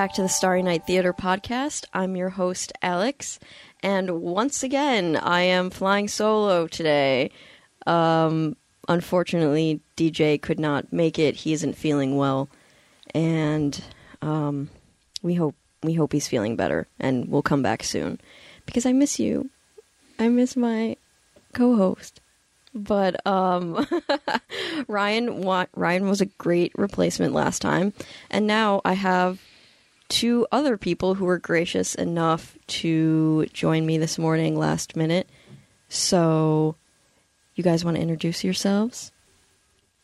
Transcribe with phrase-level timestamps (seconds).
[0.00, 1.84] Back to the Starry Night Theater podcast.
[1.92, 3.38] I'm your host, Alex,
[3.82, 7.30] and once again, I am flying solo today.
[7.86, 8.56] Um,
[8.88, 11.36] unfortunately, DJ could not make it.
[11.36, 12.48] He isn't feeling well,
[13.14, 13.78] and
[14.22, 14.70] um,
[15.22, 18.18] we hope we hope he's feeling better, and we'll come back soon
[18.64, 19.50] because I miss you.
[20.18, 20.96] I miss my
[21.52, 22.22] co-host.
[22.72, 23.86] But um,
[24.88, 27.92] Ryan wa- Ryan was a great replacement last time,
[28.30, 29.40] and now I have
[30.10, 35.28] two other people who were gracious enough to join me this morning last minute.
[35.88, 36.76] So,
[37.54, 39.12] you guys want to introduce yourselves?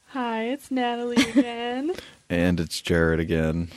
[0.09, 1.93] Hi, it's Natalie again.
[2.29, 3.69] And it's Jared again.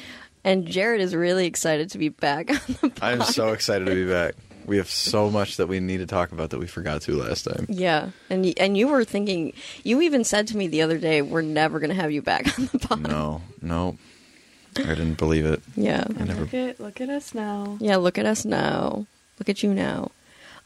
[0.44, 3.00] And Jared is really excited to be back on the pod.
[3.04, 4.34] I'm so excited to be back.
[4.66, 7.44] We have so much that we need to talk about that we forgot to last
[7.44, 7.68] time.
[7.70, 11.44] Yeah, and and you were thinking, you even said to me the other day, we're
[11.44, 13.02] never going to have you back on the pod.
[13.08, 14.00] No, no.
[14.80, 15.62] I didn't believe it.
[15.76, 17.78] Yeah, I never look at look at us now.
[17.80, 17.98] yeah.
[17.98, 19.06] Look at us now.
[19.38, 20.12] Look at you now.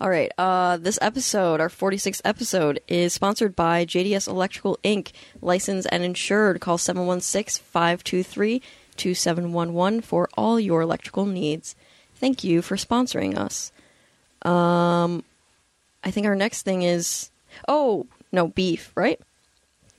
[0.02, 0.32] All right.
[0.38, 6.60] Uh, this episode, our 46th episode, is sponsored by JDS Electrical Inc., licensed and insured.
[6.60, 8.62] Call 716 523
[8.98, 11.76] 2711 for all your electrical needs.
[12.16, 13.72] Thank you for sponsoring us.
[14.42, 15.24] Um,
[16.04, 17.30] I think our next thing is.
[17.68, 19.22] Oh, no, beef, right?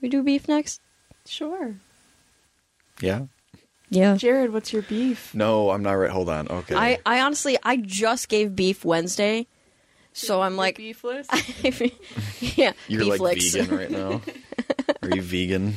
[0.01, 0.81] We do beef next?
[1.25, 1.77] Sure.
[3.01, 3.27] Yeah?
[3.91, 4.17] Yeah.
[4.17, 5.35] Jared, what's your beef?
[5.35, 6.11] No, I'm not right.
[6.11, 6.49] Hold on.
[6.49, 6.75] Okay.
[6.75, 9.47] I, I honestly, I just gave beef Wednesday.
[10.13, 11.27] So I'm Your like, beefless.
[12.57, 13.53] yeah, You're beef like licks.
[13.53, 14.21] vegan right now.
[15.03, 15.75] Are you vegan?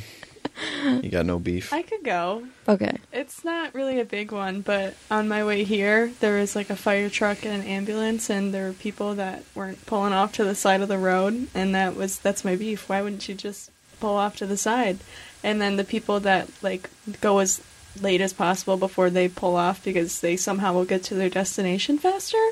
[0.84, 1.72] You got no beef?
[1.72, 2.44] I could go.
[2.68, 2.96] okay.
[3.12, 6.74] It's not really a big one, but on my way here, there was like a
[6.76, 10.54] fire truck and an ambulance, and there were people that weren't pulling off to the
[10.56, 12.88] side of the road, and that was that's my beef.
[12.88, 13.70] Why wouldn't you just
[14.00, 14.98] pull off to the side?
[15.44, 17.60] And then the people that like go as
[18.00, 21.98] late as possible before they pull off because they somehow will get to their destination
[21.98, 22.50] faster.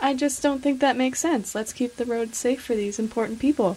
[0.00, 1.54] I just don't think that makes sense.
[1.54, 3.76] Let's keep the road safe for these important people.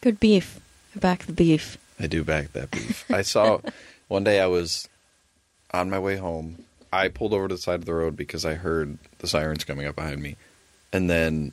[0.00, 0.60] Good beef.
[0.96, 1.78] Back the beef.
[1.98, 3.04] I do back that beef.
[3.10, 3.60] I saw
[4.08, 4.88] one day I was
[5.72, 6.64] on my way home.
[6.92, 9.86] I pulled over to the side of the road because I heard the sirens coming
[9.86, 10.36] up behind me.
[10.92, 11.52] And then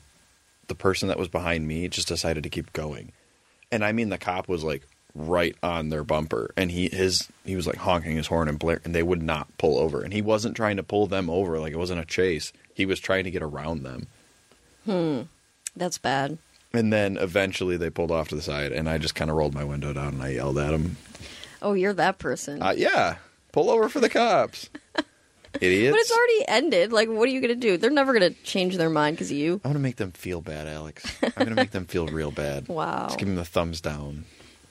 [0.67, 3.12] the person that was behind me just decided to keep going.
[3.72, 7.55] And I mean the cop was like right on their bumper and he his he
[7.55, 10.01] was like honking his horn and blare and they would not pull over.
[10.03, 12.53] And he wasn't trying to pull them over like it wasn't a chase.
[12.73, 14.07] He was trying to get around them.
[14.85, 15.22] Hmm,
[15.75, 16.38] that's bad.
[16.73, 19.53] And then eventually they pulled off to the side and I just kind of rolled
[19.53, 20.97] my window down and I yelled at him
[21.61, 22.61] Oh, you're that person.
[22.61, 23.16] Uh, yeah,
[23.51, 24.69] pull over for the cops,
[25.59, 25.91] idiots.
[25.91, 26.94] but it's already ended.
[26.94, 27.78] Like, what are you going to do?
[27.78, 29.53] They're never going to change their mind because of you.
[29.66, 31.03] I'm gonna make them feel bad, Alex.
[31.23, 32.67] I'm gonna make them feel real bad.
[32.78, 33.07] Wow.
[33.07, 34.25] Just give them the thumbs down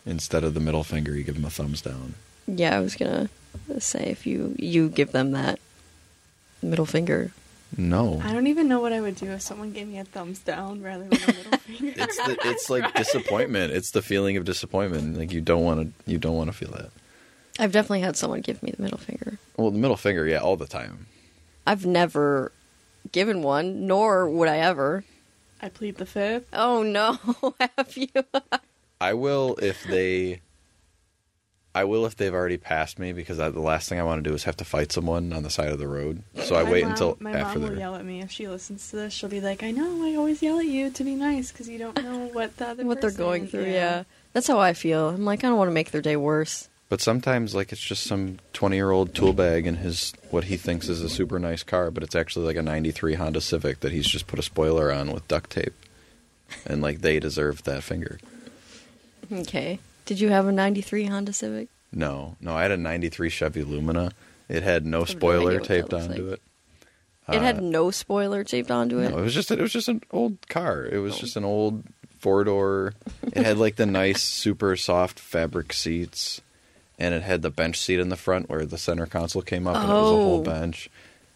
[0.06, 1.15] instead of the middle finger.
[1.17, 2.15] You give them a thumbs down.
[2.47, 3.28] Yeah, I was going
[3.69, 5.59] to say if you you give them that
[6.62, 7.33] middle finger.
[7.77, 10.39] No, I don't even know what I would do if someone gave me a thumbs
[10.39, 11.93] down rather than a middle finger.
[11.97, 13.72] it's the it's like disappointment.
[13.72, 15.19] It's the feeling of disappointment.
[15.19, 16.91] Like you don't want to you don't want to feel that.
[17.59, 19.39] I've definitely had someone give me the middle finger.
[19.56, 21.07] Well, the middle finger, yeah, all the time.
[21.66, 22.53] I've never
[23.10, 25.04] given one, nor would I ever.
[25.60, 26.47] I plead the fifth.
[26.53, 27.19] Oh no,
[27.77, 28.09] have you?
[29.01, 30.41] I will if they.
[31.75, 34.31] I will if they've already passed me because I, the last thing I want to
[34.31, 36.22] do is have to fight someone on the side of the road.
[36.45, 37.78] So I My wait mom- until my after mom will they're.
[37.78, 39.13] yell at me if she listens to this.
[39.13, 41.77] She'll be like, "I know, I always yell at you to be nice because you
[41.78, 43.66] don't know what the other what they're person- going through.
[43.66, 44.04] Yeah.
[44.33, 45.10] that's how I feel.
[45.10, 46.71] I'm like, I don't want to make their day worse.
[46.89, 50.57] But sometimes, like, it's just some 20 year old tool bag in his, what he
[50.57, 53.91] thinks is a super nice car, but it's actually like a 93 Honda Civic that
[53.93, 55.75] he's just put a spoiler on with duct tape.
[56.65, 58.19] And, like, they deserve that finger.
[59.33, 59.78] Okay.
[60.05, 61.69] Did you have a '93 Honda Civic?
[61.93, 64.13] No, no, I had a 93 Chevy Lumina.
[64.49, 66.33] It had no spoiler idea what that taped onto like.
[66.34, 66.43] it.
[67.34, 69.11] It had uh, no spoiler taped onto it.
[69.11, 70.84] No, it was just it was just an old car.
[70.84, 71.19] It was oh.
[71.19, 71.83] just an old
[72.19, 72.95] four door.
[73.23, 76.41] It had like the nice, super soft fabric seats,
[76.99, 79.77] and it had the bench seat in the front where the center console came up,
[79.77, 80.45] and it was a whole Oh.
[80.45, 80.89] bench,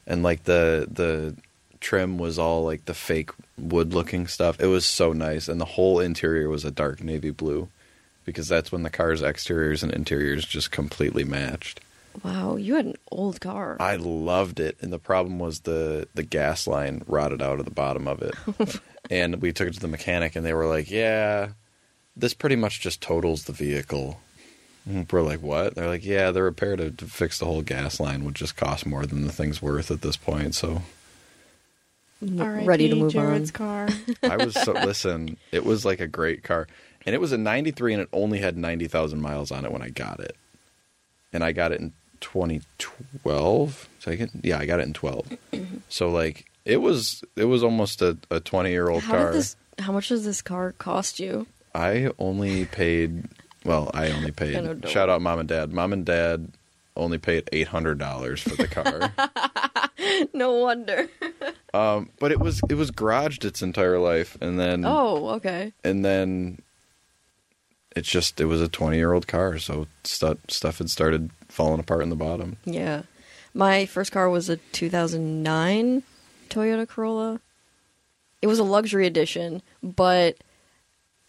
[0.07, 1.35] and like the the
[1.81, 4.61] trim was all like the fake wood looking stuff.
[4.61, 7.69] It was so nice, and the whole interior was a dark navy blue,
[8.31, 11.81] because that's when the car's exteriors and interiors just completely matched.
[12.25, 13.77] Wow, you had an old car.
[13.79, 17.71] I loved it, and the problem was the the gas line rotted out of the
[17.71, 18.35] bottom of it.
[19.11, 21.51] and we took it to the mechanic, and they were like, "Yeah,
[22.17, 24.21] this pretty much just totals the vehicle."
[24.87, 28.01] And we're like, "What?" They're like, "Yeah, the repair to, to fix the whole gas
[28.01, 30.83] line would just cost more than the thing's worth at this point." So
[32.23, 33.55] N- Ready to move Jared's on.
[33.55, 33.89] car.
[34.23, 35.37] I was so listen.
[35.53, 36.67] It was like a great car,
[37.07, 39.83] and it was a '93, and it only had ninety thousand miles on it when
[39.83, 40.37] I got it,
[41.33, 43.89] and I got it in 2012.
[43.99, 45.37] So I get, yeah, I got it in 12.
[45.89, 49.33] so like it was it was almost a, a 20 year old How car.
[49.33, 49.57] this?
[49.79, 51.47] How much does this car cost you?
[51.75, 53.25] I only paid.
[53.65, 54.57] Well, I only paid.
[54.57, 55.73] I shout out mom and dad.
[55.73, 56.53] Mom and dad
[56.97, 59.13] only paid eight hundred dollars for the car.
[60.35, 61.09] no wonder.
[61.75, 65.73] um, but it was it was garaged its entire life, and then Oh, okay.
[65.85, 66.59] and then
[67.97, 71.81] it's just it was a 20 year old car so stuff stuff had started falling
[71.81, 73.03] apart in the bottom Yeah.
[73.53, 76.03] My first car was a 2009
[76.49, 77.41] Toyota Corolla.
[78.43, 80.37] It was a luxury edition, but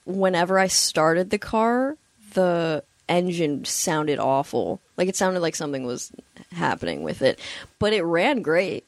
[0.05, 1.97] whenever I started the car,
[2.33, 4.79] the engine sounded awful.
[4.97, 6.11] Like it sounded like something was
[6.51, 7.39] happening with it,
[7.79, 8.85] but it ran great.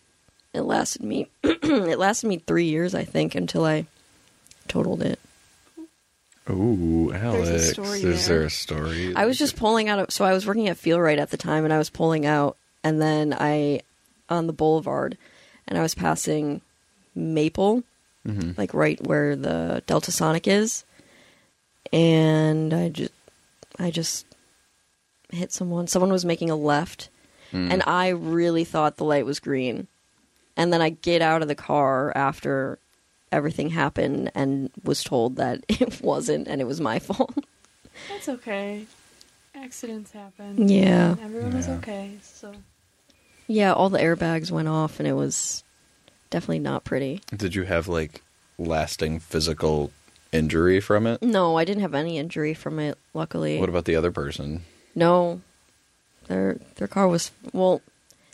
[0.53, 3.87] It lasted me it lasted me 3 years I think until I
[4.67, 5.19] totaled it.
[6.49, 7.69] Ooh, Alex.
[7.71, 8.39] story Is there.
[8.39, 9.15] there a story?
[9.15, 9.99] I was just pulling out.
[9.99, 12.25] Of, so I was working at Feel Right at the time, and I was pulling
[12.25, 13.81] out, and then I
[14.29, 15.17] on the boulevard,
[15.67, 16.61] and I was passing
[17.15, 17.83] Maple,
[18.27, 18.57] Mhm.
[18.57, 20.83] like right where the Delta Sonic is,
[21.91, 23.11] and I just,
[23.79, 24.25] I just
[25.31, 25.87] hit someone.
[25.87, 27.09] Someone was making a left,
[27.51, 27.71] Mm.
[27.71, 29.87] and I really thought the light was green,
[30.57, 32.79] and then I get out of the car after
[33.33, 37.33] everything happened and was told that it wasn't, and it was my fault.
[38.09, 38.85] That's okay.
[39.55, 40.67] Accidents happen.
[40.69, 41.15] Yeah.
[41.21, 41.75] Everyone was Yeah.
[41.77, 42.11] okay.
[42.21, 42.53] So
[43.47, 45.63] Yeah, all the airbags went off, and it was
[46.29, 47.21] definitely not pretty.
[47.35, 48.21] Did you have like
[48.57, 49.91] lasting physical
[50.31, 51.21] injury from it?
[51.21, 52.97] No, I didn't have any injury from it.
[53.13, 54.63] Luckily, What about the other person?
[54.95, 55.41] no.
[56.27, 57.81] Their their car was well,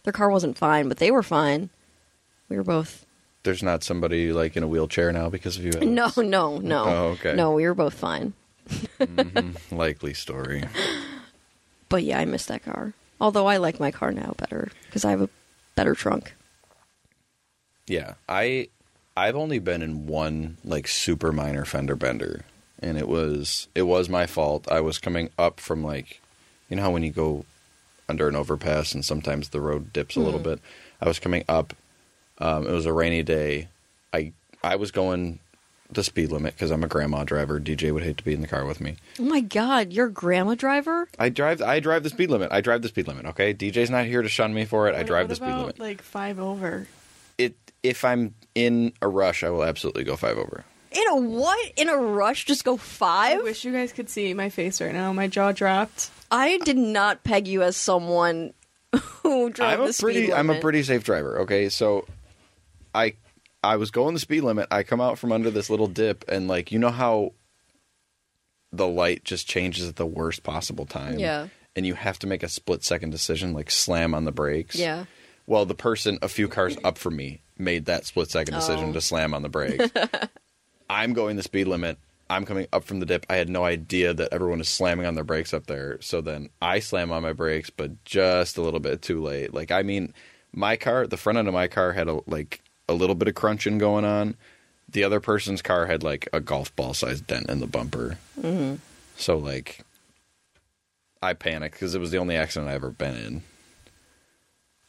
[0.03, 1.71] their car wasn't fine, but they were fine.
[2.47, 3.03] We were both
[3.43, 5.71] There's not somebody like in a wheelchair now because of you.
[5.81, 7.35] no, no, no, Oh, okay.
[7.35, 7.51] no.
[7.53, 8.33] We were both fine.
[9.71, 10.63] Likely story.
[11.87, 12.93] But yeah, I missed that car.
[13.21, 15.29] Although I like my car now better because I have a
[15.75, 16.33] better trunk.
[17.87, 18.69] Yeah, I
[19.17, 22.45] I've only been in one like super minor fender bender,
[22.81, 24.71] and it was it was my fault.
[24.71, 26.21] I was coming up from like,
[26.69, 27.45] you know how when you go
[28.07, 30.43] under an overpass and sometimes the road dips a little Hmm.
[30.49, 30.59] bit.
[31.01, 31.73] I was coming up.
[32.39, 33.67] Um, it was a rainy day.
[34.13, 34.33] I
[34.63, 35.39] I was going
[35.91, 37.59] the speed limit because I'm a grandma driver.
[37.59, 38.95] DJ would hate to be in the car with me.
[39.19, 41.07] Oh my god, you're a grandma driver?
[41.17, 41.61] I drive.
[41.61, 42.51] I drive the speed limit.
[42.51, 43.25] I drive the speed limit.
[43.25, 44.95] Okay, DJ's not here to shun me for it.
[44.95, 45.79] I drive what the speed about, limit.
[45.79, 46.87] Like five over.
[47.37, 50.63] It if I'm in a rush, I will absolutely go five over.
[50.91, 51.71] In a what?
[51.77, 52.45] In a rush?
[52.45, 53.33] Just go five?
[53.33, 53.43] I five?
[53.43, 55.13] wish you guys could see my face right now.
[55.13, 56.09] My jaw dropped.
[56.31, 58.53] I did not peg you as someone
[59.23, 60.37] who drove I'm the a speed pretty limit.
[60.37, 61.39] I'm a pretty safe driver.
[61.41, 62.05] Okay, so
[62.93, 63.13] I
[63.63, 64.67] I was going the speed limit.
[64.71, 67.33] I come out from under this little dip, and like you know how
[68.71, 71.17] the light just changes at the worst possible time.
[71.19, 71.47] Yeah.
[71.75, 74.75] and you have to make a split second decision, like slam on the brakes.
[74.75, 75.05] Yeah.
[75.47, 78.93] Well, the person a few cars up from me made that split second decision Oh.
[78.93, 79.89] to slam on the brakes.
[80.89, 81.97] I'm going the speed limit.
[82.29, 83.25] I'm coming up from the dip.
[83.29, 85.99] I had no idea that everyone is slamming on their brakes up there.
[86.01, 89.51] So then I slam on my brakes, but just a little bit too late.
[89.53, 90.13] Like I mean,
[90.53, 93.35] my car, the front end of my car had a like a little bit of
[93.35, 94.35] crunching going on.
[94.91, 98.17] The other person's car had like a golf ball sized dent in the bumper.
[98.41, 98.75] Mm-hmm.
[99.17, 99.81] So like,
[101.21, 103.41] I panicked because it was the only accident I ever been in.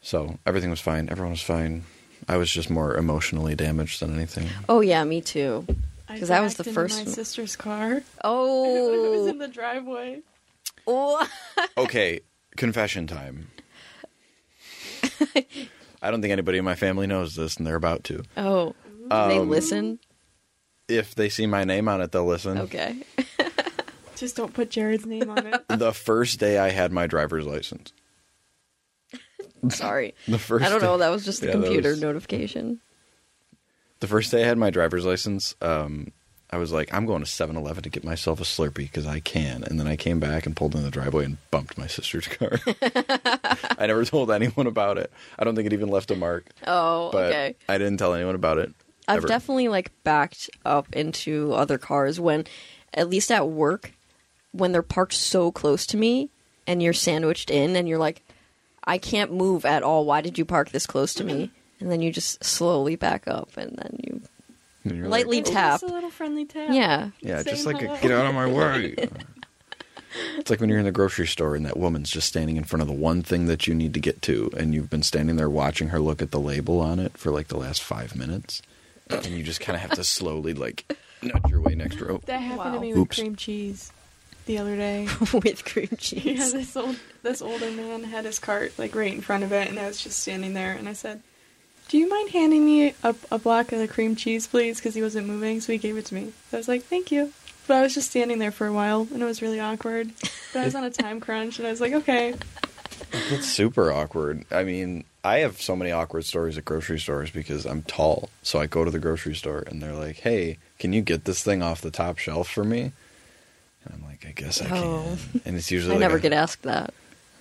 [0.00, 1.08] So everything was fine.
[1.10, 1.84] Everyone was fine.
[2.28, 4.48] I was just more emotionally damaged than anything.
[4.68, 5.66] Oh yeah, me too.
[6.08, 8.02] Because that was the backed into first- My sister's car.
[8.24, 8.64] Oh,
[9.04, 10.20] it was Oh, in the driveway.
[10.86, 11.28] oh.
[11.76, 12.20] Okay,
[12.56, 13.48] confession time.
[16.02, 18.22] I don't think anybody in my family knows this, and they're about to.
[18.36, 18.74] oh.
[19.08, 19.98] they Um, listen.
[20.88, 22.58] If they see my name on it, they'll listen.
[22.58, 22.96] Okay.
[24.16, 25.62] Just don't put Jared's name on it.
[25.68, 27.92] The first day I had my driver's license,
[29.70, 30.14] Sorry.
[30.28, 30.96] The first I don't know.
[30.96, 32.80] day- That was just the Yeah, computer was- notification.
[34.00, 36.12] The first day I had my driver's license, um,
[36.52, 39.62] I was like, I'm going to 7-Eleven to get myself a Slurpee because I can.
[39.62, 42.58] And then I came back and pulled in the driveway and bumped my sister's car.
[43.78, 45.12] I never told anyone about it.
[45.38, 46.46] I don't think it even left a mark.
[46.66, 47.56] Oh, But okay.
[47.68, 48.72] I didn't tell anyone about it.
[49.06, 49.28] I've ever.
[49.28, 52.46] definitely like backed up into other cars when,
[52.94, 53.92] at least at work,
[54.52, 56.30] when they're parked so close to me
[56.66, 58.22] and you're sandwiched in and you're like,
[58.84, 60.04] I can't move at all.
[60.04, 61.50] Why did you park this close to me?
[61.78, 64.20] And then you just slowly back up and then you,
[64.84, 65.80] lightly It's oh, tap.
[65.80, 66.70] Just a little friendly tap.
[66.72, 67.10] yeah.
[67.20, 68.94] Yeah, just Saying like a, get out of my way.
[70.38, 72.82] it's like when you're in the grocery store and that woman's just standing in front
[72.82, 75.50] of the one thing that you need to get to, and you've been standing there
[75.50, 78.62] watching her look at the label on it for like the last five minutes,
[79.08, 80.84] and you just kind of have to slowly like
[81.22, 82.20] nudge your way next row.
[82.26, 82.74] That happened Wow.
[82.74, 83.18] to me with Oops.
[83.18, 83.92] cream cheese
[84.46, 85.06] the other day.
[85.32, 86.24] With cream cheese.
[86.24, 86.52] Yeah, cheese.
[86.52, 89.78] this old this older man had his cart like right in front of it, and
[89.78, 91.22] I was just standing there, and I said,
[91.90, 95.02] "Do you mind handing me a, a block of the cream cheese, please?" Because he
[95.02, 96.32] wasn't moving, so he gave it to me.
[96.50, 97.32] So I was like, "Thank you."
[97.66, 100.10] But I was just standing there for a while, and it was really awkward.
[100.52, 102.34] But I was on a time crunch, and I was like, "Okay."
[103.12, 104.44] It's super awkward.
[104.50, 108.28] I mean, I have so many awkward stories at grocery stores because I'm tall.
[108.42, 111.42] So I go to the grocery store and they're like, "Hey, can you get this
[111.42, 112.92] thing off the top shelf for me?"
[113.84, 115.16] And I'm like, "I guess I Oh.
[115.32, 116.92] can." And it's usually I like never a- get asked that.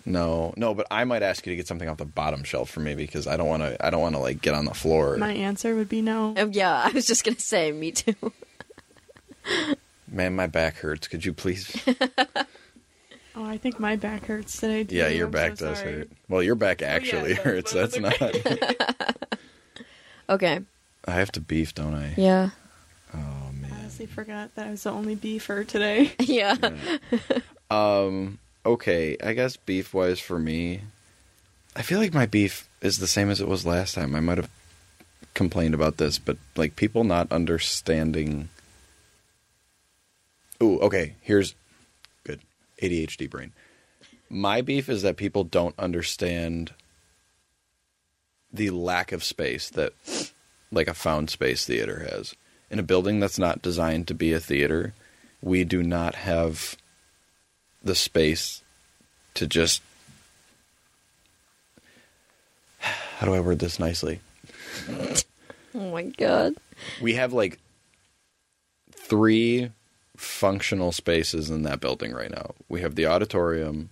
[0.10, 2.80] No, no, but I might ask you to get something off the bottom shelf for
[2.80, 3.86] me because I don't want to.
[3.86, 5.16] I don't want to like get on the floor.
[5.18, 6.34] My answer would be no.
[6.36, 8.16] Um, yeah, I was just gonna say, me too.
[10.12, 11.08] Man, my back hurts.
[11.08, 11.76] Could you please?
[13.36, 14.84] Oh, I think my back hurts today.
[14.84, 14.96] Too.
[14.98, 15.94] yeah, your I'm back so does sorry.
[15.94, 16.10] hurt.
[16.28, 17.72] Well, your back actually but- hurts.
[17.72, 18.20] That's not.
[20.28, 20.60] Okay.
[21.06, 22.14] I have to beef, don't I?
[22.18, 22.50] Yeah.
[23.14, 23.18] Oh
[23.54, 23.72] man.
[23.72, 26.12] I honestly forgot that I was the only beefer today.
[26.20, 26.56] Yeah.
[27.72, 28.40] Um.
[28.66, 30.82] Okay, I guess beef wise for me,
[31.76, 34.16] I feel like my beef is the same as it was last time.
[34.16, 34.50] I might have
[35.34, 38.50] complained about this, but like people not understanding.
[40.62, 41.16] Ooh, okay.
[41.22, 41.56] Here's
[42.26, 42.42] good
[42.82, 43.54] ADHD brain.
[44.30, 46.74] My beef is that people don't understand
[48.52, 49.94] the lack of space that
[50.72, 52.36] like a found space theater has.
[52.70, 54.94] In a building that's not designed to be a theater,
[55.42, 56.78] we do not have
[57.84, 58.62] the space
[59.36, 59.82] to just
[62.80, 64.22] how do I word this nicely?
[64.90, 66.56] oh my god.
[67.02, 67.60] We have like
[68.92, 69.72] three
[70.16, 72.54] functional spaces in that building right now.
[72.68, 73.90] We have the auditorium.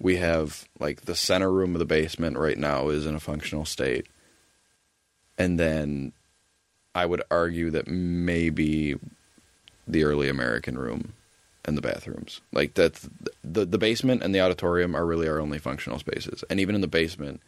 [0.00, 3.64] We have like the center room of the basement right now is in a functional
[3.64, 4.06] state.
[5.38, 6.12] And then
[6.94, 8.96] I would argue that maybe
[9.86, 11.12] the early American room
[11.64, 12.40] and the bathrooms.
[12.52, 13.08] Like that's
[13.42, 16.44] the the basement and the auditorium are really our only functional spaces.
[16.50, 17.40] And even in the basement,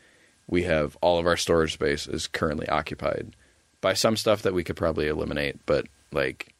[0.47, 3.35] we have all of our storage space is currently occupied
[3.81, 6.55] by some stuff that we could probably eliminate, but like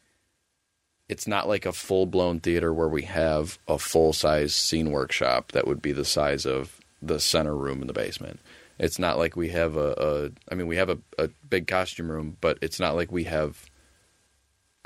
[1.07, 5.51] it's not like a full blown theater where we have a full size scene workshop
[5.51, 8.39] that would be the size of the center room in the basement.
[8.79, 12.11] It's not like we have a, a I mean we have a, a big costume
[12.11, 13.65] room, but it's not like we have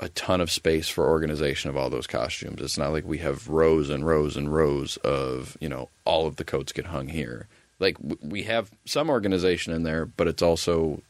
[0.00, 2.60] a ton of space for organization of all those costumes.
[2.62, 6.36] It's not like we have rows and rows and rows of, you know, all of
[6.36, 7.46] the coats get hung here.
[7.78, 11.02] Like we have some organization in there, but it's also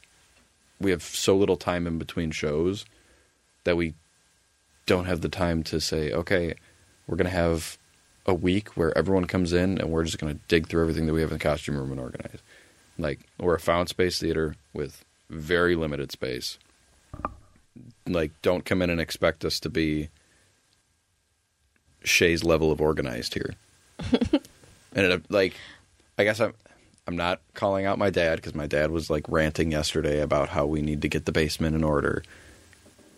[0.81, 2.85] we have so little time in between shows
[3.65, 3.95] that we
[4.87, 6.55] don't have the time to say, okay,
[7.07, 7.79] we're going to have
[8.27, 11.13] a week where everyone comes in and we're just going to dig through everything that
[11.13, 12.41] we have in the costume room and organize.
[12.99, 16.59] Like we're a found space theater with very limited space.
[18.13, 20.09] Like don't come in and expect us to be
[22.05, 23.55] Shea's level of organized here.
[24.93, 25.55] and it, like
[26.19, 26.55] I guess I'm
[27.07, 30.67] I'm not calling out my dad because my dad was like ranting yesterday about how
[30.67, 32.23] we need to get the basement in order.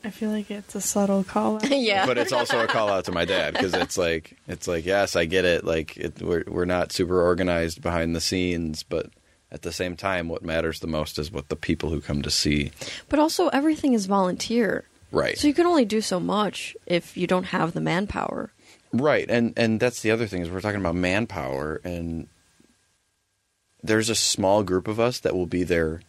[0.05, 1.71] I feel like it's a subtle call out.
[1.71, 2.07] yeah.
[2.07, 5.15] But it's also a call out to my dad because it's like it's like yes,
[5.15, 5.65] I get it.
[5.65, 9.11] Like it, we're we're not super organized behind the scenes, but
[9.53, 12.31] at the same time, what matters the most is what the people who come to
[12.31, 12.73] see.
[13.11, 14.85] But also, everything is volunteer.
[15.13, 15.37] Right.
[15.37, 18.51] So you can only do so much if you don't have the manpower.
[18.95, 22.29] Right, and and that's the other thing is we're talking about manpower, and
[23.83, 26.03] there's a small group of us that will be there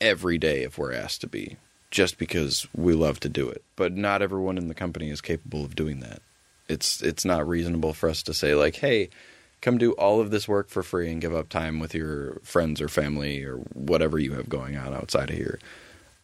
[0.00, 1.56] every day if we're asked to be,
[1.90, 3.64] just because we love to do it.
[3.74, 6.22] But not everyone in the company is capable of doing that.
[6.68, 9.10] It's it's not reasonable for us to say like, hey,
[9.60, 12.80] come do all of this work for free and give up time with your friends
[12.80, 15.58] or family or whatever you have going on outside of here.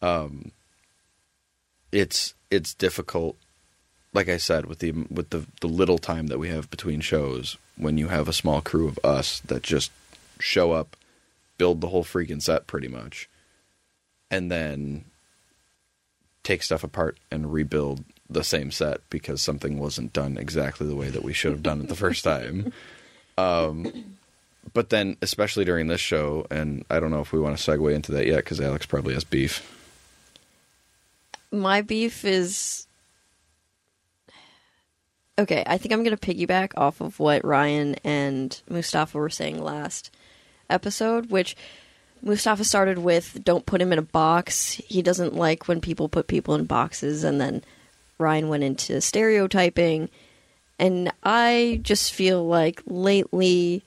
[0.01, 0.51] Um,
[1.91, 3.37] it's it's difficult
[4.13, 7.57] like I said, with the with the the little time that we have between shows,
[7.75, 9.91] when you have a small crew of us that just
[10.39, 10.95] show up,
[11.57, 13.27] build the whole freaking set pretty much,
[14.29, 15.05] and then
[16.43, 21.09] take stuff apart and rebuild the same set because something wasn't done exactly the way
[21.09, 22.71] that we should have done it the first time.
[23.37, 24.15] Um,
[24.73, 27.93] but then, especially during this show, and I don't know if we want to segue
[27.93, 29.69] into that yet because Alex probably has beef.
[31.51, 32.87] My beef is
[35.37, 35.63] okay.
[35.67, 40.09] I think I'm going to piggyback off of what Ryan and Mustafa were saying last
[40.69, 41.55] episode, which
[42.23, 46.27] Mustafa started with "Don't put him in a box." He doesn't like when people put
[46.27, 47.63] people in boxes, and then
[48.17, 50.09] Ryan went into stereotyping.
[50.83, 53.85] And I just feel like lately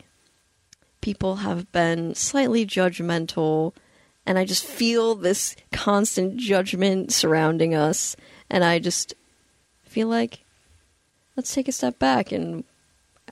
[1.02, 3.74] people have been slightly judgmental
[4.24, 8.16] and I just feel this constant judgment surrounding us
[8.48, 9.12] and I just
[9.84, 10.38] feel like
[11.36, 12.64] let's take a step back and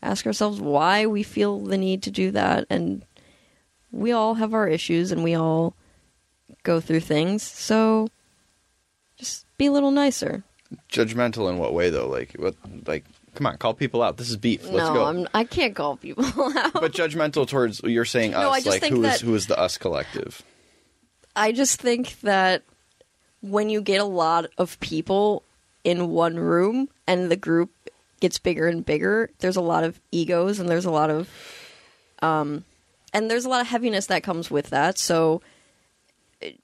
[0.03, 3.03] ask ourselves why we feel the need to do that and
[3.91, 5.75] we all have our issues and we all
[6.65, 8.09] go through things so
[9.17, 10.45] just be a little nicer
[10.91, 12.09] Judgmental in what way though?
[12.09, 12.55] Like what?
[12.87, 13.05] Like
[13.35, 14.17] come on, call people out.
[14.17, 14.65] This is beef.
[14.65, 15.05] Let's no go.
[15.05, 16.25] I'm, i can't call people
[16.57, 19.35] out but judgmental towards you're saying No, I us, just like think who is who
[19.35, 20.43] is the us collective?
[21.37, 22.63] I just think that
[23.41, 25.43] when you get a lot of people
[25.83, 27.71] in one room and the group
[28.21, 31.29] gets bigger and bigger, there's a lot of egos and there's a lot of
[32.23, 32.65] um
[33.13, 34.99] and there's a lot of heaviness that comes with that.
[34.99, 35.43] So
[36.41, 36.59] it,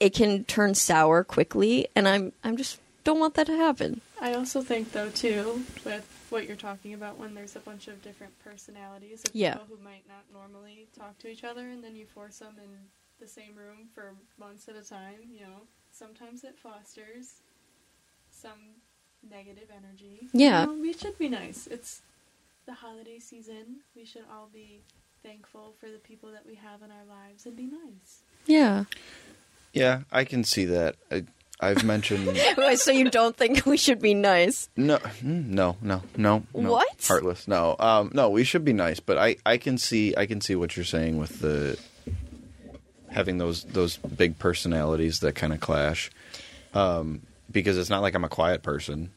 [0.00, 4.00] it can turn sour quickly and I'm I'm just don't want that to happen.
[4.20, 8.02] I also think, though, too, with what you're talking about, when there's a bunch of
[8.02, 9.54] different personalities of Yeah.
[9.54, 12.70] people who might not normally talk to each other, and then you force them in
[13.20, 17.34] the same room for months at a time, you know, sometimes it fosters
[18.30, 18.58] some
[19.30, 20.28] negative energy.
[20.32, 20.62] Yeah.
[20.62, 21.66] You know, we should be nice.
[21.66, 22.02] It's
[22.66, 23.80] the holiday season.
[23.94, 24.80] We should all be
[25.22, 28.22] thankful for the people that we have in our lives and be nice.
[28.46, 28.84] Yeah.
[29.72, 30.96] Yeah, I can see that.
[31.10, 31.24] I,
[31.60, 32.36] I've mentioned
[32.76, 34.68] so you don't think we should be nice?
[34.76, 36.72] no, mm, no, no, no, no.
[36.72, 37.04] What?
[37.06, 37.46] Heartless.
[37.46, 38.28] No, um, no.
[38.30, 41.16] We should be nice, but I, I can see, I can see what you're saying
[41.16, 41.78] with the
[43.10, 46.10] having those those big personalities that kind of clash.
[46.74, 49.12] Um, because it's not like I'm a quiet person.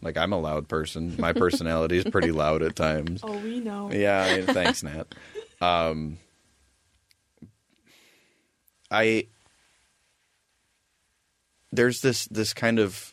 [0.00, 1.16] Like I'm a loud person.
[1.18, 3.20] My personality is pretty loud at times.
[3.22, 3.90] Oh, we know.
[3.92, 5.06] Yeah, I mean, thanks, Nat.
[5.60, 6.18] Um,
[8.90, 9.26] I
[11.72, 13.12] there's this this kind of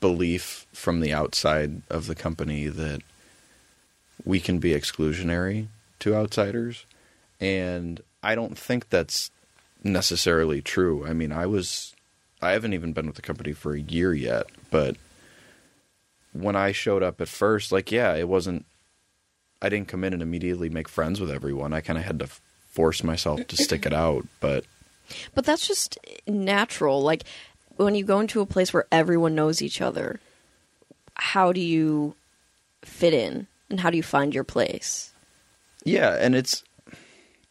[0.00, 3.02] belief from the outside of the company that
[4.24, 5.66] we can be exclusionary
[6.00, 6.86] to outsiders,
[7.40, 9.30] and I don't think that's
[9.82, 11.06] necessarily true.
[11.06, 11.94] I mean, I was
[12.40, 14.96] I haven't even been with the company for a year yet, but
[16.32, 18.66] when I showed up at first, like yeah, it wasn't
[19.62, 21.72] I didn't come in and immediately make friends with everyone.
[21.72, 22.28] I kind of had to
[22.68, 24.26] force myself to stick it out.
[24.40, 24.64] But
[25.34, 27.00] But that's just natural.
[27.00, 27.24] Like
[27.76, 30.20] when you go into a place where everyone knows each other,
[31.14, 32.14] how do you
[32.82, 35.12] fit in and how do you find your place?
[35.84, 36.64] yeah, and it's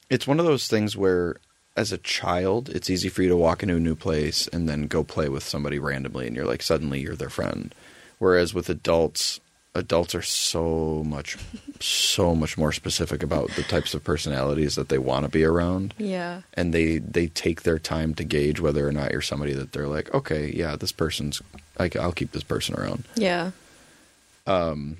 [0.10, 1.38] it's one of those things where
[1.76, 4.88] as a child, it's easy for you to walk into a new place and then
[4.88, 7.74] go play with somebody randomly and you're like suddenly you're their friend.
[8.20, 9.40] Whereas with adults,
[9.76, 11.38] adults are so much
[11.80, 15.94] so much more specific about the types of personalities that they want to be around.
[15.98, 16.42] Yeah.
[16.54, 19.88] and they they take their time to gauge whether or not you're somebody that they're
[19.88, 21.42] like, okay, yeah, this person's,
[21.80, 23.04] I, I'll keep this person around.
[23.16, 23.52] Yeah.
[24.46, 24.98] Um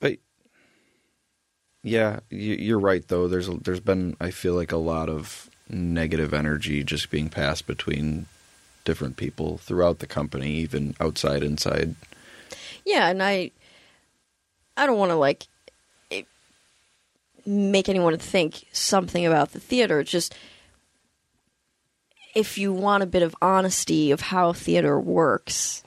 [0.00, 0.18] But
[1.82, 3.28] yeah, you, you're right though.
[3.28, 8.26] There's there's been I feel like a lot of negative energy just being passed between
[8.84, 11.94] different people throughout the company, even outside, inside.
[12.84, 13.50] Yeah, and I
[14.76, 15.46] I don't want to like
[17.46, 20.00] make anyone think something about the theater.
[20.00, 20.34] It's just
[22.34, 25.84] if you want a bit of honesty of how theater works,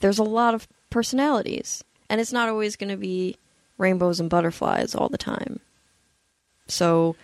[0.00, 3.36] there's a lot of personalities, and it's not always going to be
[3.78, 5.60] rainbows and butterflies all the time.
[6.66, 7.16] So,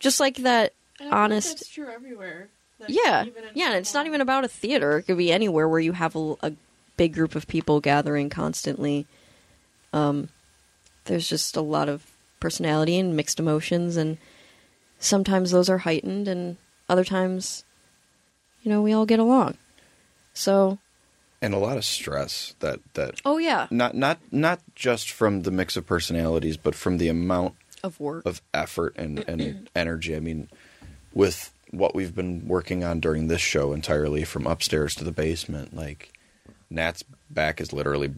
[0.00, 2.48] just like that And I think honest That's true everywhere.
[2.80, 5.68] Like, yeah even yeah and it's not even about a theater it could be anywhere
[5.68, 6.52] where you have a, a
[7.00, 9.06] big group of people gathering constantly.
[9.94, 10.28] Um
[11.06, 12.04] there's just a lot of
[12.40, 14.18] personality and mixed emotions and
[14.98, 16.58] sometimes those are heightened and
[16.90, 17.64] other times
[18.62, 19.56] you know we all get along.
[20.34, 20.78] So
[21.40, 23.66] And a lot of stress that that oh yeah.
[23.70, 28.26] not not not just from the mix of personalities, but from the amount of work.
[28.26, 30.14] of effort and, and energy.
[30.14, 30.48] I mean,
[31.14, 35.74] with what we've been working on during this show entirely from upstairs to the basement,
[35.74, 36.12] like
[36.70, 38.12] Nat's back is literally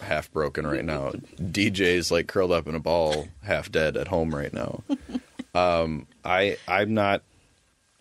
[0.00, 1.10] half broken right now.
[1.36, 4.82] DJ's like curled up in a ball, half dead at home right now.
[5.54, 7.22] Um, I I'm not.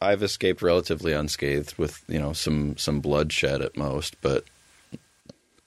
[0.01, 4.45] I've escaped relatively unscathed with you know some some bloodshed at most, but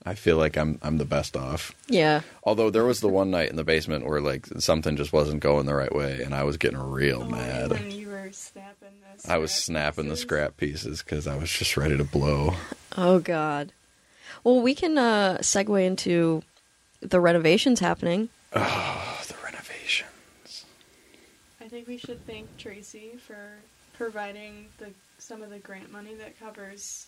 [0.06, 1.72] I feel like I'm I'm the best off.
[1.88, 2.22] Yeah.
[2.44, 5.66] Although there was the one night in the basement where like something just wasn't going
[5.66, 7.70] the right way, and I was getting real Oh, mad.
[7.72, 8.88] When you were snapping
[9.22, 12.54] the I was scrap snapping the scrap pieces because I was just ready to blow.
[12.96, 13.72] Oh God.
[14.44, 16.42] Well, we can uh, segue into
[17.00, 18.28] the renovations happening.
[18.54, 20.64] Oh, the renovations.
[21.60, 23.36] I think we should thank Tracy for
[23.96, 24.86] providing the
[25.18, 27.06] some of the grant money that covers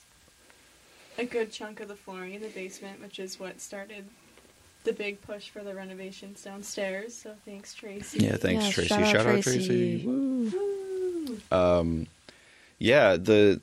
[1.19, 4.05] a good chunk of the flooring in the basement, which is what started
[4.85, 7.15] the big push for the renovations downstairs.
[7.15, 8.19] So thanks, Tracy.
[8.21, 8.89] Yeah, thanks, Yeah, Tracy.
[8.89, 9.67] shout out Shout out Tracy.
[9.67, 10.07] Tracy.
[10.07, 11.41] Woo.
[11.51, 12.07] Um,
[12.79, 13.61] yeah, the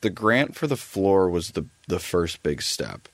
[0.00, 3.08] the grant for the floor was the the first big step.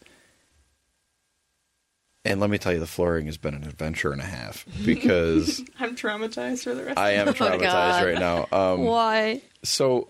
[2.24, 5.64] And let me tell you, the flooring has been an adventure and a half because
[5.80, 6.98] I'm traumatized for the rest.
[6.98, 7.60] I am of my life.
[7.60, 8.04] traumatized God.
[8.04, 8.46] right now.
[8.52, 9.42] Um, Why?
[9.62, 10.08] so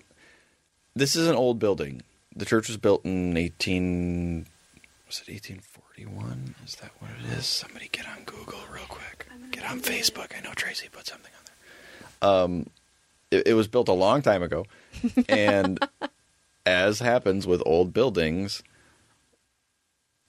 [0.97, 2.03] this is an old building.
[2.35, 4.47] The church was built in eighteen.
[5.07, 6.55] Was it eighteen forty one?
[6.67, 7.47] Is that what it is?
[7.47, 9.27] Somebody get on Google real quick.
[9.51, 10.37] Get on Facebook.
[10.37, 11.45] I know Tracy put something on
[12.21, 12.31] there.
[12.31, 12.67] Um,
[13.31, 14.67] it, it was built a long time ago,
[15.29, 15.79] and
[16.69, 18.63] as happens with old buildings,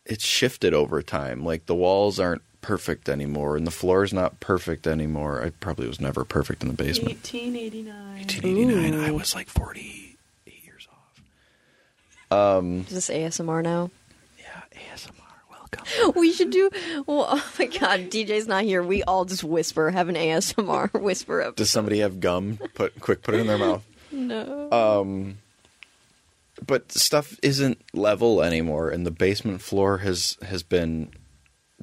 [0.06, 1.44] it's shifted over time.
[1.44, 5.44] Like the walls aren't perfect anymore, and the floor is not perfect anymore.
[5.44, 7.16] I probably was never perfect in the basement.
[7.18, 7.96] 1889.
[8.16, 9.00] 1989.
[9.08, 10.18] I was like 48
[10.64, 10.88] years
[12.32, 12.58] off.
[12.58, 13.92] Um, Is this ASMR now?
[14.40, 14.62] yeah,
[14.94, 15.12] ASMR.
[15.52, 16.14] Welcome.
[16.20, 16.70] We should do.
[17.06, 18.82] Well, oh my God, DJ's not here.
[18.82, 19.92] We all just whisper.
[19.92, 21.56] Have an ASMR whisper up.
[21.58, 22.58] Does somebody have gum?
[22.74, 23.84] Put quick, put it in their mouth.
[24.12, 24.72] No.
[24.72, 25.38] Um,
[26.66, 31.12] but stuff isn't level anymore, and the basement floor has has been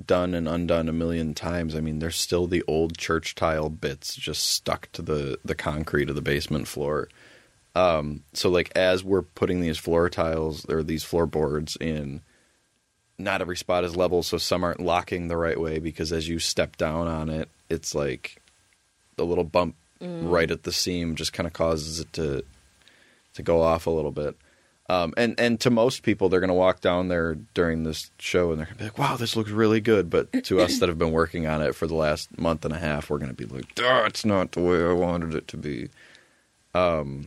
[0.05, 1.75] done and undone a million times.
[1.75, 6.09] I mean, there's still the old church tile bits just stuck to the the concrete
[6.09, 7.09] of the basement floor.
[7.75, 12.23] Um, so like as we're putting these floor tiles or these floorboards in,
[13.19, 16.39] not every spot is level, so some aren't locking the right way because as you
[16.39, 18.41] step down on it, it's like
[19.17, 22.45] the little bump right at the seam just kind of causes it to
[23.35, 24.37] to go off a little bit.
[24.89, 28.51] Um, and and to most people, they're going to walk down there during this show
[28.51, 30.89] and they're going to be like, "Wow, this looks really good." But to us that
[30.89, 33.37] have been working on it for the last month and a half, we're going to
[33.37, 35.89] be like, "Duh, it's not the way I wanted it to be."
[36.75, 37.27] Um,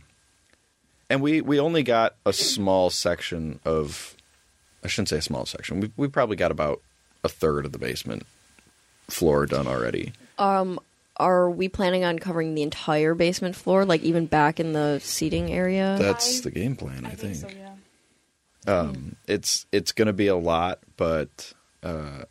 [1.10, 4.14] and we we only got a small section of,
[4.82, 5.80] I shouldn't say a small section.
[5.80, 6.80] We we probably got about
[7.22, 8.24] a third of the basement
[9.08, 10.12] floor done already.
[10.38, 10.78] Um,
[11.20, 15.52] are we planning on covering the entire basement floor, like even back in the seating
[15.52, 15.96] area?
[15.98, 17.48] That's I- the game plan, I, I think so.
[18.66, 18.72] Yeah.
[18.72, 21.52] um, it's it's going to be a lot, but
[21.82, 22.24] uh,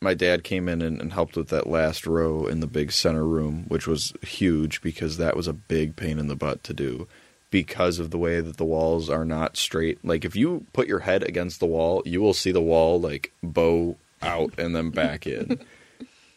[0.00, 3.24] my dad came in and, and helped with that last row in the big center
[3.24, 7.06] room, which was huge because that was a big pain in the butt to do
[7.50, 10.02] because of the way that the walls are not straight.
[10.04, 13.32] Like if you put your head against the wall, you will see the wall like
[13.42, 15.58] bow out and then back in.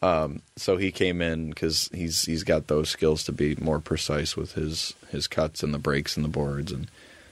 [0.04, 4.36] Um, so he came in because he's he's got those skills to be more precise
[4.36, 6.90] with his his cuts and the breaks and the boards, and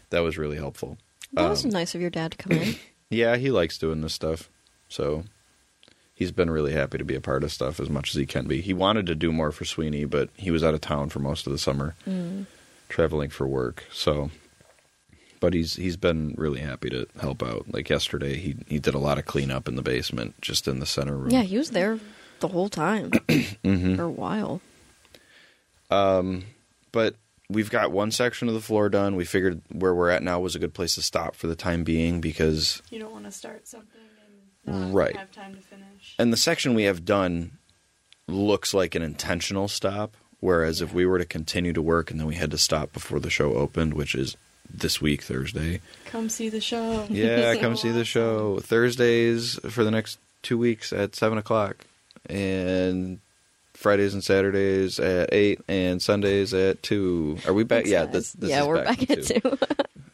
[0.10, 0.98] that was really helpful.
[1.34, 2.76] that was um, nice of your dad to come in.
[3.14, 4.50] Yeah, he likes doing this stuff.
[4.88, 5.26] So
[6.16, 8.48] he's been really happy to be a part of stuff as much as he can
[8.48, 8.62] be.
[8.62, 11.46] He wanted to do more for Sweeney, but he was out of town for most
[11.46, 12.46] of the summer, Mm.
[12.88, 13.84] traveling for work.
[13.92, 14.32] So
[15.42, 17.66] but he's he's been really happy to help out.
[17.74, 20.86] Like yesterday he he did a lot of cleanup in the basement, just in the
[20.86, 21.32] center room.
[21.32, 22.00] Yeah, he was there
[22.42, 23.10] the whole time
[23.64, 23.96] Mhm.
[23.96, 24.62] for a while.
[25.90, 26.44] Um,
[26.92, 27.16] but
[27.50, 29.16] we've got one section of the floor done.
[29.16, 31.84] We figured where we're at now was a good place to stop for the time
[31.84, 34.00] being because You don't want to start something
[34.66, 35.16] and not Right.
[35.16, 36.16] have time to finish.
[36.20, 37.52] and the section we have done
[38.28, 40.16] looks like an intentional stop.
[40.40, 43.20] Whereas if we were to continue to work and then we had to stop before
[43.20, 44.36] the show opened, which is
[44.74, 45.82] this week Thursday.
[46.06, 47.06] Come see the show.
[47.12, 51.86] Yeah, come see the show Thursdays for the next two weeks at seven o'clock,
[52.28, 53.20] and
[53.74, 57.38] Fridays and Saturdays at eight, and Sundays at two.
[57.48, 57.86] Are we back?
[57.86, 59.42] Yeah, this, this yeah, we're back, back, at two.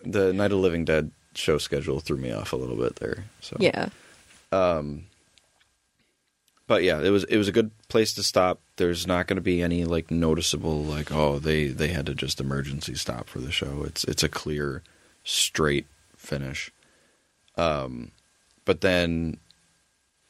[0.09, 3.25] The Night of Living Dead show schedule threw me off a little bit there.
[3.41, 3.89] So yeah.
[4.53, 5.03] um,
[6.67, 8.59] but yeah, it was it was a good place to stop.
[8.77, 12.39] There's not going to be any like noticeable like oh they they had to just
[12.39, 13.83] emergency stop for the show.
[13.85, 14.83] It's it's a clear,
[15.23, 16.71] straight finish.
[17.57, 18.11] Um,
[18.65, 19.37] but then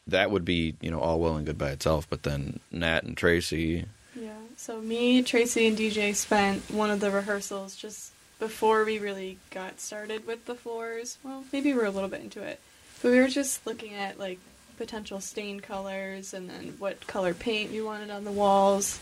[0.08, 2.08] that would be you know all well and good by itself.
[2.10, 4.32] But then Nat and Tracy, Yeah.
[4.58, 9.80] So me, Tracy, and DJ spent one of the rehearsals just before we really got
[9.80, 11.18] started with the floors.
[11.24, 12.60] Well, maybe we were a little bit into it,
[13.02, 14.40] but we were just looking at like
[14.78, 19.00] potential stain colors and then what color paint we wanted on the walls.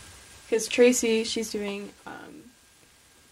[0.48, 2.44] because Tracy, she's doing um,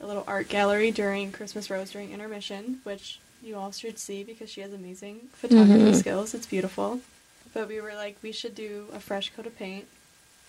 [0.01, 4.51] a little art gallery during Christmas Rose during intermission, which you all should see because
[4.51, 5.95] she has amazing photography Mhm.
[5.99, 6.35] skills.
[6.35, 7.01] It's beautiful.
[7.55, 9.87] But we were like, we should do a fresh coat of paint.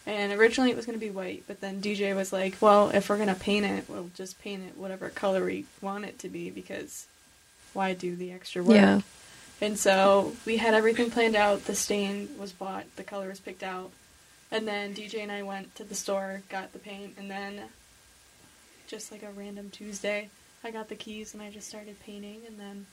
[0.08, 3.10] And originally it was going to be white, but then DJ was like, well, if
[3.10, 6.30] we're going to paint it, we'll just paint it whatever color we want it to
[6.30, 7.08] be because
[7.74, 8.76] why do the extra work?
[8.76, 9.02] Yeah.
[9.62, 11.66] And so we had everything planned out.
[11.66, 13.92] The stain was bought, the color was picked out.
[14.52, 17.62] And then DJ and I went to the store, got the paint, and then
[18.88, 20.30] just like a random Tuesday,
[20.64, 22.42] I got the keys and I just started painting.
[22.46, 22.86] And then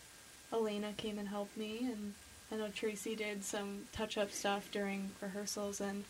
[0.53, 1.81] Elena came and helped me.
[1.93, 2.15] And
[2.53, 5.81] I know Tracy did some touch up stuff during rehearsals.
[5.81, 6.05] And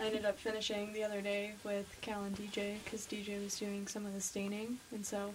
[0.00, 3.86] I ended up finishing the other day with Cal and DJ because DJ was doing
[3.86, 4.78] some of the staining.
[4.92, 5.34] And so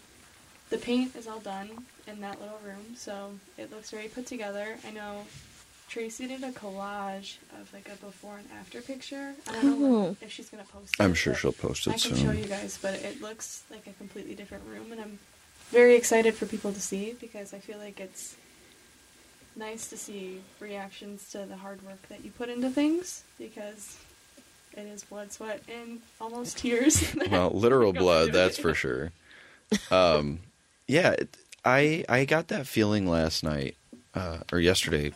[0.70, 1.70] the paint is all done
[2.08, 4.78] in that little room, so it looks very put together.
[4.88, 5.26] I know
[5.88, 9.34] Tracy did a collage of like a before and after picture.
[9.48, 10.16] I don't know Oh.
[10.22, 11.04] if she's gonna post it.
[11.04, 11.84] I'm sure she'll post it.
[11.84, 11.94] Soon.
[11.94, 12.26] I it can soon.
[12.26, 15.18] show you guys, but it looks like a completely different room, and I'm
[15.72, 18.36] very excited for people to see because I feel like it's
[19.60, 23.98] nice to see reactions to the hard work that you put into things because
[24.74, 27.14] it is blood, sweat, and almost tears.
[27.32, 28.62] well, literal blood, that's it.
[28.62, 29.12] for sure.
[29.92, 30.40] Um,
[30.88, 33.76] yeah, it, I I got that feeling last night
[34.16, 35.12] uh, or yesterday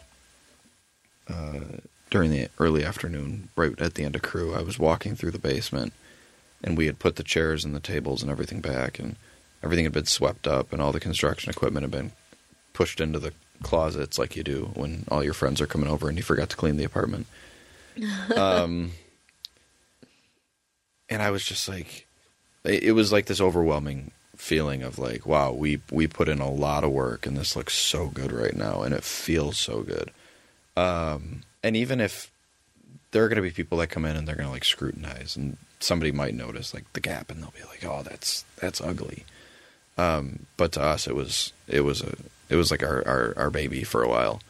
[1.28, 1.80] uh,
[2.12, 4.54] during the early afternoon, right at the end of crew.
[4.54, 5.94] I was walking through the basement,
[6.64, 9.16] and we had put the chairs and the tables and everything back, and
[9.64, 12.12] everything had been swept up, and all the construction equipment had been
[12.74, 16.18] pushed into the closets like you do when all your friends are coming over and
[16.18, 17.26] you forgot to clean the apartment.
[18.36, 18.92] um,
[21.10, 22.08] and I was just like,
[22.64, 26.52] it it was like this overwhelming feeling of like, wow, we we put in a
[26.52, 30.12] lot of work and this looks so good right now and it feels so good.
[30.76, 32.32] Um, and even if
[33.12, 35.36] there are going to be people that come in and they're going to like scrutinize
[35.36, 39.24] and somebody might notice like the gap and they'll be like, oh, that's that's ugly.
[39.98, 42.16] Um, but to us, it was it was a
[42.50, 44.42] it was like our our, our baby for a while.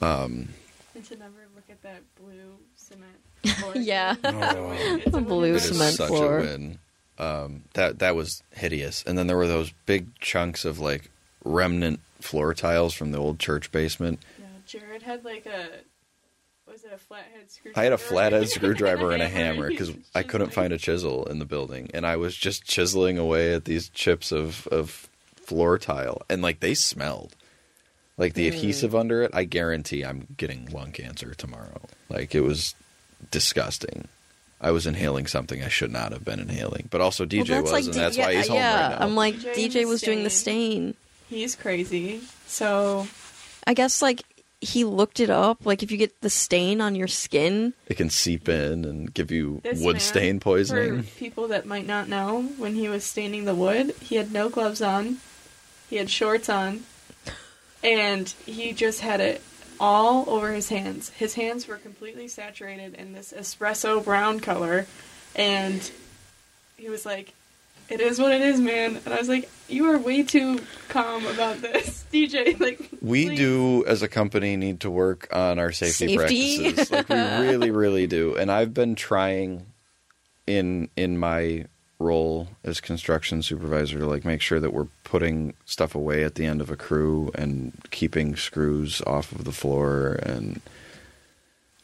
[0.00, 0.08] Yeah.
[0.22, 0.48] Um,
[0.94, 3.18] And to never look at that blue cement.
[3.58, 4.16] floor Yeah.
[4.22, 4.34] again.
[4.42, 4.68] It's a Oh.
[4.68, 4.98] win.
[5.00, 6.38] It's a The blue it is cement such floor.
[6.38, 6.78] a win.
[7.18, 9.02] Um, that that was hideous.
[9.06, 11.10] And then there were those big chunks of like
[11.44, 14.18] remnant floor tiles from the old church basement.
[14.38, 15.68] Yeah, Jared had like a.
[16.74, 17.80] Was it a flathead screwdriver?
[17.80, 21.38] I had a flathead screwdriver and a hammer because I couldn't find a chisel in
[21.38, 26.22] the building, and I was just chiseling away at these chips of of floor tile,
[26.28, 27.36] and like they smelled.
[28.18, 28.54] Like the mm.
[28.54, 31.80] adhesive under it, I guarantee I'm getting lung cancer tomorrow.
[32.08, 32.74] Like it was
[33.30, 34.08] disgusting.
[34.60, 37.70] I was inhaling something I should not have been inhaling, but also DJ Well, was,
[37.70, 38.80] that's and D- that's yeah, why he's home yeah.
[38.80, 39.06] right now.
[39.06, 40.94] I'm like DJ DJ was doing the Stain.
[41.28, 41.38] stain.
[41.38, 42.20] He's crazy.
[42.48, 43.06] So
[43.64, 44.24] I guess like
[44.64, 45.64] he looked it up.
[45.64, 49.30] Like if you get the stain on your skin, it can seep in and give
[49.30, 51.02] you this wood man, stain poisoning.
[51.02, 54.48] For people that might not know, when he was staining the wood, he had no
[54.48, 55.18] gloves on.
[55.90, 56.84] He had shorts on,
[57.82, 59.42] and he just had it
[59.78, 61.10] all over his hands.
[61.10, 64.86] His hands were completely saturated in this espresso brown color,
[65.36, 65.90] and
[66.76, 67.34] he was like,
[67.88, 71.26] "It is what it is, man." And I was like, "You are way too calm
[71.26, 75.72] about this, DJ." Like, We please." do, as a company, need to work on our
[75.72, 76.72] safety, Safety.
[76.72, 76.90] practices.
[76.90, 77.16] Like we
[77.46, 78.34] really, really do.
[78.36, 79.66] And I've been trying
[80.46, 81.66] in in my
[82.00, 86.44] role as construction supervisor to like make sure that we're putting stuff away at the
[86.44, 90.60] end of a crew and keeping screws off of the floor and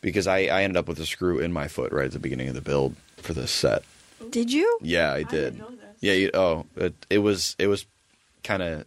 [0.02, 2.48] because I, I ended up with a screw in my foot right at the beginning
[2.48, 3.82] of the build for this set.
[4.30, 4.78] did you?
[4.82, 5.30] Yeah, I I did.
[5.30, 5.79] didn't know this.
[6.00, 7.86] Yeah, you, oh, it, it was it was
[8.42, 8.84] kind of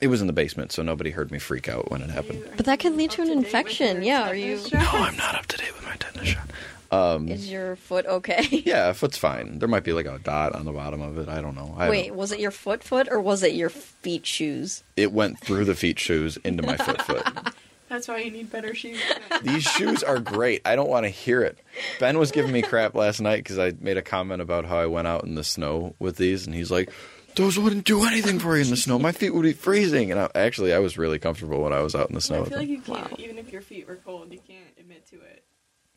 [0.00, 2.42] it was in the basement, so nobody heard me freak out when it happened.
[2.56, 4.02] But that you could lead to an infection.
[4.02, 4.72] Yeah, are you- shots?
[4.72, 6.50] No, I'm not up to date with my tetanus shot.
[6.92, 8.44] Um, Is your foot okay?
[8.66, 9.60] yeah, foot's fine.
[9.60, 11.28] There might be like a dot on the bottom of it.
[11.28, 11.72] I don't know.
[11.78, 14.82] I Wait, don't- was it your foot foot or was it your feet shoes?
[14.96, 17.26] it went through the feet shoes into my foot foot.
[17.90, 18.98] That's why you need better shoes.
[19.42, 20.62] These shoes are great.
[20.64, 21.58] I don't want to hear it.
[21.98, 24.86] Ben was giving me crap last night because I made a comment about how I
[24.86, 26.90] went out in the snow with these, and he's like,
[27.36, 28.98] "Those wouldn't do anything for you in the snow.
[28.98, 31.94] My feet would be freezing." And I, actually, I was really comfortable when I was
[31.96, 32.36] out in the snow.
[32.36, 32.76] I with feel like them.
[32.76, 33.16] you can't, Wow.
[33.18, 35.44] even if your feet were cold, you can't admit to it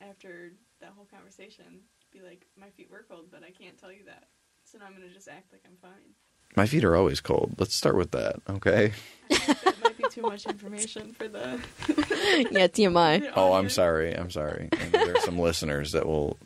[0.01, 0.51] after
[0.81, 1.81] that whole conversation.
[2.11, 4.25] Be like, my feet were cold, but I can't tell you that.
[4.65, 6.15] So now I'm gonna just act like I'm fine.
[6.55, 7.53] My feet are always cold.
[7.59, 8.93] Let's start with that, okay?
[10.15, 11.59] It might be too much information for the.
[12.51, 13.21] yeah, TMI.
[13.21, 14.13] the Oh, I'm sorry.
[14.15, 14.69] I'm sorry.
[14.71, 16.37] And there's some listeners that will.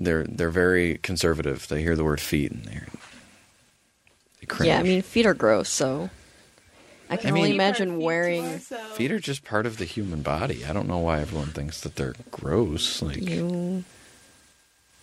[0.00, 1.68] They're they're very conservative.
[1.68, 2.88] They hear the word feet and they're.
[4.40, 4.68] They cringe.
[4.68, 6.10] Yeah, I mean feet are gross, so
[7.08, 8.96] I can I mean- only Keep imagine feet to wearing ourselves.
[8.96, 10.64] feet are just part of the human body.
[10.64, 13.00] I don't know why everyone thinks that they're gross.
[13.02, 13.84] Like you.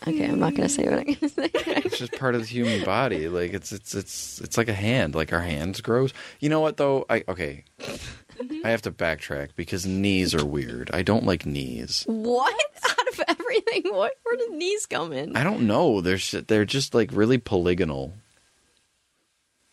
[0.08, 1.50] Okay, I'm not going to say what I'm to say.
[1.84, 3.28] It's just part of the human body.
[3.28, 5.14] Like it's it's it's it's like a hand.
[5.14, 6.14] Like our hands grows.
[6.40, 7.06] You know what though?
[7.10, 7.66] I okay.
[7.80, 8.66] Mm-hmm.
[8.66, 10.90] I have to backtrack because knees are weird.
[10.94, 12.04] I don't like knees.
[12.08, 12.56] what?
[12.90, 14.14] Out of everything, what?
[14.24, 15.36] Where did knees come in?
[15.36, 16.02] I don't know.
[16.02, 18.14] They're sh- they're just like really polygonal.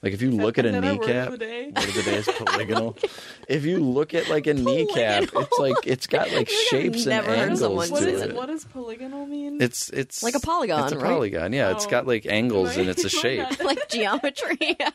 [0.00, 1.64] Like if you look at a Is that our word of kneecap, the day?
[1.74, 2.96] word of the day is polygonal.
[3.48, 7.06] if you look at like a kneecap, it's like it's got like I've shapes and
[7.06, 8.26] never heard of someone angles What to is it.
[8.28, 8.36] that.
[8.36, 9.60] what does polygonal mean?
[9.60, 11.04] It's it's Like a polygon, It's a right?
[11.10, 11.52] polygon.
[11.52, 11.90] Yeah, it's Oh.
[11.90, 13.64] got like angles Am and it's a am shape.
[13.64, 14.76] like geometry.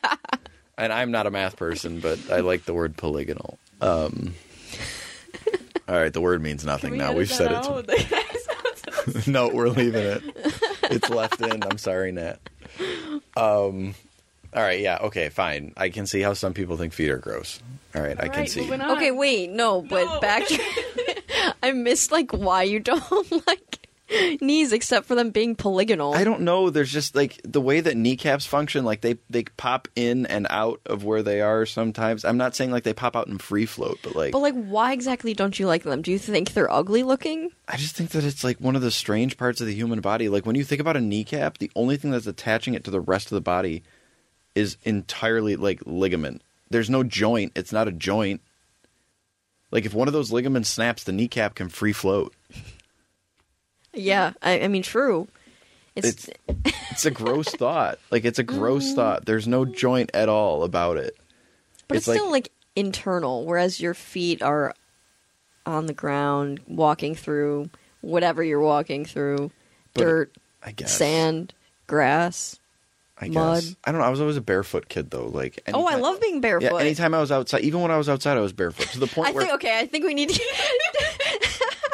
[0.76, 3.60] And I'm not a math person, but I like the word polygonal.
[3.80, 4.34] Um,
[5.86, 7.04] all right, the word means Can nothing we now.
[7.12, 7.84] edit We've that said out?
[7.88, 9.26] it.
[9.28, 10.22] no, we're leaving it.
[10.90, 11.62] It's left in.
[11.62, 12.40] I'm sorry, Nat.
[13.36, 13.94] Um,
[14.54, 15.72] all right, yeah, okay, fine.
[15.76, 17.60] I can see how some people think feet are gross.
[17.94, 18.60] All right, I can right, see.
[18.62, 18.92] moving on.
[18.96, 20.20] okay, wait, no, but No.
[20.20, 20.44] back.
[21.62, 23.02] I missed like why you don't
[23.46, 23.88] like
[24.40, 26.14] knees except for them being polygonal.
[26.14, 26.70] I don't know.
[26.70, 28.84] There's just like the way that kneecaps function.
[28.84, 31.66] Like they they pop in and out of where they are.
[31.66, 34.54] Sometimes I'm not saying like they pop out and free float, but like But like,
[34.54, 36.02] why exactly don't you like them?
[36.02, 37.50] Do you think they're ugly looking?
[37.66, 40.28] I just think that it's like one of the strange parts of the human body.
[40.28, 43.00] Like when you think about a kneecap, the only thing that's attaching it to the
[43.00, 43.82] rest of the body
[44.54, 46.42] is entirely like ligament.
[46.70, 47.52] There's no joint.
[47.56, 48.40] It's not a joint.
[49.70, 52.34] Like if one of those ligaments snaps, the kneecap can free float.
[53.92, 55.28] Yeah, I, I mean, true.
[55.96, 56.30] It's, It's
[56.90, 57.98] it's a gross thought.
[58.10, 58.96] Like it's a gross mm-hmm.
[58.96, 59.26] thought.
[59.26, 61.16] There's no joint at all about it.
[61.88, 64.74] but it's, it's still like internal, whereas your feet are
[65.66, 69.50] on the ground, walking through whatever you're walking through,
[69.94, 71.54] dirt, I guess sand,
[71.86, 72.58] grass.
[73.16, 73.34] I guess.
[73.34, 73.64] mud.
[73.84, 74.06] I don't know.
[74.06, 75.26] I was always a barefoot kid though.
[75.26, 76.72] Like Oh, I love being barefoot.
[76.72, 79.06] Yeah, anytime I was outside, even when I was outside, I was barefoot to the
[79.06, 79.78] point I where think okay.
[79.78, 80.40] I think we need to.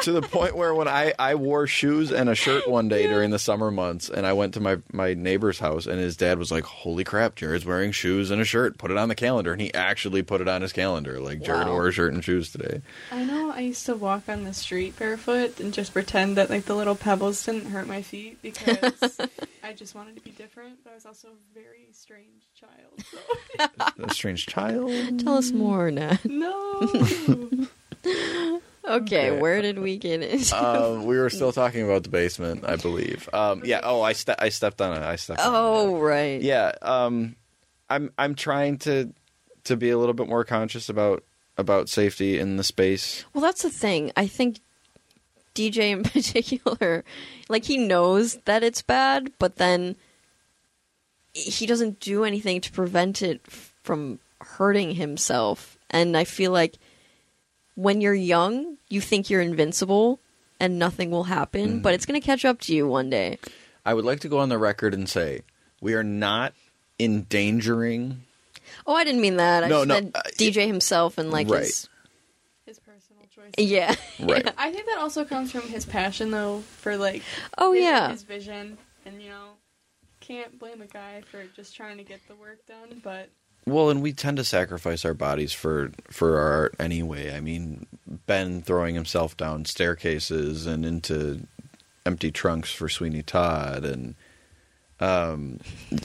[0.01, 3.29] to the point where when I, I wore shoes and a shirt one day during
[3.31, 6.51] the summer months and I went to my, my neighbor's house and his dad was
[6.51, 8.77] like, Holy crap, Jared's wearing shoes and a shirt.
[8.77, 9.51] Put it on the calendar.
[9.51, 11.19] And he actually put it on his calendar.
[11.19, 11.73] Like, Jared Wow.
[11.73, 12.81] wore a shirt and shoes today.
[13.11, 16.65] I know I used to walk on the street barefoot and just pretend that like
[16.65, 19.19] the little pebbles didn't hurt my feet because
[19.63, 23.03] I just wanted to be different, but I was also a very strange child.
[23.11, 24.03] So.
[24.03, 25.19] A strange child.
[25.19, 26.23] Tell us more, Nat.
[26.25, 27.67] no.
[28.83, 30.51] Okay, where did we get it?
[30.61, 33.29] um, we were still talking about the basement, I believe.
[33.31, 33.81] Um, yeah.
[33.83, 35.03] Oh, I, ste- I stepped on it.
[35.03, 35.57] I stepped on it.
[35.57, 36.41] oh, right.
[36.41, 37.35] yeah um
[37.89, 39.13] i'm i'm trying to
[39.65, 41.23] to be a little bit more conscious about
[41.57, 44.11] about safety in the space Well, that's the thing.
[44.17, 44.59] I think
[45.53, 47.03] DJ in particular,
[47.49, 49.95] like he knows that it's bad, but then
[51.33, 55.77] he doesn't do anything to prevent it from hurting himself.
[55.89, 56.77] And I feel like
[57.81, 60.19] when you're young, you think you're invincible
[60.59, 63.39] and nothing will happen, but it's going to catch up to you one day.
[63.85, 65.41] i would like to go on the record and say
[65.81, 66.53] we are not
[66.99, 68.23] endangering
[68.87, 69.63] Oh, I didn't mean that.
[69.65, 71.63] I No, just no, meant uh, DJ himself and like Right.
[71.63, 71.89] his
[72.65, 73.51] His personal choice.
[73.57, 73.95] yeah.
[74.19, 77.21] right I think that also comes from his passion though for like
[77.57, 78.11] Oh his, yeah.
[78.11, 79.49] his vision and you know
[80.21, 83.29] can't blame a guy for just trying to get the work done, but
[83.65, 87.85] well and we tend to sacrifice our bodies for for our art anyway i mean
[88.25, 91.45] ben throwing himself down staircases and into
[92.05, 94.15] empty trunks for sweeney todd and
[94.99, 95.59] um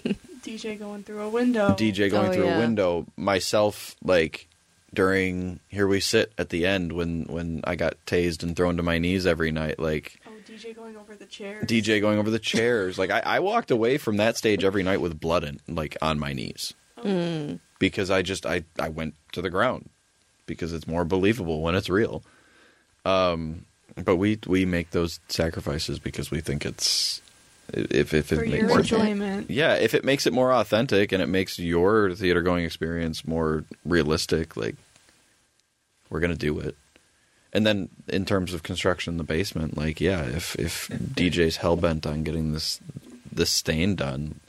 [0.47, 1.71] DJ going through a window.
[1.71, 2.57] DJ going Oh, through yeah.
[2.57, 4.47] a window, myself like
[4.95, 8.83] during here we sit at the end when when I got tased and thrown to
[8.85, 11.65] my knees every night, like Oh, DJ going over the chairs.
[11.65, 12.97] DJ going over the chairs.
[12.97, 16.19] Like I, I walked away from that stage every night with blood in like on
[16.21, 16.73] my knees.
[17.07, 17.61] Mm.
[17.79, 19.89] Because I just I, I went to the ground
[20.47, 22.23] because it's more believable when it's real.
[23.05, 23.65] Um
[24.05, 27.23] but we we make those sacrifices because we think it's
[27.73, 28.93] if if it for makes your Worth it.
[28.93, 29.51] enjoyment.
[29.51, 33.65] yeah, if it makes it more authentic and it makes your theater going experience more
[33.85, 34.77] realistic, like
[36.11, 36.77] we're gonna do it.
[37.53, 41.77] And then in terms of construction in the basement, like yeah, if if DJ's hell
[41.77, 42.81] bent on getting this
[43.33, 44.41] this stain done,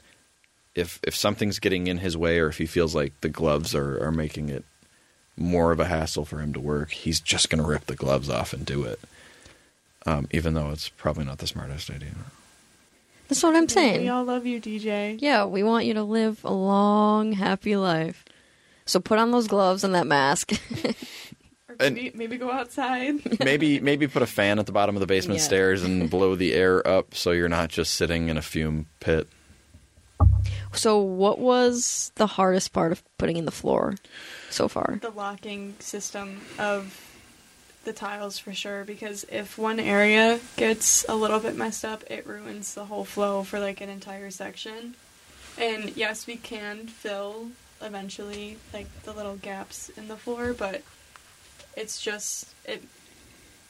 [0.78, 4.02] if if something's getting in his way or if he feels like the gloves are,
[4.02, 4.64] are making it
[5.36, 8.52] more of a hassle for him to work, he's just gonna rip the gloves off
[8.52, 9.00] and do it.
[10.06, 12.14] Um, even though it's probably not the smartest idea.
[13.28, 14.00] That's what I'm saying.
[14.02, 15.18] We all love you, DJ.
[15.20, 18.24] Yeah, we want you to live a long, happy life.
[18.86, 20.52] So put on those gloves and that mask.
[21.80, 23.38] And- maybe, maybe go outside.
[23.44, 25.44] maybe maybe put a fan at the bottom of the basement Yeah.
[25.46, 29.28] stairs and blow the air up so you're not just sitting in a fume pit.
[30.72, 33.94] So, what was the hardest part of putting in the floor
[34.50, 34.98] so far?
[35.00, 37.04] the locking system of
[37.84, 42.26] the tiles for sure because if one area gets a little bit messed up, it
[42.26, 44.94] ruins the whole flow for like an entire section.
[45.56, 47.48] And yes, we can fill
[47.80, 50.82] eventually like the little gaps in the floor, but
[51.76, 52.82] it's just it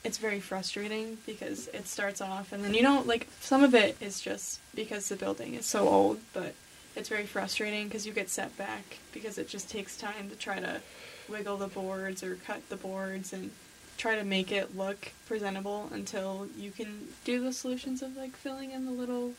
[0.04, 3.96] it's very frustrating because it starts off and then you don't like some of it
[4.00, 6.54] is just because the building is so old, but
[6.98, 10.58] it's very frustrating because you get set back because it just takes time to try
[10.60, 10.80] to
[11.28, 13.50] wiggle the boards or cut the boards and
[13.96, 18.70] try to make it look presentable until you can do the solutions of like filling
[18.70, 19.32] in the little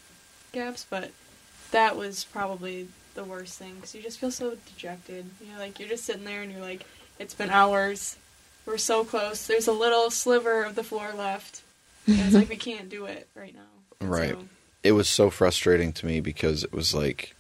[0.51, 1.12] gaps but
[1.72, 5.26] that was probably the worst thing because you just feel so dejected.
[5.41, 6.86] You know like you're just sitting there and you're like
[7.20, 8.18] it's been hours.
[8.66, 9.45] We're so close.
[9.47, 11.62] There's a little sliver of the floor left.
[12.07, 13.62] And it's like we can't do it right now.
[13.99, 14.30] And Right.
[14.32, 14.45] so-
[14.84, 17.36] it was so frustrating to me because it was like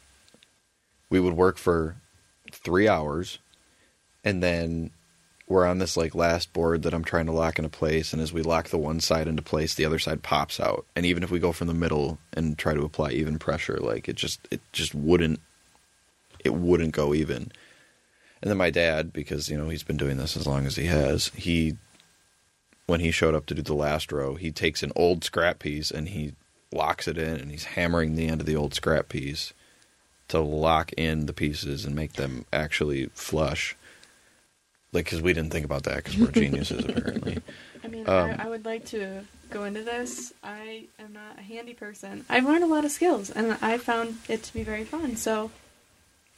[1.09, 1.95] we would work for
[2.51, 3.39] three hours
[4.23, 4.91] and then
[5.49, 8.31] we're on this like last board that I'm trying to lock into place and as
[8.31, 10.85] we lock the one side into place the other side pops out.
[10.95, 14.07] And even if we go from the middle and try to apply even pressure like
[14.07, 15.41] it just it just wouldn't
[16.45, 17.51] it wouldn't go even.
[18.41, 20.85] And then my dad because you know he's been doing this as long as he
[20.85, 21.77] has he
[22.85, 25.89] when he showed up to do the last row he takes an old scrap piece
[25.89, 26.33] and he
[26.71, 29.53] locks it in and he's hammering the end of the old scrap piece
[30.29, 33.75] to lock in the pieces and make them actually flush.
[34.91, 37.39] Like, because we didn't think about that because we're geniuses apparently.
[37.83, 39.21] I mean, Um, I, I would like to
[39.51, 40.33] go into this.
[40.43, 42.25] I am not a handy person.
[42.29, 45.15] I've learned a lot of skills, and I found it to be very fun.
[45.15, 45.51] So,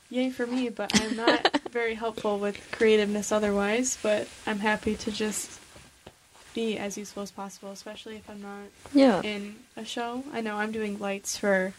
[0.09, 0.67] yay for me!
[0.69, 3.97] But I'm not very helpful with creativeness otherwise.
[4.03, 5.59] But I'm happy to just
[6.53, 9.21] be as useful as possible, especially if I'm not Yeah.
[9.21, 10.25] in a show.
[10.33, 11.73] I know I'm doing lights for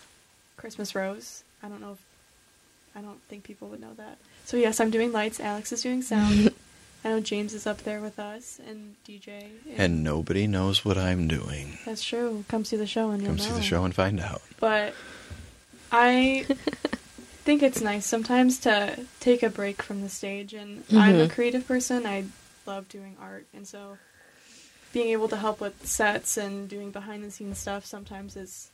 [0.56, 1.41] Christmas Rose.
[1.62, 1.98] I don't know if
[2.96, 4.18] I don't think people would know that.
[4.44, 5.40] So yes, I'm doing lights.
[5.40, 6.52] Alex is doing sound.
[7.04, 9.46] I know James is up there with us and DJ.
[9.76, 11.78] and nobody knows what I'm doing.
[11.84, 12.44] that's true.
[12.48, 13.42] Come see the show and you'll Come know.
[13.44, 14.42] see the show and find out.
[14.60, 14.94] But
[15.90, 16.46] I
[17.44, 20.54] think it's nice sometimes to take a break from the stage.
[20.54, 21.30] And I'm a Mhm.
[21.30, 22.06] creative person.
[22.06, 22.24] I
[22.66, 23.98] love doing art, and so
[24.92, 28.72] being able to help with sets and doing behind the scenes stuff sometimes is it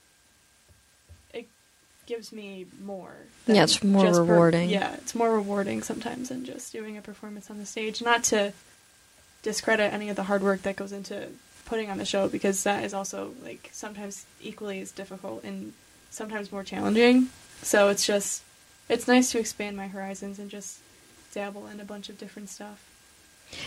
[2.08, 3.14] gives me more.
[3.46, 4.70] Yeah, it's more just per- rewarding.
[4.70, 8.02] yeah, it's more rewarding sometimes than just doing a performance on the stage.
[8.02, 8.52] Not to
[9.42, 11.28] discredit any of the hard work that goes into
[11.66, 15.74] putting on the show because that is also like sometimes equally as difficult and
[16.10, 17.28] sometimes more challenging.
[17.62, 18.42] So it's just
[18.88, 20.78] it's nice to expand my horizons and just
[21.34, 22.82] dabble in a bunch of different stuff.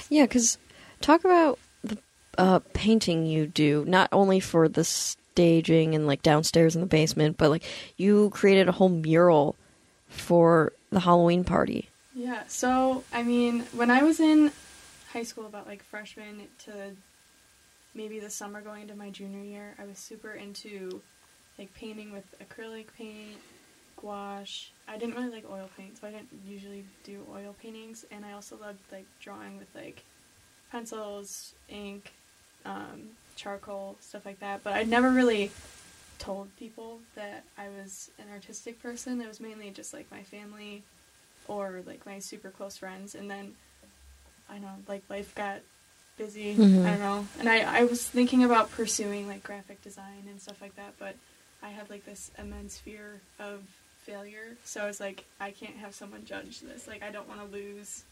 [0.10, 0.58] Yeah, because
[1.00, 2.00] talk about the
[2.40, 4.84] uh, painting you do, not only for the
[5.34, 7.64] staging and like downstairs in the basement, but like
[7.98, 9.56] you created a whole mural
[10.08, 11.90] for the Halloween party.
[12.14, 14.52] Yeah, so I mean, when I was in
[15.14, 16.96] high school, about like freshman to
[17.94, 21.02] maybe the summer going into my junior year, I was super into
[21.58, 23.38] like painting with acrylic paint,
[23.98, 24.72] gouache.
[24.88, 28.34] I didn't really like oil paint, so I didn't usually do oil paintings, and I
[28.34, 30.04] also loved like drawing with like
[30.72, 32.12] pencils, ink,
[32.66, 34.64] um, charcoal, stuff like that.
[34.64, 35.52] But I never really
[36.20, 39.22] told people that I was an artistic person.
[39.22, 40.84] It was mainly just like my family
[41.48, 43.56] or like my super close friends and then
[44.50, 45.60] I know like life got
[46.18, 46.56] busy.
[46.56, 46.86] Mhm.
[46.86, 47.28] I don't know.
[47.40, 51.16] And I, I was thinking about pursuing like graphic design and stuff like that, but
[51.64, 53.62] I had like this immense fear of
[54.04, 54.56] failure.
[54.64, 56.88] So I was like, I can't have someone judge this.
[56.88, 58.04] Like I don't want to lose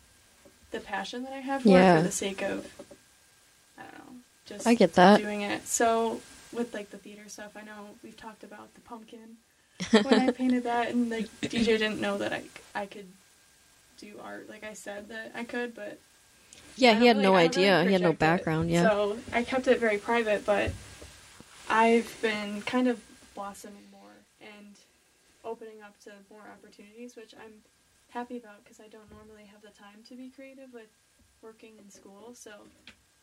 [0.72, 1.98] the passion that I have for it Yeah.
[1.98, 2.96] for the sake of I don't know,
[4.50, 5.20] just I get that.
[5.22, 5.68] doing it.
[5.68, 6.20] So
[6.52, 9.38] with like the theater stuff, I know we've talked about the pumpkin
[9.92, 12.44] when I painted that, and like DJ didn't know that I
[12.76, 13.08] I could
[13.98, 14.50] do art.
[14.50, 16.00] Like I said that I could, but
[16.76, 17.88] Yeah, he had really- no I don't really idea.
[17.88, 18.20] He had no project it.
[18.20, 18.70] background.
[18.72, 18.84] Yeah.
[18.90, 20.72] So I kept it very private, but
[21.70, 23.00] I've been kind of
[23.36, 24.76] blossoming more and
[25.46, 27.54] opening up to more opportunities, which I'm
[28.10, 30.88] happy about because I don't normally have the time to be creative with
[31.42, 32.34] working in school.
[32.34, 32.52] So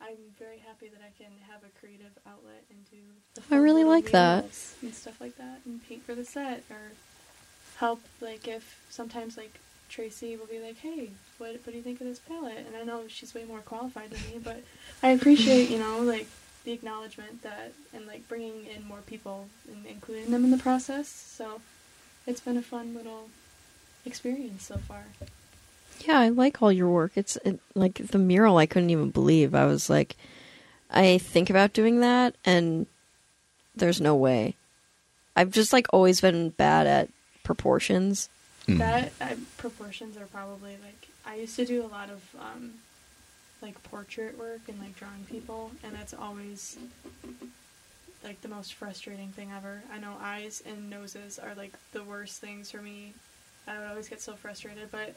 [0.00, 2.98] I'm very happy that I can have a creative outlet and do.
[3.34, 4.44] The I really like that.
[4.82, 6.92] and stuff like that, and paint for the set or
[7.78, 8.00] help.
[8.20, 12.06] Like if sometimes like Tracy will be like, "Hey, what what do you think of
[12.06, 14.62] this palette?" And I know she's way more qualified than me, but
[15.02, 16.26] I appreciate you know like
[16.64, 21.08] the acknowledgement that and like bringing in more people and including them in the process.
[21.08, 21.60] So
[22.26, 23.28] it's been a fun little
[24.04, 25.04] experience so far.
[26.00, 27.12] Yeah, I like all your work.
[27.14, 28.58] It's it, like the mural.
[28.58, 29.54] I couldn't even believe.
[29.54, 30.16] I was like,
[30.90, 32.86] I think about doing that, and
[33.74, 34.56] there's no way.
[35.34, 37.10] I've just like always been bad at
[37.44, 38.28] proportions.
[38.66, 38.78] Mm.
[38.78, 42.72] That uh, proportions are probably like I used to do a lot of um,
[43.62, 46.76] like portrait work and like drawing people, and that's always
[48.24, 49.82] like the most frustrating thing ever.
[49.92, 53.12] I know eyes and noses are like the worst things for me.
[53.68, 55.14] I would always get so frustrated, but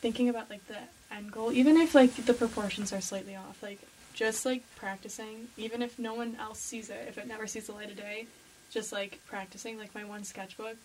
[0.00, 0.78] thinking about like the
[1.14, 3.78] end goal, even if like the proportions are slightly off, like
[4.14, 7.72] just like practicing, even if no one else sees it, if it never sees the
[7.72, 8.26] light of day,
[8.70, 10.76] just like practicing, like my one sketchbook,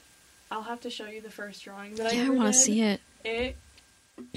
[0.52, 2.82] I'll have to show you the first drawing that I Yeah, I want to see
[2.82, 3.02] it.
[3.24, 3.56] It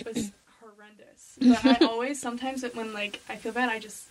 [0.05, 1.39] was horrendous.
[1.41, 4.07] But I always, sometimes it, when like I feel bad, I just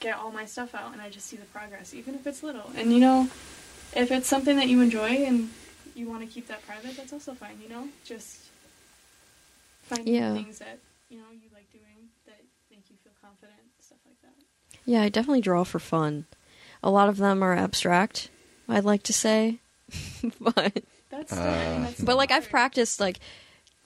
[0.00, 2.70] get all my stuff out and I just see the progress, even if it's little.
[2.76, 3.28] And you know,
[3.94, 5.50] if it's something that you enjoy and
[5.94, 7.58] you want to keep that private, that's also fine.
[7.62, 8.38] You know, just
[9.82, 10.34] find Yeah.
[10.34, 10.78] things that
[11.08, 14.80] you know you like doing that make you feel confident, stuff like that.
[14.84, 16.26] Yeah, I definitely draw for fun.
[16.82, 18.28] A lot of them are abstract,
[18.68, 19.58] I'd like to say.
[20.40, 23.18] but That's, Uh, that's but like I've practiced like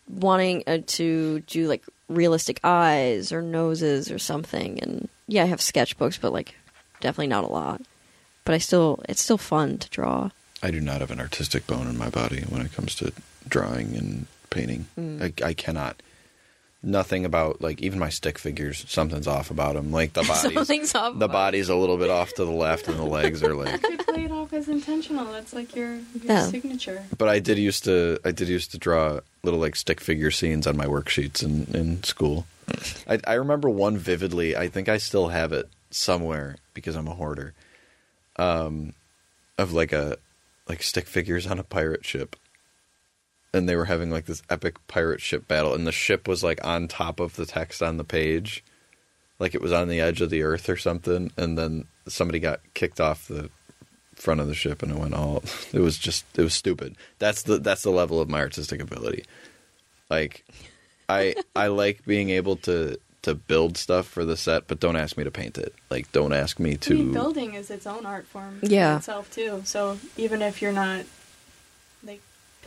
[0.08, 5.58] wanting uh, to do like realistic eyes or noses or something and yeah, I have
[5.58, 6.54] sketchbooks but like
[7.00, 7.82] definitely not a lot.
[8.44, 10.30] But I still it's still fun to draw.
[10.62, 13.12] I do not have an artistic bone in my body when it comes to
[13.48, 14.26] drawing and
[14.56, 14.86] painting.
[14.98, 15.42] Mm.
[15.42, 16.02] I, I cannot.
[16.82, 18.84] Nothing about like even my stick figures.
[18.88, 19.90] Something's off about them.
[19.90, 21.32] Like the body's Something's off the about it.
[21.32, 23.80] body's a little bit off to the left, and the legs are like.
[23.90, 25.24] You could play it off as intentional.
[25.32, 26.46] That's like your, your Yeah.
[26.46, 27.04] signature.
[27.18, 30.66] But I did used to I did used to draw little like stick figure scenes
[30.66, 32.46] on my worksheets in in school.
[33.08, 34.54] I, I remember one vividly.
[34.56, 37.54] I think I still have it somewhere because I'm a hoarder.
[38.36, 38.92] Um,
[39.58, 40.18] of like a
[40.68, 42.36] like stick figures on a pirate ship,
[43.56, 46.64] and they were having like this epic pirate ship battle, and the ship was like
[46.64, 48.62] on top of the text on the page,
[49.38, 52.60] like it was on the edge of the earth or something, and then somebody got
[52.74, 53.50] kicked off the
[54.14, 55.42] front of the ship and it went all
[55.74, 59.22] it was just it was stupid that's the that's the level of my artistic ability
[60.08, 60.42] like
[61.06, 65.18] i i like being able to to build stuff for the set but don't ask
[65.18, 68.06] me to paint it like don't ask me I mean, to building is its own
[68.06, 68.96] art form Yeah.
[68.96, 69.60] itself too.
[69.66, 71.06] So even if you're not like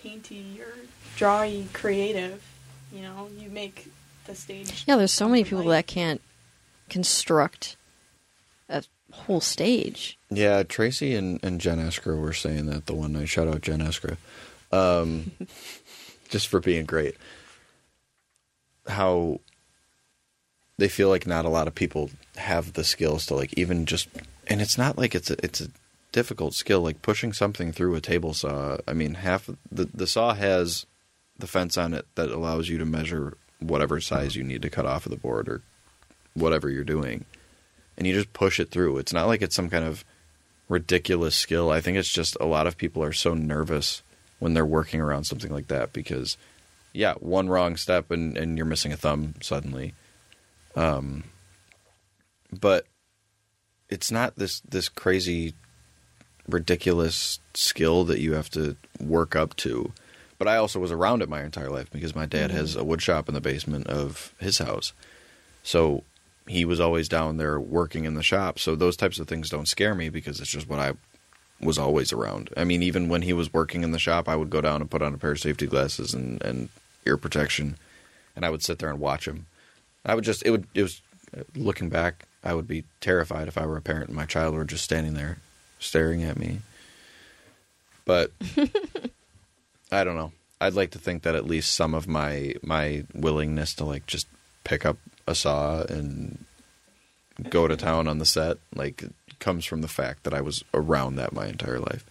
[0.02, 0.74] painty or
[1.18, 2.44] drawy creative,
[2.94, 3.88] you know, you make
[4.26, 4.84] the stage.
[4.88, 6.22] Yeah, there's so many people like- that can't
[6.90, 7.76] construct
[8.70, 10.18] a whole stage.
[10.32, 13.80] yeah tracy and and jen Eskra were saying that the one night shout out jen
[13.80, 14.18] Eskra
[14.72, 15.32] um
[16.30, 17.16] just for being great
[18.88, 19.40] how
[20.78, 24.08] they feel like not a lot of people have the skills to like even just
[24.48, 25.68] and it's not like it's a it's a
[26.12, 28.78] difficult skill like pushing something through a table saw.
[28.88, 30.86] I mean half the the saw has
[31.38, 34.86] the fence on it that allows you to measure whatever size you need to cut
[34.86, 35.62] off of the board or
[36.34, 37.26] whatever you're doing.
[37.98, 38.98] And you just push it through.
[38.98, 40.06] It's not like it's some kind of
[40.70, 41.70] ridiculous skill.
[41.70, 44.04] I think it's just a lot of people are so nervous
[44.40, 46.38] when they're working around something like that because
[46.94, 49.94] yeah one wrong step and and you're missing a thumb suddenly.
[50.76, 51.24] Um
[52.58, 52.86] but
[53.90, 55.54] it's not this this crazy
[56.50, 59.92] ridiculous skill that you have to work up to.
[60.38, 63.02] But i also was around it my entire life because my dad has a wood
[63.02, 64.94] shop in the basement of his house.
[65.64, 66.04] So
[66.48, 68.58] he was always down there working in the shop.
[68.58, 70.94] So those types of things don't scare me because it's just what i
[71.62, 72.50] was always around.
[72.56, 74.90] I mean even when he was working in the shop i would go down and
[74.90, 76.70] put on a pair of safety glasses and, and
[77.06, 77.78] ear protection
[78.36, 79.46] and i would sit there and watch him.
[80.06, 81.02] I would just it would it was
[81.56, 84.64] looking back I would be terrified if I were a parent and my child were
[84.64, 85.40] just standing there
[85.80, 86.60] staring at me.
[88.06, 88.32] But
[89.92, 90.32] I don't know.
[90.62, 94.28] I'd like to think that at least some of my my willingness to like just
[94.64, 96.44] pick up a saw and
[97.50, 99.06] go to town on the set like
[99.40, 102.06] comes from the fact that I was around that my entire life.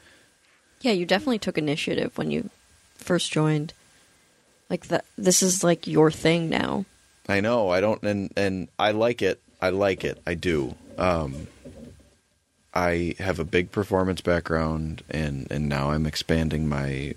[0.81, 2.51] Yeah, you definitely took initiative when you
[2.95, 3.75] first joined.
[4.71, 6.85] Like that this is like your thing now.
[7.29, 7.71] I know.
[7.71, 9.41] I don't, and and I like it.
[9.61, 10.21] I like it.
[10.27, 10.75] I do.
[10.97, 11.49] Um,
[12.79, 17.15] I have a big performance background, and and now I'm expanding my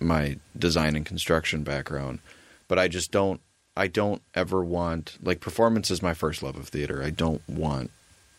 [0.00, 2.18] my design and construction background.
[2.66, 3.40] But I just don't.
[3.76, 7.00] I don't ever want like performance is my first love of theater.
[7.00, 7.92] I don't want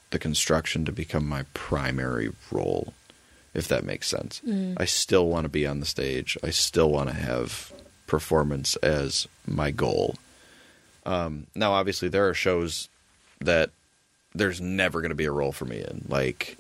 [0.09, 2.93] the construction to become my primary role,
[3.53, 4.41] if that makes sense.
[4.75, 6.37] I still want to be on the stage.
[6.43, 7.71] I still want to have
[8.05, 10.15] performance as my goal.
[11.05, 12.89] Um, now, obviously, there are shows
[13.39, 13.69] that
[14.33, 16.05] there's never going to be a role for me in.
[16.07, 16.57] Like,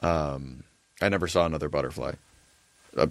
[0.00, 0.64] um,
[1.00, 2.12] I never saw another butterfly.
[2.96, 3.06] Uh,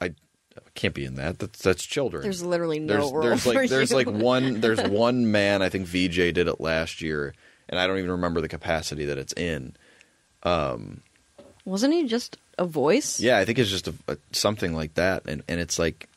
[0.00, 1.38] I can't be in that.
[1.38, 2.22] That's that's children.
[2.22, 3.96] There's literally no there's, role there's for like there's you.
[3.96, 5.62] like one there's one man.
[5.62, 7.34] I think VJ did it last year,
[7.68, 9.74] and I don't even remember the capacity that it's in.
[10.42, 11.02] Um,
[11.64, 13.20] wasn't he just a voice?
[13.20, 16.08] Yeah, I think it's just a, a, something like that, and and it's like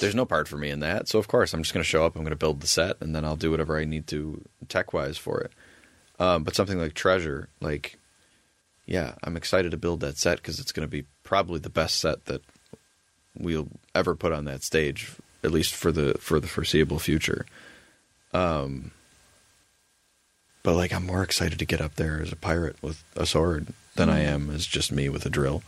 [0.00, 1.08] there's no part for me in that.
[1.08, 2.14] So of course, I'm just going to show up.
[2.14, 4.92] I'm going to build the set, and then I'll do whatever I need to tech
[4.92, 5.52] wise for it.
[6.18, 7.98] Um, but something like Treasure, like,
[8.86, 11.98] yeah, I'm excited to build that set because it's going to be probably the best
[11.98, 12.42] set that
[13.36, 15.12] we'll ever put on that stage,
[15.42, 17.46] at least for the for the foreseeable future.
[18.32, 18.90] Um,
[20.62, 23.68] but like, I'm more excited to get up there as a pirate with a sword
[23.94, 25.62] than I am as just me with a drill.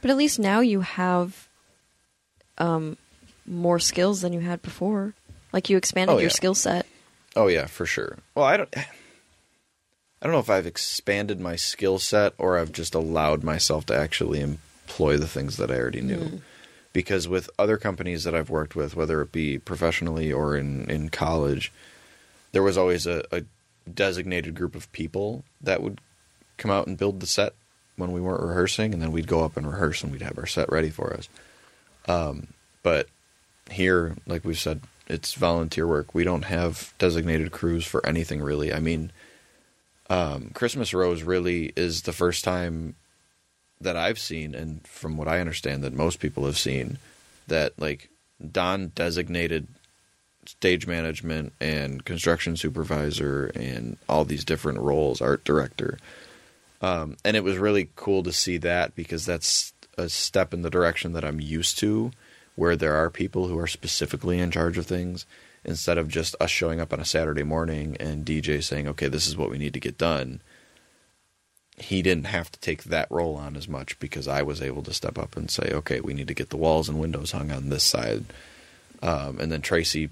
[0.00, 1.48] But at least now you have
[2.58, 2.96] um,
[3.46, 5.14] more skills than you had before.
[5.52, 6.86] Like you expanded Oh, your skill set.
[7.34, 8.18] Oh yeah, for sure.
[8.34, 8.74] Well, I don't.
[8.76, 13.96] I don't know if I've expanded my skill set or I've just allowed myself to
[13.96, 16.40] actually employ the things that I already knew.
[16.94, 21.10] Because with other companies that I've worked with, whether it be professionally or in, in
[21.10, 21.70] college,
[22.52, 23.42] there was always a, a
[23.92, 26.00] designated group of people that would
[26.56, 27.52] come out and build the set
[27.96, 30.46] when we weren't rehearsing, and then we'd go up and rehearse and we'd have our
[30.46, 31.28] set ready for us.
[32.08, 32.48] Um,
[32.82, 33.08] but
[33.70, 36.14] here, like we've said, it's volunteer work.
[36.14, 38.72] We don't have designated crews for anything really.
[38.72, 39.12] I mean,
[40.08, 42.94] um, Christmas Rose really is the first time
[43.80, 46.98] that I've seen, and from what I understand, that most people have seen,
[47.48, 48.08] that like
[48.52, 49.66] Don designated
[50.46, 55.98] stage management and construction supervisor and all these different roles, art director.
[56.80, 60.70] Um, and it was really cool to see that because that's a step in the
[60.70, 62.12] direction that I'm used to,
[62.56, 65.26] where there are people who are specifically in charge of things
[65.64, 69.26] instead of just us showing up on a Saturday morning and DJ saying, okay, this
[69.26, 70.40] is what we need to get done.
[71.76, 74.94] He didn't have to take that role on as much because I was able to
[74.94, 77.68] step up and say, okay, we need to get the walls and windows hung on
[77.68, 78.24] this side.
[79.02, 80.08] Um, and then Tracy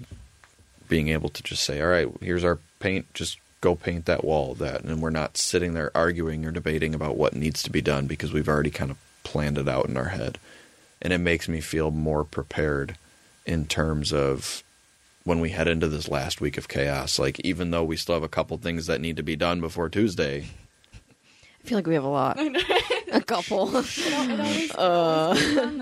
[0.87, 4.53] being able to just say, all right, here's our paint, just go paint that wall,
[4.55, 4.83] that.
[4.83, 8.31] And we're not sitting there arguing or debating about what needs to be done because
[8.31, 10.37] we've already kind of planned it out in our head.
[11.01, 12.97] And it makes me feel more prepared
[13.45, 14.63] in terms of
[15.23, 17.19] when we head into this last week of chaos.
[17.19, 19.89] Like, even though we still have a couple things that need to be done before
[19.89, 20.45] Tuesday,
[20.93, 22.37] I feel like we have a lot.
[23.11, 23.83] a couple.
[24.77, 25.35] Uh,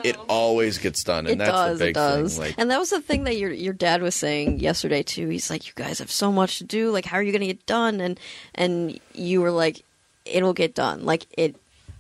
[0.03, 1.26] it always gets done.
[1.26, 1.80] And it that's does.
[1.80, 2.34] the It big does.
[2.38, 2.45] thing.
[2.47, 5.28] Like, and that was the thing that your your dad was saying yesterday too.
[5.30, 6.91] He's like, "You guys have so much to do.
[6.91, 8.20] Like, how are you going to get done?" And
[8.55, 9.84] and you were like,
[10.26, 11.05] "It'll get done.
[11.05, 11.55] Like it."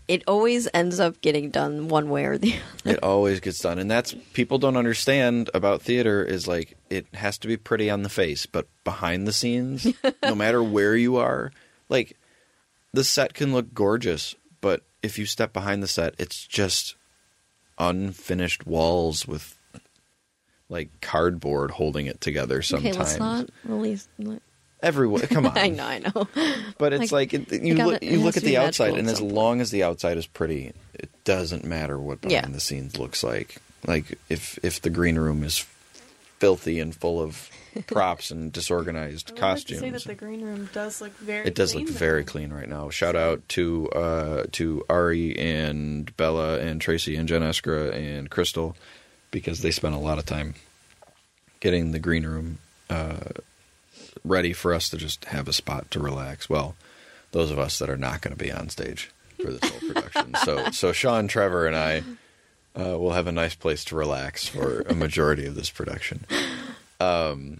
[0.07, 2.53] It always ends up getting done one way or the
[2.85, 2.91] other.
[2.97, 7.37] it always gets done and that's people don't understand about theater is like it has
[7.39, 9.87] to be pretty on the face but behind the scenes
[10.23, 11.51] no matter where you are
[11.89, 12.17] like
[12.91, 16.95] the set can look gorgeous but if you step behind the set it's just
[17.79, 19.57] unfinished walls with
[20.69, 24.07] like cardboard holding it together sometimes Okay, let's not release.
[24.83, 26.27] Everyone come on I know, I know.
[26.77, 28.93] but it's Like, like, it, you gotta- look it you has look at the outside,
[28.93, 32.53] at and as long as the outside is pretty, it doesn't matter what behind Yeah.
[32.53, 33.57] the scenes looks like.
[33.87, 35.65] Like if if the green room is
[36.39, 37.49] filthy and full of
[37.87, 41.17] props and disorganized I would costumes, Like to say that the green room does look
[41.17, 41.47] very.
[41.47, 42.89] it does clean, look very clean right now.
[42.89, 48.75] Shout out to uh, to Ari and Bella and Tracy and Jen Eskra and Crystal
[49.31, 50.53] because they spent a lot of time
[51.61, 52.59] getting the green room
[52.89, 53.15] uh,
[54.23, 56.49] ready for us to just have a spot to relax.
[56.49, 56.75] Well,
[57.31, 60.35] those of us that are not going to be on stage for this whole production.
[60.43, 62.03] so so Sean, Trevor, and I
[62.75, 66.25] uh, will have a nice place to relax for a majority of this production.
[66.99, 67.59] Um,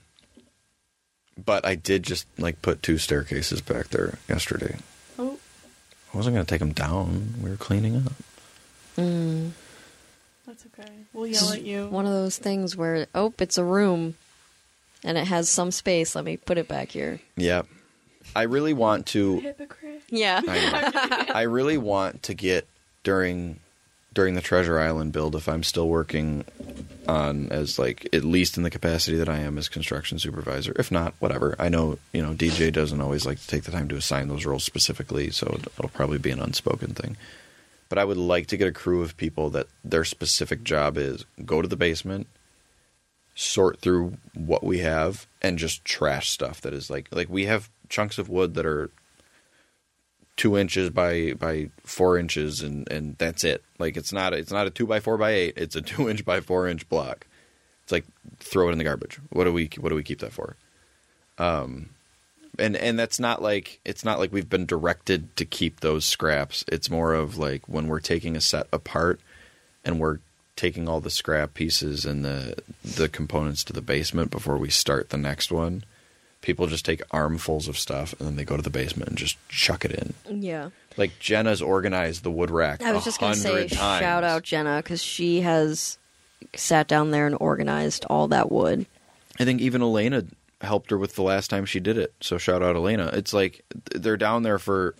[1.43, 4.77] but I did just like put two staircases back there yesterday.
[5.17, 5.39] Oh,
[6.13, 7.35] I wasn't going to take them down.
[7.41, 8.13] We were cleaning up.
[8.97, 9.51] Mm.
[10.45, 10.91] that's okay.
[11.13, 11.87] We'll yell at you.
[11.87, 14.15] One of those things where oh, it's a room,
[15.03, 16.15] and it has some space.
[16.15, 17.19] Let me put it back here.
[17.37, 17.67] Yep.
[18.35, 19.39] I really want to.
[19.39, 20.03] Hypocrite.
[20.09, 20.41] Yeah.
[20.47, 22.67] I, I really want to get
[23.03, 23.59] during
[24.13, 26.45] during the Treasure Island build if I'm still working
[27.07, 30.73] on as like at least in the capacity that I am as construction supervisor.
[30.77, 31.55] If not, whatever.
[31.59, 34.45] I know you know DJ doesn't always like to take the time to assign those
[34.45, 37.17] roles specifically, so it'll probably be an unspoken thing.
[37.89, 41.25] But I would like to get a crew of people that their specific job is
[41.45, 42.27] go to the basement,
[43.35, 47.69] sort through what we have, and just trash stuff that is like like we have
[47.89, 48.89] chunks of wood that are
[50.35, 53.63] two inches by by four inches and and that's it.
[53.79, 55.53] Like it's not it's not a two by four by eight.
[55.57, 57.27] It's a two inch by four inch block.
[57.83, 58.05] It's like
[58.39, 59.19] throw it in the garbage.
[59.29, 60.55] What do we what do we keep that for?
[61.37, 61.89] Um
[62.59, 66.63] and and that's not like it's not like we've been directed to keep those scraps.
[66.67, 69.19] It's more of like when we're taking a set apart
[69.83, 70.19] and we're
[70.55, 75.09] taking all the scrap pieces and the the components to the basement before we start
[75.09, 75.83] the next one
[76.41, 79.37] people just take armfuls of stuff and then they go to the basement and just
[79.47, 80.69] chuck it in Yeah.
[80.97, 82.81] like Jenna's organized the wood rack.
[82.83, 84.01] I was just going to say, times.
[84.01, 85.97] shout out Jenna because she has
[86.53, 88.85] sat down there and organized all that wood.
[89.39, 90.25] I think even Elena
[90.59, 92.13] helped her with the last time she did it.
[92.19, 93.09] So shout out Elena.
[93.13, 93.63] It's like
[93.95, 94.95] they're down there for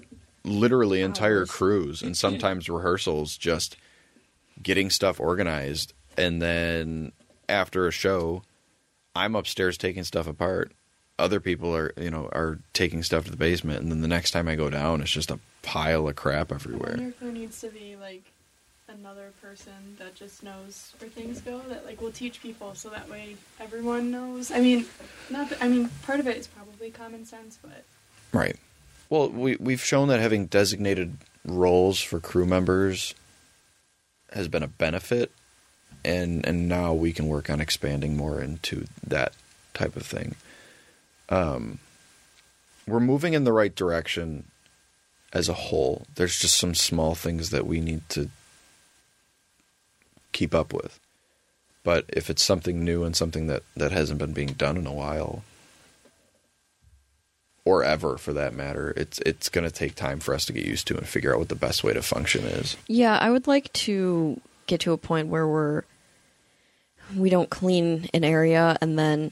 [0.45, 3.75] literally entire crews and sometimes rehearsals just
[4.61, 7.11] getting stuff organized and then
[7.49, 8.43] after a show
[9.15, 10.71] I'm upstairs taking stuff apart.
[11.19, 14.31] Other people are, you know, are taking stuff to the basement and then the next
[14.31, 16.93] time I go down it's just a pile of crap everywhere.
[16.95, 18.23] I wonder if there needs to be like
[18.87, 23.09] another person that just knows where things go that like will teach people so that
[23.09, 24.51] way everyone knows.
[24.51, 24.85] I mean,
[25.29, 27.83] not that, I mean part of it is probably common sense, but
[28.33, 28.55] Right.
[29.09, 33.13] Well, we we've shown that having designated roles for crew members
[34.33, 35.31] has been a benefit,
[36.03, 39.33] and and now we can work on expanding more into that
[39.73, 40.35] type of thing.
[41.29, 41.79] Um,
[42.87, 44.45] we're moving in the right direction
[45.31, 46.05] as a whole.
[46.15, 48.29] There's just some small things that we need to
[50.31, 50.99] keep up with.
[51.83, 54.93] But if it's something new and something that, that hasn't been being done in a
[54.93, 55.43] while,
[57.65, 60.65] or ever for that matter, it's it's going to take time for us to get
[60.65, 62.75] used to and figure out what the best way to function is.
[62.87, 65.83] Yeah, I would like to get to a point where we're
[67.15, 69.31] we don't clean an area and then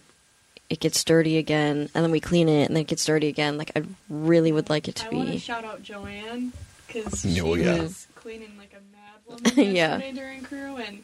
[0.70, 3.58] it gets dirty again, and then we clean it and then it gets dirty again.
[3.58, 5.38] Like I really would like it to I want to be.
[5.40, 6.54] shout out Joanne
[6.88, 7.82] because Oh, she yeah.
[7.82, 9.20] was cleaning like a mad
[9.58, 9.98] woman Yeah.
[9.98, 11.04] yesterday during crew, and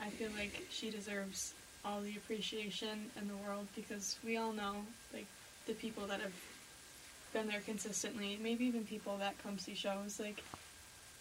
[0.00, 1.52] I feel like she deserves
[1.84, 4.76] all the appreciation in the world because we all know
[5.12, 5.26] like
[5.66, 6.32] the people that have
[7.32, 10.42] been there consistently, maybe even people that come see shows, like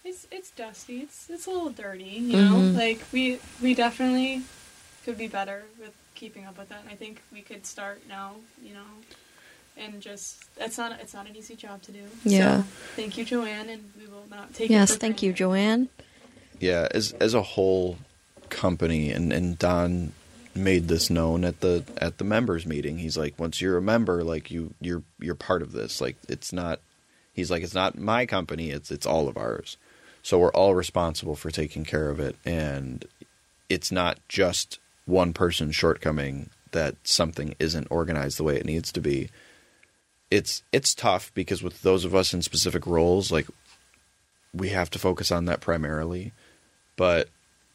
[0.03, 2.55] it's it's dusty, it's it's a little dirty, you know.
[2.55, 2.75] Mhm.
[2.75, 4.43] Like we we definitely
[5.05, 8.35] could be better with keeping up with that, and I think we could start now,
[8.63, 8.89] you know.
[9.77, 12.03] And just it's not it's not an easy job to do.
[12.23, 12.63] Yeah.
[12.63, 14.69] So, thank you, Joanne, and we will not take.
[14.69, 15.33] Yes, for thank you.
[15.33, 15.89] Joanne.
[16.59, 17.97] Yeah, as as a whole
[18.49, 20.11] company, and and Don
[20.55, 22.97] made this known at the at the members meeting.
[22.97, 26.01] He's like, once you're a member, like you you're you're part of this.
[26.01, 26.79] Like it's not.
[27.33, 28.71] He's like, it's not my company.
[28.71, 29.77] It's it's all of ours.
[30.23, 33.05] So we're all responsible for taking care of it, and
[33.69, 39.01] it's not just one person's shortcoming that something isn't organized the way it needs to
[39.01, 39.29] be.
[40.29, 43.47] It's it's tough because with those of us in specific roles, like
[44.53, 46.33] we have to focus on that primarily,
[46.95, 47.29] but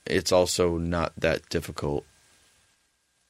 [0.07, 2.05] it's also not that difficult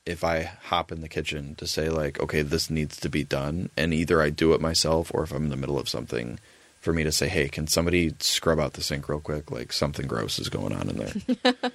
[0.07, 3.71] if I hop in the kitchen to say like, okay, this needs to be done,
[3.77, 6.39] and either I do it myself or if I'm in the middle of something,
[6.81, 9.51] for me to say, hey, can somebody scrub out the sink real quick?
[9.51, 11.73] Like something gross is going on in there.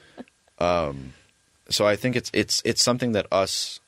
[0.57, 1.13] um,
[1.69, 3.82] so I think it's it's it's something that us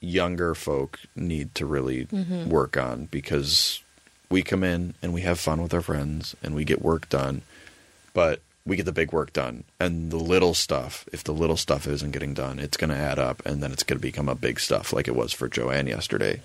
[0.00, 2.06] younger folk need to really
[2.46, 3.82] work on because
[4.30, 7.42] we come in and we have fun with our friends and we get work done,
[8.14, 11.08] but we get the big work done and the little stuff.
[11.12, 13.84] If the little stuff isn't getting done, it's going to add up and then it's
[13.84, 16.40] going to become a big stuff like it was for Joanne yesterday.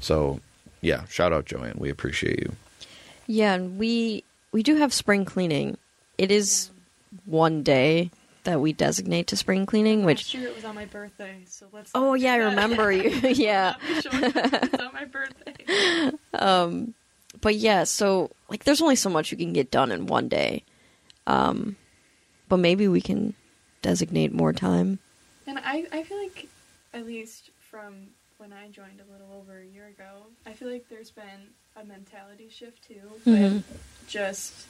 [0.00, 0.40] So,
[0.80, 1.76] yeah, shout out Joanne.
[1.76, 2.52] We appreciate you.
[3.26, 5.76] Yeah, and we we do have spring cleaning.
[6.16, 6.70] It is
[7.26, 8.10] one day
[8.44, 11.66] that we designate to spring cleaning, which Last year it was on my birthday, so
[11.72, 11.90] let's.
[11.94, 13.10] Oh not do yeah, I remember you.
[13.24, 13.74] yeah.
[13.76, 14.34] Not be showing up.
[14.64, 16.10] it's on my birthday.
[16.34, 16.94] um
[17.40, 20.64] But yeah, so like there's only so much you can get done in one day.
[21.26, 21.76] Um
[22.48, 23.34] but maybe we can
[23.82, 24.98] designate more time.
[25.46, 26.46] And I, I feel like,
[26.92, 28.08] at least from
[28.38, 31.84] when I joined a little over a year ago, I feel like there's been a
[31.84, 33.54] mentality shift too, Mhm.
[33.54, 34.66] with just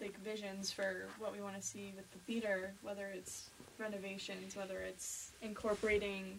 [0.00, 4.78] like visions for what we want to see with the theater, whether it's renovations, whether
[4.78, 6.38] it's incorporating.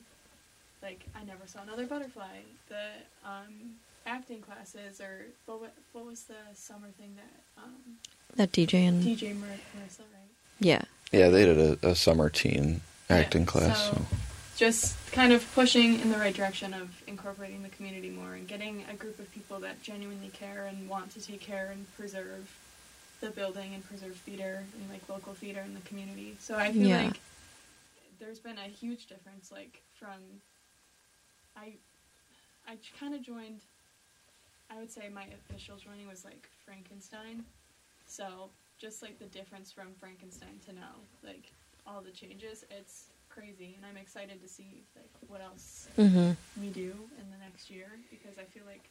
[0.82, 2.42] Like I never saw another butterfly.
[2.68, 2.90] The
[3.26, 3.76] um,
[4.06, 7.98] acting classes, or what, what was the summer thing that um,
[8.36, 10.30] That DJ and DJ Mar- Marissa, right?
[10.60, 10.82] yeah.
[11.12, 13.86] Yeah, they did a, a summer teen acting Yeah, class.
[13.90, 14.06] so- So.
[14.58, 18.84] just kind of pushing in the right direction of incorporating the community more and getting
[18.90, 22.50] a group of people that genuinely care and want to take care and preserve
[23.22, 26.36] the building and preserve theater and like local theater in the community.
[26.40, 27.04] So I feel Yeah.
[27.06, 27.20] like
[28.20, 30.20] there's been a huge difference like from
[31.56, 31.74] I
[32.68, 33.60] I kind of joined
[34.74, 37.44] I would say my official joining was like Frankenstein.
[38.08, 38.50] So
[38.80, 41.52] just like the difference from Frankenstein to now, like
[41.86, 46.36] all the changes, it's crazy, and I'm excited to see like what else Mhm.
[46.60, 48.90] we do in the next year because I feel like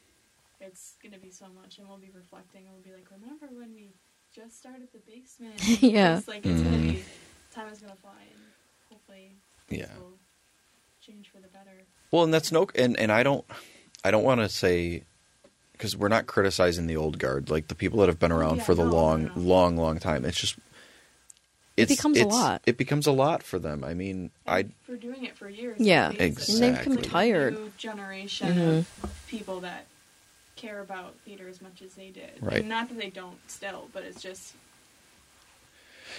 [0.61, 3.75] it's gonna be so much, and we'll be reflecting, and we'll be like, remember when
[3.75, 3.91] we
[4.35, 5.59] just started the basement?
[5.83, 6.19] Yeah.
[6.19, 7.05] it's like it's gonna be
[7.51, 8.43] time is gonna fly, and
[8.89, 9.37] hopefully
[9.69, 9.95] Yeah.
[9.99, 10.19] will
[11.01, 11.83] change for the better.
[12.13, 13.45] Well, and that's no, and and I don't,
[14.05, 15.05] I don't want to say,
[15.73, 18.63] because we're not criticizing the old guard, like the people that have been around Yeah,
[18.65, 19.33] for the no, no, long, no.
[19.37, 20.25] long, long time.
[20.25, 20.57] It's just
[21.77, 22.63] It it's- becomes a lot.
[22.67, 23.83] It becomes a lot for them.
[23.83, 25.81] I mean, I for doing it for years.
[25.81, 26.09] Yeah.
[26.09, 27.55] at least, it's And they've become like a tired.
[27.55, 28.79] New generation Mhm.
[29.05, 29.87] of people that
[30.55, 32.31] care about theater as much as they did.
[32.41, 32.59] Right.
[32.61, 34.53] And not that they don't still, but it's just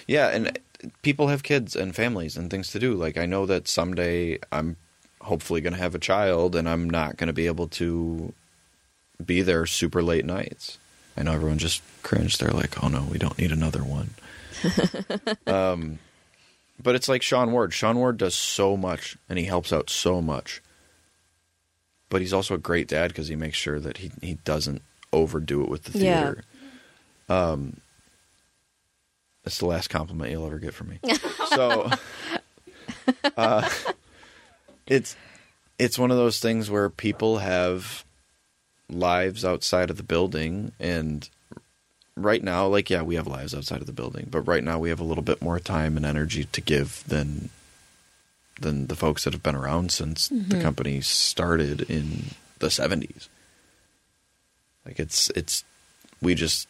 [0.07, 0.59] Yeah, and
[1.03, 2.95] people have kids and families and things to do.
[2.95, 4.75] Like I know that someday I'm
[5.21, 8.33] hopefully going to have a child and I'm not going to be able to
[9.23, 10.77] be there super late nights.
[11.17, 12.39] I know everyone just cringed.
[12.39, 14.11] They're like, "Oh no, we don't need another one."
[15.47, 15.99] um,
[16.81, 17.73] but it's like Sean Ward.
[17.73, 20.61] Sean Ward does so much and he helps out so much.
[22.09, 25.61] But he's also a great dad because he makes sure that he he doesn't overdo
[25.63, 26.15] it with the Yeah.
[26.21, 26.43] theater.
[27.29, 27.77] Um,
[29.43, 30.99] that's the last compliment you'll ever get from me.
[31.47, 31.89] so,
[33.37, 33.69] uh,
[34.87, 35.15] it's
[35.79, 38.03] it's one of those things where people have
[38.89, 41.29] lives outside of the building, and
[42.15, 44.89] right now, like yeah, we have lives outside of the building, but right now we
[44.89, 47.49] have a little bit more time and energy to give than
[48.61, 50.61] than the folks that have been around since the mm-hmm.
[50.61, 53.29] company started in the seventies.
[54.85, 55.63] Like it's it's
[56.21, 56.67] we just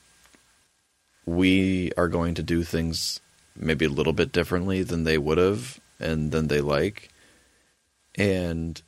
[1.26, 3.20] we are going to do things
[3.56, 7.10] maybe a little bit differently than they would have and than they like.
[8.16, 8.82] And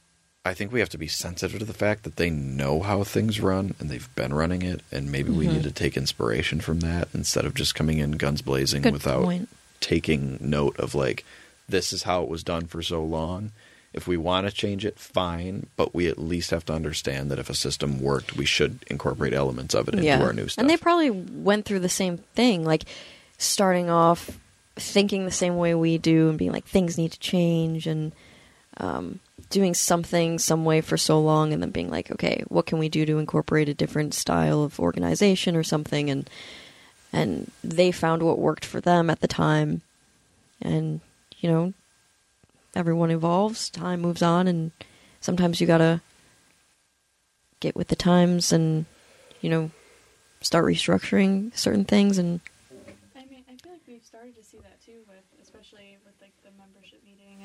[0.46, 3.40] I think we have to be sensitive to the fact that they know how things
[3.40, 5.64] run and they've been running it and maybe we need mm-hmm.
[5.64, 9.50] to take inspiration from that instead of just coming in guns blazing Good without point.
[9.80, 11.26] taking note of like
[11.68, 13.52] this is how it was done for so long.
[13.92, 17.40] If we want to change it, fine, but we at least have to understand that
[17.40, 20.62] if a system worked, we should incorporate elements of it into our new stuff.
[20.62, 22.84] And they probably went through the same thing, like
[23.38, 24.38] starting off
[24.76, 28.12] thinking the same way we do and being like things need to change and
[28.78, 29.20] um,
[29.50, 32.90] doing something some way for so long and then being like, okay, what can we
[32.90, 36.10] do to incorporate a different style of organization or something?
[36.10, 36.30] And
[37.14, 39.82] and they found what worked for them at the time.
[40.62, 41.02] And
[41.46, 41.74] you know
[42.76, 44.72] everyone evolves time moves on and
[45.22, 46.02] sometimes you gotta
[47.60, 48.86] get with the times and
[49.42, 49.70] you know
[50.42, 52.42] start restructuring certain things and
[53.16, 56.34] I mean, I feel like we've started to see that too, with especially with like
[56.44, 56.52] the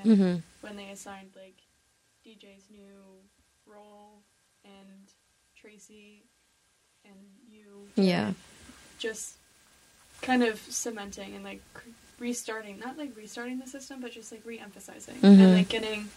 [0.04, 0.42] membership meeting and Mhm.
[0.62, 1.56] when they assigned like
[2.24, 3.22] DJ's new
[3.66, 4.22] role
[4.64, 5.12] and
[5.56, 6.22] Tracy
[7.04, 7.14] and
[7.50, 7.88] you.
[7.96, 8.32] Yeah.
[8.98, 9.36] Just
[10.22, 11.60] kind of cementing and like
[12.18, 15.24] restarting, not like restarting the system, but just like re-emphasizing Mhm.
[15.40, 16.10] and like getting.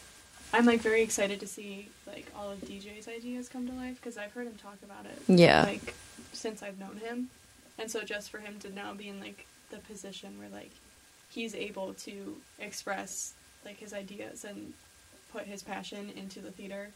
[0.52, 4.18] I'm like very excited to see like all of DJ's ideas come to life because
[4.18, 5.64] I've heard him talk about it Yeah.
[5.64, 5.94] like
[6.32, 7.30] since I've known him,
[7.78, 10.72] and so just for him to now be in like the position where like
[11.30, 13.34] he's able to express
[13.66, 14.74] like his ideas and
[15.32, 16.89] put his passion into the theater,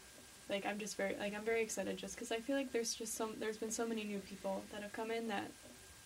[0.48, 3.14] like I'm just very like I'm very excited just because I feel like there's just
[3.14, 5.50] some there's been so many new people that have come in that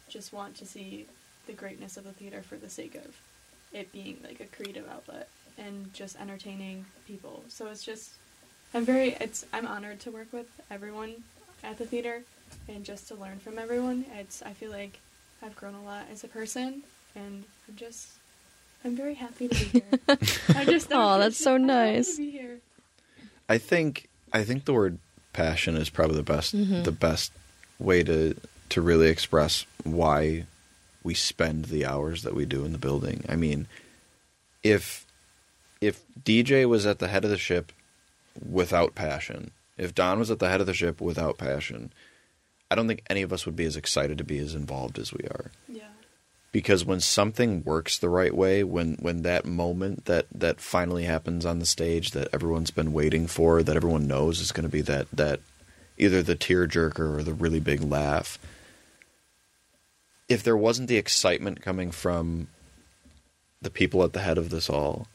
[0.09, 1.07] just want to see
[1.47, 3.17] the greatness of the theater for the sake of
[3.73, 7.43] it being like a creative outlet and just entertaining people.
[7.49, 8.11] So it's just
[8.75, 11.15] I'm very it's I'm honored to work with everyone
[11.63, 12.23] at the theater
[12.69, 14.05] and just to learn from everyone.
[14.19, 14.99] It's I feel like
[15.43, 16.83] I've grown a lot as a person
[17.15, 18.09] and I'm just
[18.85, 19.99] I'm very happy to be here.
[20.57, 22.17] I just Aw, I'm that's so nice.
[22.17, 22.59] to be here.
[23.49, 24.99] I think I think the word
[25.33, 26.85] passion is probably the best Mhm.
[26.85, 27.33] the best
[27.79, 28.35] way to
[28.71, 30.47] to really express why
[31.03, 33.25] we spend the hours that we do in the building.
[33.29, 33.67] I mean,
[34.63, 35.07] if
[35.81, 37.73] if DJ was at the head of the ship
[38.49, 41.93] without passion, if Don was at the head of the ship without passion,
[42.71, 45.13] I don't think any of us would be as excited to be as involved as
[45.13, 45.89] we are Yeah.
[46.53, 51.45] Because when something works the right way when when that moment that that finally happens
[51.45, 54.83] on the stage that everyone's been waiting for that everyone knows is going to be
[54.83, 55.41] that that
[55.99, 58.39] either the tear jerker or the really big laugh
[60.29, 62.49] if there wasn't the excitement coming from
[63.61, 65.07] the people at the head of this all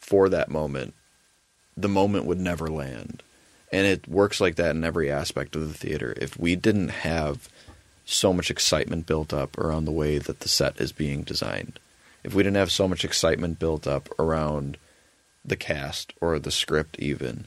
[0.00, 0.94] for that moment
[1.76, 3.22] the moment would never land.
[3.70, 6.14] And it works like that in every aspect of the theater.
[6.16, 7.48] If we didn't have
[8.06, 11.78] so much excitement built up around the way that the set is being designed.
[12.24, 14.78] If we didn't have so much excitement built up around
[15.44, 17.46] the cast or the script, even,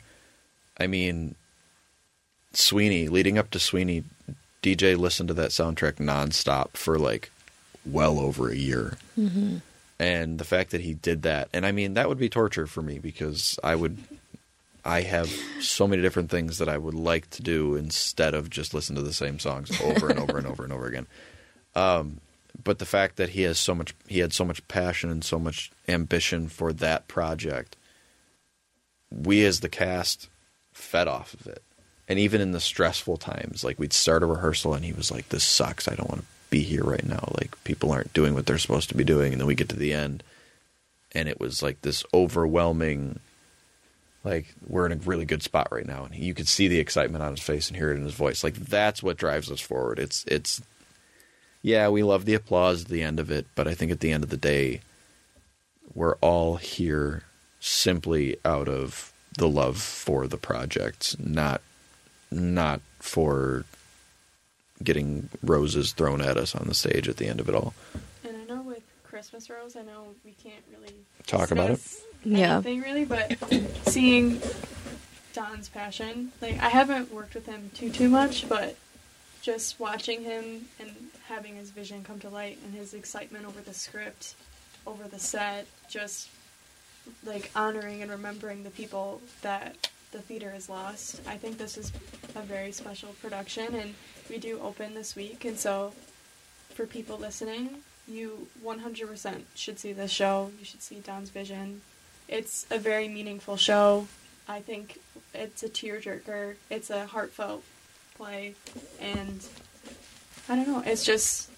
[0.77, 1.35] I mean,
[2.53, 4.03] Sweeney, leading up to Sweeney,
[4.61, 7.31] DJ listened to that soundtrack nonstop for like
[7.85, 8.97] well over a year.
[9.17, 9.57] Mm-hmm.
[9.97, 12.81] And the fact that he did that, and I mean, that would be torture for
[12.81, 13.97] me because I would
[14.85, 18.73] I have so many different things that I would like to do instead of just
[18.73, 21.07] listen to the same songs over and over and over and over again.
[21.75, 22.21] Um,
[22.63, 25.39] but the fact that he has so much, he had so much passion and so
[25.39, 27.75] much ambition for that project,
[29.11, 30.29] we as the cast
[30.73, 31.63] fed off of it.
[32.07, 35.29] And even in the stressful times, like we'd start a rehearsal and he was like,
[35.29, 35.87] "This sucks.
[35.87, 37.31] I don't want to be here right now.
[37.39, 39.75] Like people aren't doing what they're supposed to be doing, and then we get to
[39.75, 40.23] the end,
[41.13, 43.19] and it was like this overwhelming.
[44.23, 47.23] Like we're in a really good spot right now, and you could see the excitement
[47.23, 48.43] on his face and hear it in his voice.
[48.43, 49.97] Like that's what drives us forward.
[49.97, 50.61] It's it's,
[51.61, 54.11] yeah, we love the applause at the end of it, but I think at the
[54.11, 54.81] end of the day,
[55.93, 57.23] we're all here
[57.61, 61.61] simply out of the love for the project, not
[62.31, 63.63] not for
[64.83, 67.73] getting roses thrown at us on the stage at the end of it all.
[68.23, 70.93] And I know with Christmas Rose, I know we can't really
[71.25, 71.81] Talk about it?
[72.23, 72.55] Yeah.
[72.55, 73.37] anything really, but
[73.87, 74.41] seeing
[75.33, 78.75] Don's passion, like I haven't worked with him too too much, but
[79.41, 80.91] just watching him and
[81.27, 84.35] having his vision come to light and his excitement over the script,
[84.85, 86.29] over the set, just
[87.25, 91.21] like honoring and remembering the people that the theater has lost.
[91.27, 91.91] I think this is
[92.35, 93.95] a very special production, and
[94.29, 95.93] we do open this week, and so
[96.73, 100.51] for people listening, you 100% should see this show.
[100.57, 101.81] You should see Don's Vision.
[102.29, 104.07] It's a very meaningful show.
[104.47, 104.99] I think
[105.33, 106.55] it's a tearjerker.
[106.69, 107.63] It's a heartfelt
[108.15, 108.53] play,
[109.01, 109.43] and
[110.47, 110.83] I don't know.
[110.85, 111.49] It's just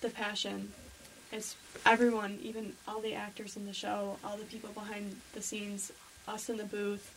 [0.00, 0.72] the passion.
[1.32, 5.90] It's everyone, even all the actors in the show, all the people behind the scenes,
[6.28, 7.12] us in the booth.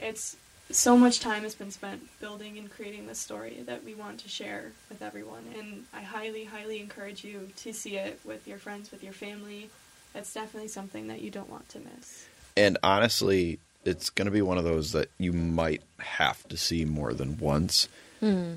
[0.00, 0.36] It's
[0.70, 4.28] so much time has been spent building and creating this story that we want to
[4.28, 5.44] share with everyone.
[5.56, 9.70] And I highly, highly encourage you to see it with your friends, with your family.
[10.14, 12.26] It's definitely something that you don't want to miss.
[12.56, 16.84] And honestly, it's going to be one of those that you might have to see
[16.84, 17.88] more than once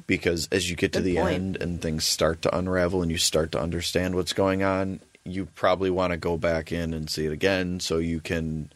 [0.08, 1.34] because as you get to the point.
[1.34, 5.46] end and things start to unravel and you start to understand what's going on, you
[5.56, 8.72] probably want to go back in and see it again so you can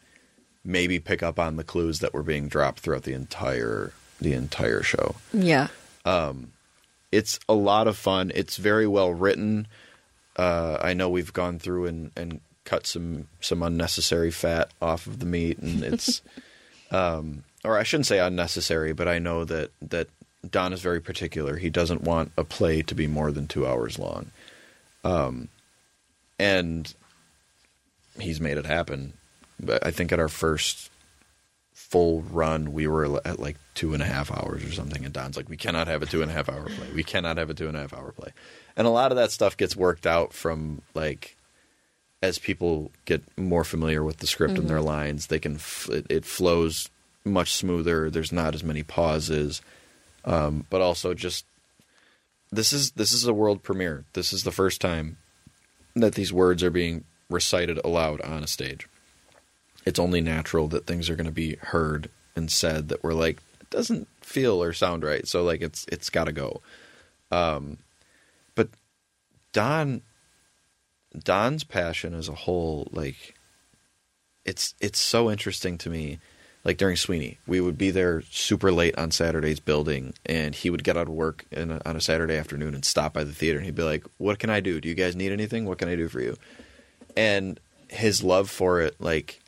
[0.66, 4.84] maybe pick up on the clues that were being dropped throughout the entire the entire
[4.84, 5.16] show.
[5.34, 5.70] Yeah.
[7.12, 8.32] it's a lot of fun.
[8.36, 9.68] It's very well written.
[10.36, 15.20] Uh, I know we've gone through and, and cut some some unnecessary fat off of
[15.20, 16.22] the meat, and it's,
[16.92, 20.08] um, or I shouldn't say unnecessary, but I know that that
[20.50, 21.58] Don is very particular.
[21.58, 24.32] He doesn't want a play to be more than two hours long,
[25.04, 25.50] um,
[26.40, 26.94] and
[28.20, 29.14] he's made it happen.
[29.60, 30.92] But I think at our first
[31.74, 35.04] full run, we were at like two and a half hours or something.
[35.04, 36.88] And Don's like, we cannot have a two and a half hour play.
[36.96, 38.30] We cannot have a two and a half hour play.
[38.78, 41.36] And a lot of that stuff gets worked out from like,
[42.22, 46.06] as people get more familiar with the script and their lines, they can, f- it,
[46.10, 46.90] it flows
[47.26, 48.10] much smoother.
[48.10, 49.62] There's not as many pauses.
[50.24, 51.46] Um, but also just,
[52.52, 54.06] this is, this is a world premiere.
[54.14, 55.18] This is the first time
[55.96, 58.88] that these words are being recited aloud on a stage
[59.86, 63.42] it's only natural that things are going to be heard and said that we're like
[63.60, 66.62] it doesn't feel or sound right so like it's it's got to go
[67.32, 67.78] um
[68.56, 68.70] but
[69.54, 70.02] don
[71.18, 73.36] don's passion as a whole like
[74.46, 76.20] it's it's so interesting to me.
[76.64, 80.84] Like during sweeney we would be there super late on saturdays building and he would
[80.84, 83.66] get out of work in on a saturday afternoon and stop by the theater and
[83.66, 84.80] he'd be like what can i do?
[84.80, 85.66] Do you guys need anything?
[85.66, 86.38] What can i do for you?
[87.18, 87.60] And
[87.90, 89.42] his love for it like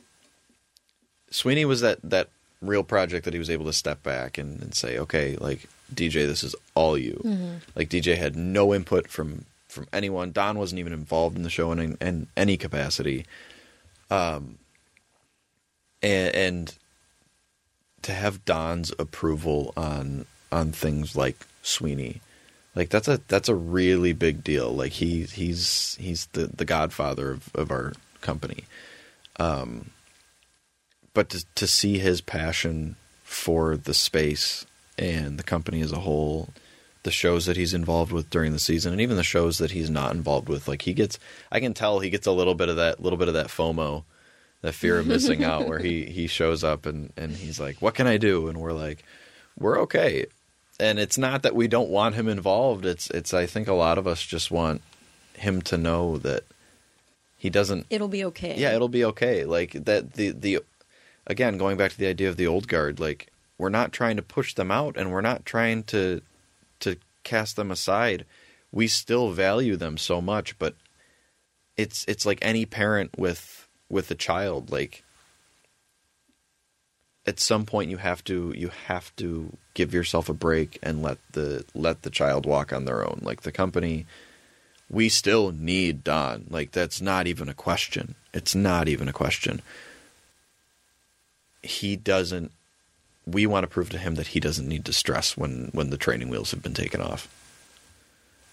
[1.30, 2.30] Sweeney was that that
[2.62, 6.26] real project that he was able to step back and, and say, okay, like DJ,
[6.26, 7.20] this is all you.
[7.24, 7.56] Mm-hmm.
[7.74, 9.44] Like DJ had no input from
[9.74, 10.32] from anyone.
[10.32, 13.26] Don wasn't even involved in the show in, in any capacity.
[14.10, 14.58] Um,
[16.02, 16.74] and, and
[18.02, 22.20] to have Don's approval on on things like Sweeney,
[22.76, 24.70] like that's a that's a really big deal.
[24.70, 28.64] Like he he's he's the the godfather of, of our company.
[29.36, 29.90] Um,
[31.12, 34.66] but to, to see his passion for the space
[34.98, 36.50] and the company as a whole,
[37.04, 39.88] the shows that he's involved with during the season, and even the shows that he's
[39.90, 41.18] not involved with, like he gets,
[41.52, 44.04] I can tell he gets a little bit of that, little bit of that FOMO,
[44.62, 47.94] that fear of missing out, where he he shows up and and he's like, "What
[47.94, 49.04] can I do?" And we're like,
[49.58, 50.26] "We're okay."
[50.80, 52.84] And it's not that we don't want him involved.
[52.84, 54.82] It's it's I think a lot of us just want
[55.34, 56.44] him to know that
[57.36, 58.56] he doesn't It'll be okay.
[58.56, 59.44] yeah, it'll be okay.
[59.44, 60.60] Like that the the
[61.26, 63.28] again going back to the idea of the old guard, like
[63.58, 66.22] we're not trying to push them out and we're not trying to
[66.80, 68.24] to cast them aside.
[68.72, 70.74] We still value them so much, but
[71.76, 75.04] it's it's like any parent with with a child like
[77.26, 81.18] at some point you have to you have to give yourself a break and let
[81.32, 83.20] the let the child walk on their own.
[83.22, 84.06] Like the company
[84.90, 86.46] we still need Don.
[86.50, 88.14] Like that's not even a question.
[88.32, 89.62] It's not even a question.
[91.62, 92.52] He doesn't
[93.26, 95.96] we want to prove to him that he doesn't need to stress when when the
[95.96, 97.28] training wheels have been taken off.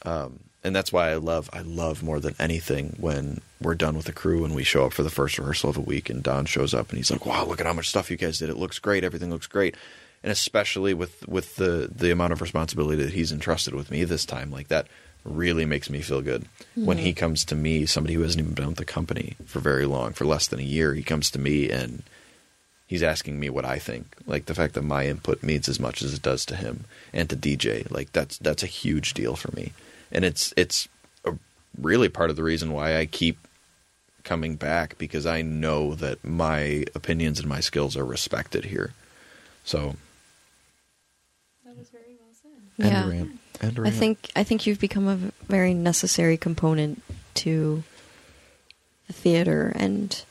[0.04, 4.06] Um, and that's why I love I love more than anything when we're done with
[4.06, 6.46] the crew and we show up for the first rehearsal of a week and Don
[6.46, 8.50] shows up and he's like, "Wow, look at how much stuff you guys did!
[8.50, 9.04] It looks great.
[9.04, 9.76] Everything looks great."
[10.24, 14.26] And especially with with the the amount of responsibility that he's entrusted with me this
[14.26, 14.88] time, like that
[15.24, 16.46] really makes me feel good.
[16.76, 19.86] When he comes to me, somebody who hasn't even been with the company for very
[19.86, 22.02] long, for less than a year, he comes to me and
[22.92, 24.18] he's asking me what I think.
[24.28, 26.84] Like the fact that my input means as much as it does to him
[27.14, 27.90] and to DJ.
[27.90, 29.72] Like that's that's a huge deal for me,
[30.12, 30.90] and it's it's
[31.24, 31.36] a,
[31.80, 33.48] really part of the reason why I keep
[34.26, 38.94] coming back because I know that my opinions and my skills are respected here.
[39.64, 39.96] So
[41.64, 42.86] That was very well said.
[42.86, 43.10] end Yeah.
[43.10, 43.40] rant.
[43.62, 45.16] End I think I think you've become a
[45.48, 47.02] very necessary component
[47.36, 47.84] to
[49.08, 50.26] the theater and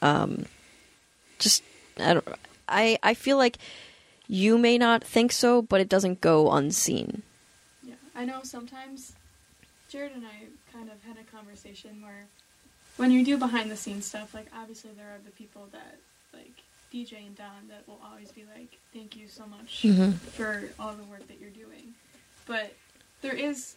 [0.00, 0.46] um
[1.38, 1.62] just
[1.98, 2.28] I don't
[2.68, 3.58] I I feel like
[4.28, 7.22] you may not think so, but it doesn't go unseen.
[7.82, 9.12] Yeah, I know sometimes
[9.88, 12.26] Jared and I kind of had a conversation where
[12.96, 15.98] when you do behind the scenes stuff, like obviously there are the people that
[16.32, 16.62] like
[16.92, 20.14] DJ and Don that will always be like, "Thank you so much Mhm.
[20.14, 21.94] for all the work that you're doing,"
[22.46, 22.74] but
[23.22, 23.74] there is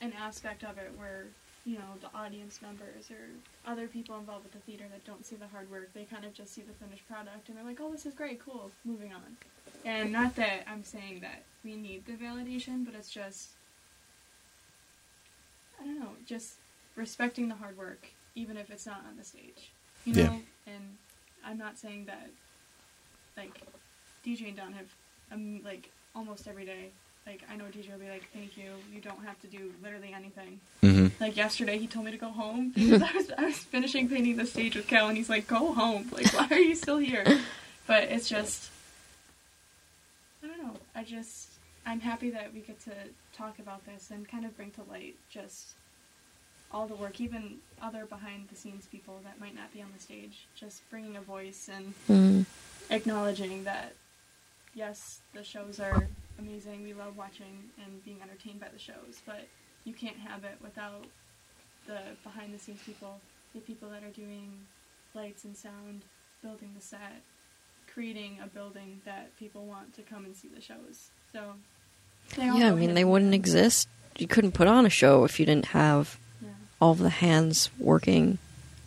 [0.00, 1.24] an aspect of it where
[1.66, 5.34] you know the audience members or other people involved with the theater that don't see
[5.36, 7.90] the hard work they kind of just see the finished product and they're like oh
[7.90, 9.36] this is great cool moving on
[9.84, 13.50] and not that i'm saying that we need the validation but it's just
[15.80, 16.54] i don't know just
[16.94, 18.06] respecting the hard work
[18.36, 19.72] even if it's not on the stage
[20.04, 20.72] you know Yeah.
[20.74, 20.84] and
[21.44, 22.30] i'm not saying that
[23.36, 23.60] like
[24.24, 24.86] dj and don have
[25.32, 26.90] um, like almost every day
[27.26, 30.12] like i know dj will be like thank you you don't have to do literally
[30.14, 31.10] anything Mhm.
[31.20, 34.36] like yesterday, he told me to go home because I was I was finishing painting
[34.36, 36.08] the stage with Cal, and he's like, "Go home!
[36.12, 37.24] Like, why are you still here?"
[37.88, 38.70] But it's just,
[40.44, 40.74] I don't know.
[40.94, 41.48] I just
[41.86, 42.92] I'm happy that we get to
[43.32, 45.74] talk about this and kind of bring to light just
[46.70, 50.00] all the work, even other behind the scenes people that might not be on the
[50.02, 52.44] stage, just bringing a voice and Mm.
[52.90, 53.94] acknowledging that
[54.74, 56.06] yes, the shows are
[56.38, 56.82] amazing.
[56.82, 59.46] We love watching and being entertained by the shows, but
[59.84, 61.06] you can't have it without
[61.86, 63.20] the behind the scenes people,
[63.54, 64.52] the people that are doing
[65.14, 66.04] lights and sound,
[66.42, 67.22] building the set,
[67.92, 71.10] creating a building that people want to come and see the shows.
[71.32, 71.52] So
[72.36, 73.88] they Yeah, I mean they wouldn't exist.
[74.18, 76.48] You couldn't put on a show if you didn't have Yeah.
[76.80, 78.38] all of the hands working.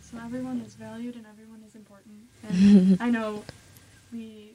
[0.02, 2.16] So everyone is valued and everyone is important.
[2.42, 3.44] And I know
[4.12, 4.49] we,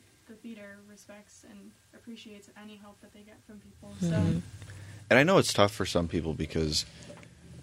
[0.46, 3.91] theater, respects and appreciates any help that they get from people.
[4.00, 4.41] So Mhm.
[5.10, 6.86] And I know it's tough for some people because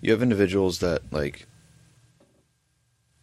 [0.01, 1.47] you have individuals that like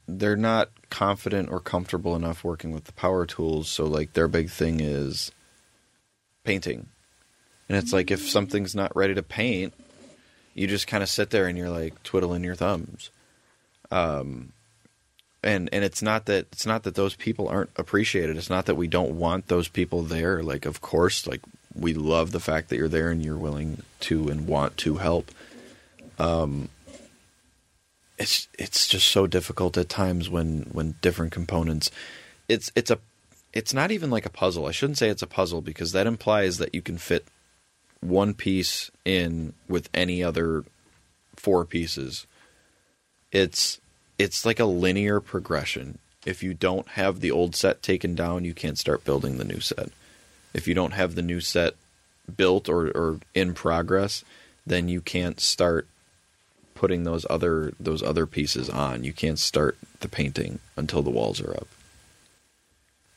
[0.08, 4.50] they're not confident or comfortable enough working with the power tools, so like their big
[4.50, 5.32] thing is
[6.44, 6.88] painting.
[7.68, 9.74] And it's like if something's not ready to paint,
[10.54, 13.10] you just kind of sit there and you're like twiddling your thumbs.
[13.92, 14.54] Um
[15.44, 18.38] and and it's not that it's not that those people aren't appreciated.
[18.38, 20.44] It's not that we don't want those people there.
[20.44, 21.42] Like of course, like
[21.76, 25.32] we love the fact that you're there and you're willing to and want to help.
[26.18, 26.70] Um
[28.18, 31.90] it's it's just so difficult at times when when different components
[32.50, 33.00] it's it's a
[33.54, 34.66] it's not even like a puzzle.
[34.68, 37.26] I shouldn't say it's a puzzle because that implies that you can fit
[38.02, 40.66] one piece in with any other
[41.36, 42.28] four pieces.
[43.32, 43.80] It's
[44.20, 45.98] it's like a linear progression.
[46.26, 49.62] If you don't have the old set taken down, you can't start building the new
[49.62, 49.90] set.
[50.54, 51.76] If you don't have the new set
[52.36, 54.24] built or, or in progress,
[54.68, 55.88] then you can't start
[56.76, 59.04] putting those other those other pieces on.
[59.04, 61.68] You can't start the painting until the walls are up.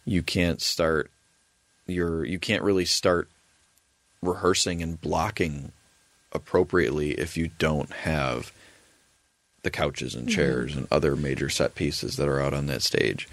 [0.04, 1.10] You can't start
[1.86, 3.28] your you can't really start
[4.22, 5.72] rehearsing and blocking
[6.32, 8.52] appropriately if you don't have
[9.62, 10.34] the couches and mm-hmm.
[10.34, 13.28] chairs and other major set pieces that are out on that stage.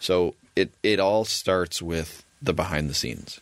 [0.00, 3.40] So it it all starts with the behind the scenes.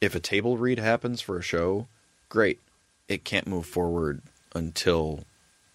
[0.00, 1.86] If a table read happens for a show,
[2.28, 2.58] great.
[3.08, 4.22] It can't move forward
[4.54, 5.24] until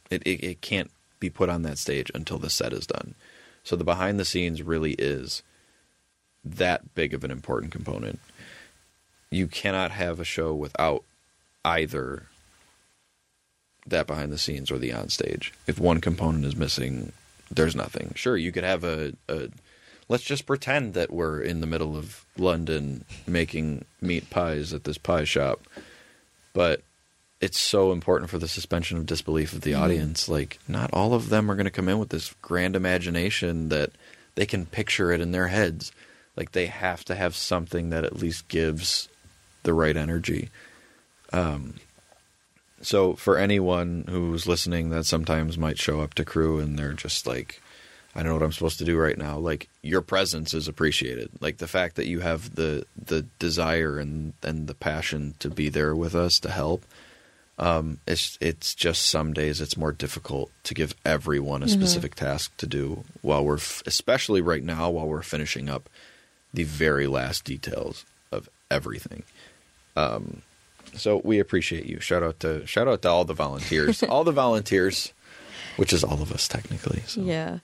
[0.10, 0.90] it, it, it can't
[1.20, 3.16] be put on that stage until the set is done.
[3.64, 5.44] So the behind the scenes really is
[6.44, 8.20] that big of an important component.
[9.32, 11.04] You cannot have a show without
[11.64, 12.28] either
[13.88, 15.54] that behind the scenes or the on stage.
[15.68, 17.12] If one component is missing,
[17.52, 18.14] there's nothing.
[18.16, 19.50] Sure, you could have a, a
[20.08, 24.98] let's just pretend that we're in the middle of London making meat pies at this
[24.98, 25.62] pie shop.
[26.54, 26.84] But
[27.42, 30.30] it's so important for the suspension of disbelief of the audience.
[30.30, 33.92] Like, not all of them are going to come in with this grand imagination that
[34.36, 35.92] they can picture it in their heads.
[36.36, 39.10] Like, they have to have something that at least gives
[39.64, 40.50] the right energy.
[41.34, 41.76] Um,
[42.82, 47.26] so for anyone who's listening that sometimes might show up to crew and they're just
[47.26, 47.62] like,
[48.16, 49.38] I don't know what I'm supposed to do right now.
[49.38, 51.30] Like your presence is appreciated.
[51.42, 55.70] Like the fact that you have the the desire and and the passion to be
[55.70, 56.86] there with us to help.
[57.58, 62.56] Um, it's it's just some days it's more difficult to give everyone a specific task
[62.58, 65.90] to do while we're f- especially right now while we're finishing up
[66.54, 69.24] the very last details of everything.
[69.96, 70.42] Um,
[70.98, 72.00] so we appreciate you.
[72.00, 75.14] Shout out to shout out to all the volunteers, all the volunteers,
[75.78, 77.04] which is all of us technically.
[77.06, 77.22] So.
[77.22, 77.60] Yeah.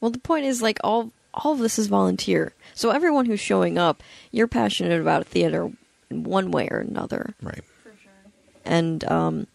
[0.00, 2.54] Well, the point is like all all of this is volunteer.
[2.74, 5.70] So everyone who's showing up, you're passionate about theater
[6.10, 7.34] in one way or another.
[7.42, 7.62] Right.
[7.82, 8.32] For sure.
[8.64, 9.46] And um,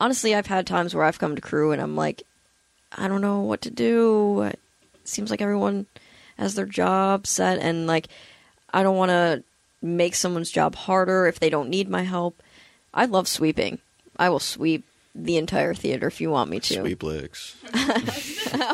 [0.00, 2.22] honestly, I've had times where I've come to crew and I'm like,
[2.96, 4.42] I don't know what to do.
[4.42, 4.60] It
[5.04, 5.86] seems like everyone
[6.38, 8.08] has their job set, and like,
[8.72, 9.44] I don't want to
[9.84, 12.42] make someone's job harder if they don't need my help.
[12.92, 13.78] I love sweeping.
[14.16, 14.84] I will sweep
[15.14, 16.74] the entire theater if you want me to.
[16.80, 17.56] Sweep licks.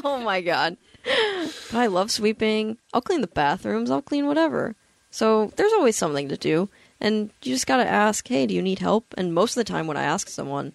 [0.04, 0.76] oh my god.
[1.04, 2.78] But I love sweeping.
[2.92, 3.90] I'll clean the bathrooms.
[3.90, 4.76] I'll clean whatever.
[5.10, 6.68] So there's always something to do.
[7.00, 9.14] And you just gotta ask, hey, do you need help?
[9.16, 10.74] And most of the time when I ask someone,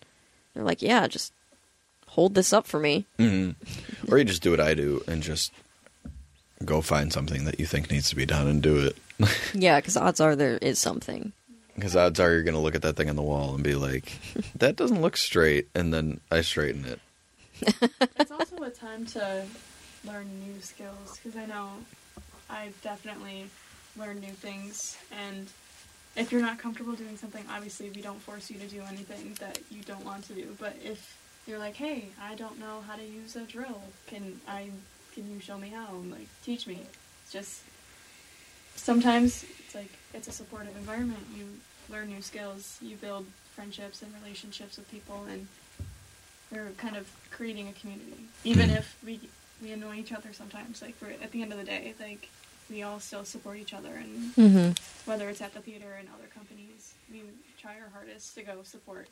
[0.54, 1.32] they're like, yeah, just
[2.08, 3.06] hold this up for me.
[3.18, 3.52] hmm
[4.10, 5.52] Or you just do what I do and just
[6.64, 8.98] go find something that you think needs to be done and do it.
[9.54, 11.32] Yeah, because odds are there is something.
[11.76, 13.76] Because odds are you're going to look at that thing on the wall and be
[13.76, 14.12] like,
[14.56, 15.68] that doesn't look straight.
[15.76, 17.00] And then I straighten it.
[18.20, 19.46] it's also a time to
[20.06, 21.70] learn new skills because I know
[22.50, 23.46] I've definitely
[23.98, 24.98] learned new things.
[25.12, 25.48] And
[26.16, 29.60] if you're not comfortable doing something, obviously we don't force you to do anything that
[29.70, 30.56] you don't want to do.
[30.60, 31.18] But if
[31.48, 34.70] you're like, hey, I don't know how to use a drill, can I?
[35.14, 35.88] Can you show me how?
[35.96, 36.80] And, like, teach me.
[37.24, 37.62] It's just
[38.76, 41.20] sometimes it's like it's a supportive environment.
[41.36, 41.46] You
[41.90, 42.78] learn new skills.
[42.82, 43.26] You build
[43.56, 45.48] friendships and relationships with people, and
[46.52, 48.26] we're kind of creating a community.
[48.44, 49.20] Even if we
[49.62, 52.30] we annoy each other sometimes, like we're at the end of the day, like
[52.70, 55.10] we all still support each other, and Mm-hmm.
[55.10, 57.22] whether it's at the theater and other companies, we
[57.62, 59.08] try our hardest to go support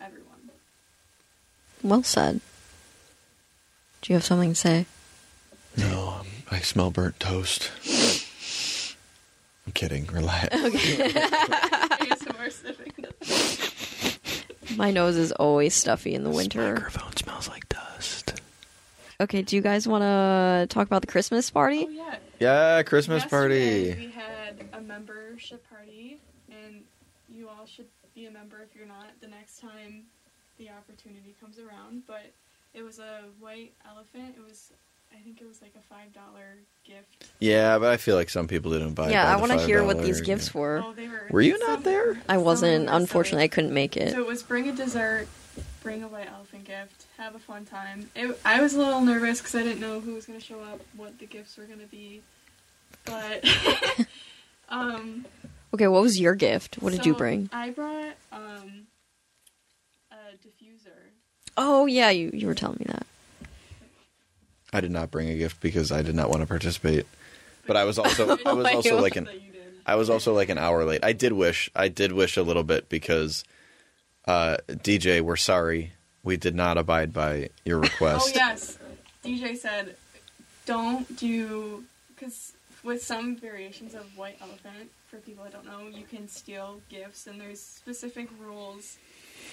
[0.00, 0.50] everyone.
[1.82, 2.40] Well said.
[4.02, 4.86] Do you have something to say?
[5.76, 7.70] No, um, I smell burnt toast.
[9.70, 10.06] I'm kidding.
[10.06, 10.48] Relax.
[10.52, 12.92] ASMR sniffing.
[14.76, 16.74] My nose is always stuffy in the This winter.
[16.74, 18.40] microphone smells like dust.
[19.20, 21.84] Okay, do you guys want to talk about the Christmas party?
[21.86, 22.16] Oh yeah.
[22.40, 24.06] Yeah, Christmas Yesterday, party.
[24.06, 26.18] We had a membership party,
[26.50, 26.82] and
[27.32, 30.02] you all should be a member if you're not the next time
[30.58, 32.02] the opportunity comes around.
[32.08, 32.32] But
[32.74, 34.34] it was a white elephant.
[34.36, 34.72] It was,
[35.12, 37.28] I think it was like a five dollar gift.
[37.38, 39.10] Yeah, but I feel like some people didn't buy.
[39.10, 40.60] yeah, buy I want to hear what these gifts yeah.
[40.60, 40.82] were.
[40.84, 41.26] Oh, they were.
[41.30, 42.20] Were you not there?
[42.28, 42.86] I wasn't.
[42.86, 44.12] were Unfortunately, I couldn't make it.
[44.12, 45.28] So it was bring a dessert,
[45.82, 48.10] bring a white elephant gift, have a fun time.
[48.14, 50.60] It, I was a little nervous because I didn't know who was going to show
[50.60, 52.22] up, what the gifts were going to be.
[53.04, 53.44] But,
[54.68, 55.24] um,
[55.72, 56.76] Okay, what was your gift?
[56.80, 57.48] What did you bring?
[57.52, 58.86] I brought um,
[60.10, 61.10] a diffuser.
[61.56, 63.06] Oh yeah, you you were telling me that.
[64.72, 67.06] I did not bring a gift because I did not want to participate.
[67.66, 69.62] But I was also I was Oh, also like an That you did.
[69.86, 71.04] I was also like an hour late.
[71.04, 73.44] I did wish I did wish a little bit because
[74.26, 75.92] uh, DJ, we're sorry.
[76.22, 78.28] We did not abide by your request.
[78.28, 78.78] Oh yes,
[79.24, 79.96] DJ said,
[80.66, 81.84] don't do
[82.14, 82.52] because
[82.84, 87.26] with some variations of white elephant, for people that don't know, you can steal gifts,
[87.26, 88.96] and there's specific rules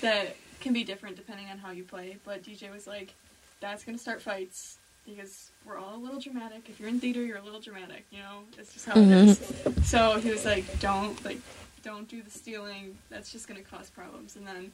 [0.02, 2.18] that can be different depending on how you play.
[2.24, 3.14] But DJ was like,
[3.60, 4.78] that's gonna start fights
[5.08, 6.70] because we're all a little dramatic.
[6.70, 8.06] If you're in theater, you're a little dramatic.
[8.12, 9.72] You know, it's just how it mm-hmm.
[9.80, 9.90] is.
[9.90, 11.40] So he was like, don't like,
[11.84, 12.98] don't do the stealing.
[13.10, 14.36] That's just gonna cause problems.
[14.36, 14.72] And then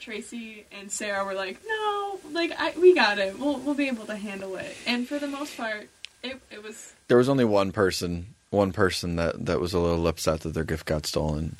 [0.00, 3.38] Tracy and Sarah were like, "No, like I, we got it.
[3.38, 5.88] We'll we'll be able to handle it." And for the most part,
[6.22, 10.06] it it was There was only one person, one person that that was a little
[10.06, 11.56] upset that their gift got stolen.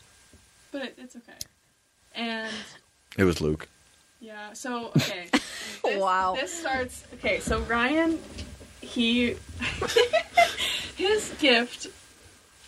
[0.72, 1.38] but it, it's okay.
[2.14, 2.52] And
[3.16, 3.68] It was Luke.
[4.20, 5.28] yeah, so okay.
[5.84, 6.34] This, Wow.
[6.40, 7.40] This starts okay.
[7.40, 8.18] So Ryan,
[8.80, 9.36] he
[10.96, 11.88] his gift.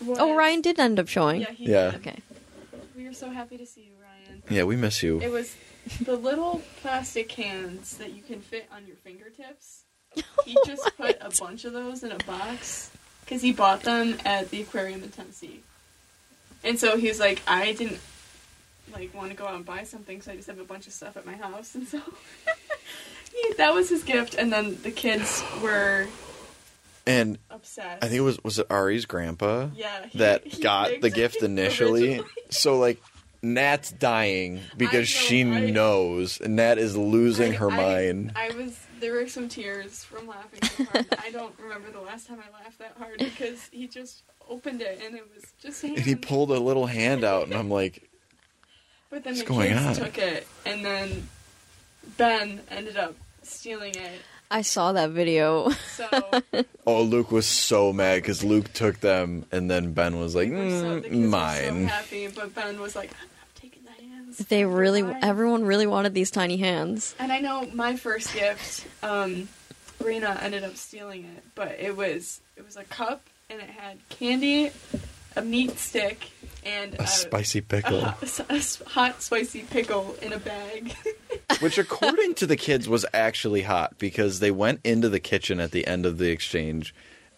[0.05, 1.41] Was, Oh, Ryan did end up showing.
[1.41, 1.91] Yeah, he Yeah.
[1.91, 1.95] did.
[2.07, 2.19] Okay.
[2.95, 4.43] We are so happy to see you, Ryan.
[4.49, 5.19] Yeah, we miss you.
[5.21, 5.55] It was
[6.01, 9.83] the little plastic cans that you can fit on your fingertips.
[10.45, 12.89] He just put a bunch of those in a box
[13.25, 15.59] because he bought them at the aquarium in Tennessee.
[16.63, 17.99] And so he was like, I didn't
[18.93, 20.93] like want to go out and buy something, so I just have a bunch of
[20.93, 21.75] stuff at my house.
[21.75, 21.99] And so
[23.33, 24.35] he, that was his gift.
[24.35, 26.07] And then the kids were
[27.07, 27.99] and upset.
[28.01, 31.41] I think it was was it Ari's grandpa yeah, he- that he got the gift
[31.41, 32.09] initially.
[32.17, 32.29] originally.
[32.49, 33.01] So like
[33.41, 35.73] Nat's dying because know, she right?
[35.73, 36.41] knows.
[36.41, 38.33] Nat is losing her I- mind.
[38.35, 41.07] I, was there were some tears from laughing so hard.
[41.23, 45.01] I don't remember the last time I laughed that hard because he just opened it
[45.05, 48.08] and it was just and he pulled a little hand out, and I'm like,
[49.09, 50.05] But then What's the going kids on?
[50.05, 51.27] took it, and then
[52.17, 54.21] Ben ended up stealing it.
[54.51, 55.69] I saw that video.
[55.95, 56.07] So
[56.87, 60.55] oh, Luke was so mad because Luke took them, and then Ben was like, we
[60.55, 61.85] were so, mm, the kids were so mine.
[61.85, 65.19] happy, but Ben was like, "I'm not taking the hands." They really, Why?
[65.21, 67.15] everyone really wanted these tiny hands.
[67.19, 69.49] And I know my first gift, um,
[70.03, 73.21] Rena ended up stealing it, but it was it was a cup
[73.51, 74.71] and it had candy,
[75.35, 76.29] a meat stick,
[76.65, 77.99] and a spicy pickle.
[78.05, 78.17] A,
[78.49, 80.95] a s- hot spicy pickle in a bag.
[81.59, 85.71] Which, according to the kids, was actually hot because they went into the kitchen at
[85.71, 86.93] the end of the exchange,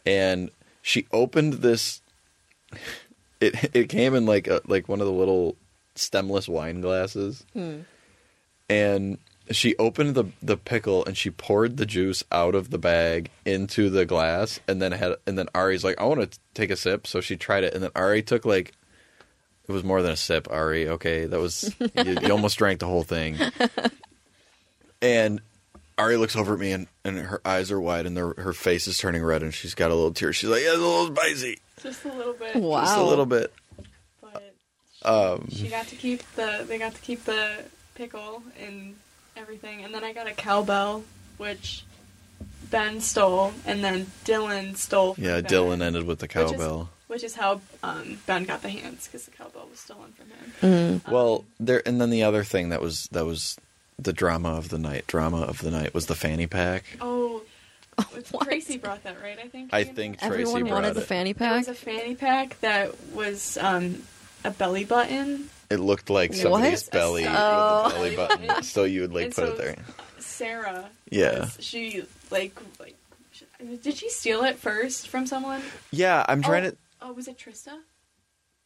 [0.06, 0.50] and
[0.82, 2.02] she opened this.
[3.40, 5.56] It it came in like a like one of the little
[5.96, 7.80] stemless wine glasses, hmm.
[8.70, 9.18] and
[9.50, 13.90] she opened the the pickle and she poured the juice out of the bag into
[13.90, 17.08] the glass, and then had and then Ari's like, I want to take a sip,
[17.08, 18.74] so she tried it, and then Ari took like.
[19.68, 20.90] It was more than a sip, Ari.
[20.90, 23.38] Okay, that was you, you almost drank the whole thing.
[25.02, 25.40] And
[25.98, 28.88] Ari looks over at me and, and her eyes are wide and her her face
[28.88, 30.34] is turning red and she's got a little tear.
[30.34, 32.56] She's like, "Yeah, it's a little spicy, Just a little bit.
[32.56, 32.82] Wow.
[32.84, 33.54] just a little bit."
[34.22, 34.54] But
[35.00, 37.64] she, Um, she got to keep the they got to keep the
[37.96, 38.96] pickle and
[39.38, 41.04] everything, and then I got a cowbell,
[41.38, 41.84] which
[42.70, 45.16] Ben stole, and then Dylan stole.
[45.16, 46.90] From Yeah, Ben, Dylan ended with the which is- cowbell.
[47.08, 51.02] which is how um, Ben got the hands because the cowbell was stolen from him.
[51.10, 53.58] Well, there and then the other thing that was that was
[54.00, 55.06] the drama of the night.
[55.08, 56.86] Drama of the night was the fanny pack.
[57.02, 57.42] Oh,
[58.00, 58.48] it's- What?
[58.48, 59.38] Tracy brought that right.
[59.44, 59.70] I think.
[59.74, 59.96] I Ian?
[59.96, 61.08] think Tracy Everyone brought wanted the it.
[61.08, 64.04] fanny It was a fanny pack that was um,
[64.46, 65.50] a belly button.
[65.72, 66.92] It looked like somebody's What?
[66.92, 67.86] belly Oh.
[67.86, 69.76] with a belly button, so you would like And put so it there.
[70.20, 70.90] Sarah.
[71.10, 71.40] Yeah.
[71.42, 72.96] was- She like like.
[73.84, 75.62] Did she steal it first from someone?
[75.92, 76.44] Yeah, I'm oh.
[76.48, 76.78] trying oh, to.
[77.02, 77.74] Oh, was it Trista?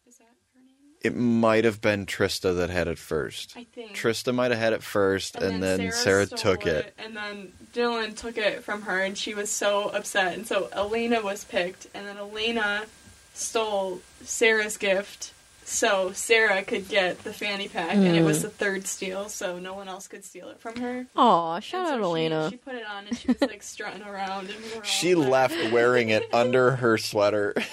[0.08, 0.94] Is that her name?
[1.04, 3.54] It might have been Trista that had it first.
[3.58, 3.92] I think.
[3.94, 6.94] Trista might have had it first, and, then, Sarah, stole took it.
[6.98, 10.34] And then Dylan took it from her, and she was so upset.
[10.34, 12.86] And so Elena was picked, and then Elena
[13.34, 15.34] stole Sarah's gift
[15.66, 18.44] so Sarah could get the fanny pack, and it was mm.
[18.44, 21.08] the third steal, so no one else could steal it from her.
[21.16, 22.50] Aw, shout so out she- Elena.
[22.52, 25.16] She, put it on, and she was like strutting around, and we were all She
[25.16, 27.54] like- left wearing it under her sweater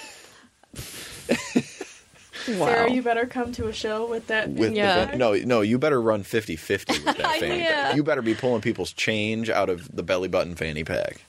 [0.75, 2.65] wow.
[2.65, 4.49] Sarah, you better come to a show with that.
[4.49, 5.05] with Yeah.
[5.05, 7.87] the no no you better run 50-50 with that fanny Yeah.
[7.87, 7.95] pack.
[7.95, 11.23] You better be pulling people's change out of the belly button fanny pack.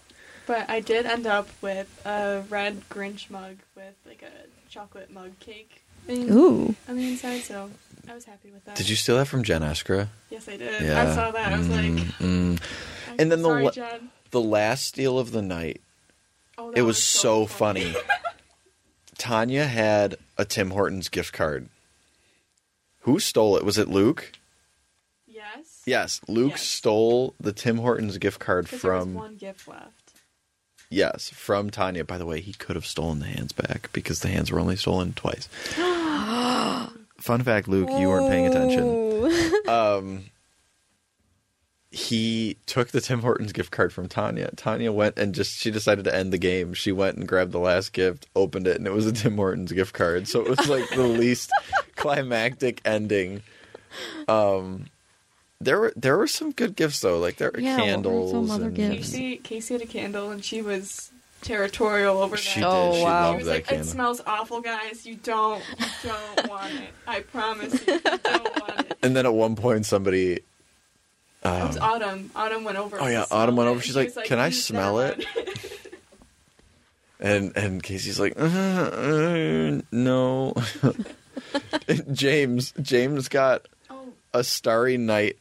[0.46, 5.38] But I did end up with a red Grinch mug with like a chocolate mug
[5.40, 6.74] cake thing Ooh.
[6.88, 7.70] on the inside, so
[8.08, 8.76] I was happy with that.
[8.76, 10.08] Did you steal that from Jen Eskra?
[10.30, 10.82] Yes, I did.
[10.82, 11.02] Yeah.
[11.10, 11.52] I saw that.
[11.52, 12.18] I was like, Mm.
[12.20, 12.58] I'm
[13.18, 14.10] And then the sorry, la- Jen.
[14.30, 15.80] The last steal of the night,
[16.58, 17.94] Oh, it was so funny.
[19.18, 21.68] Tanya had a Tim Hortons gift card.
[23.00, 23.64] Who stole it?
[23.64, 24.32] Was it Luke?
[25.26, 25.82] Yes.
[25.86, 26.62] Yes, Luke Yes.
[26.62, 30.03] stole the Tim Hortons gift card Because there was from one gift left.
[30.90, 32.04] Yes from Tanya.
[32.04, 34.76] By the way, he could have stolen the hands back because the hands were only
[34.76, 35.48] stolen twice.
[37.18, 39.02] Fun fact, Luke, you weren't paying attention.
[39.66, 40.24] Um,
[41.94, 44.50] he took the Tim Hortons gift card from Tanya.
[44.56, 46.74] Tanya went and just she decided to end the game.
[46.74, 49.72] She went and grabbed the last gift, opened it, and it was a Tim Hortons
[49.72, 50.28] gift card.
[50.28, 51.50] So it was like the least
[51.96, 53.42] climactic ending.
[54.28, 54.86] Um,
[55.64, 58.30] there were there were some good gifts though, like there were Yeah, what were candles.
[58.30, 59.10] some other and- gifts?
[59.10, 61.10] Casey, Casey had a candle, and she was
[61.42, 62.42] territorial over that.
[62.42, 62.66] She did.
[62.66, 63.22] Oh, she wow.
[63.22, 63.86] She loved was that like, candle.
[63.86, 65.04] "It smells awful, guys.
[65.04, 66.90] You don't, you don't want it.
[67.06, 70.32] I promise you, you don't want it." and then at one point, somebody.
[70.34, 70.44] it
[71.44, 72.30] was Um, Autumn.
[72.34, 72.98] Autumn went over.
[73.00, 73.80] Oh, yeah, Autumn went over.
[73.80, 75.24] She's she like, "Can I "Mm, smell it?"
[77.20, 80.52] And and Casey's like, uh, uh, no.
[82.12, 85.36] James James got oh, a Starry Night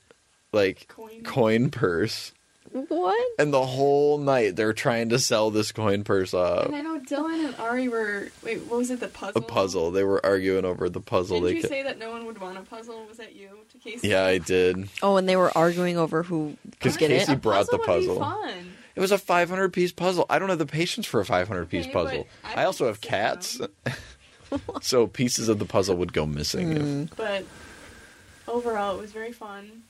[0.54, 1.24] like coin.
[1.24, 2.32] coin purse,
[2.72, 3.28] what?
[3.40, 6.66] and the whole night they're trying to sell this coin purse off.
[6.68, 8.30] And I know Dylan and Ari were.
[8.44, 9.00] Wait, what was it?
[9.00, 9.42] The puzzle.
[9.42, 9.92] A puzzle.
[9.92, 11.38] They were arguing over the puzzle.
[11.42, 13.06] Didn't they you ca- say that no one would want a puzzle?
[13.08, 14.08] Was that you to Casey?
[14.10, 14.90] yeah, I did.
[15.02, 17.42] Oh, and they were arguing over who Because could get Casey it.
[17.42, 18.20] brought the would be puzzle.
[18.20, 18.74] fun.
[18.96, 20.26] It was a 500 piece puzzle.
[20.30, 22.28] I don't have the patience for a 500 piece Okay, puzzle.
[22.44, 23.60] I I also have cats,
[24.82, 26.76] so pieces of the puzzle would go missing.
[26.76, 27.04] Mm.
[27.12, 27.46] if- But
[28.48, 29.84] overall, it was very fun.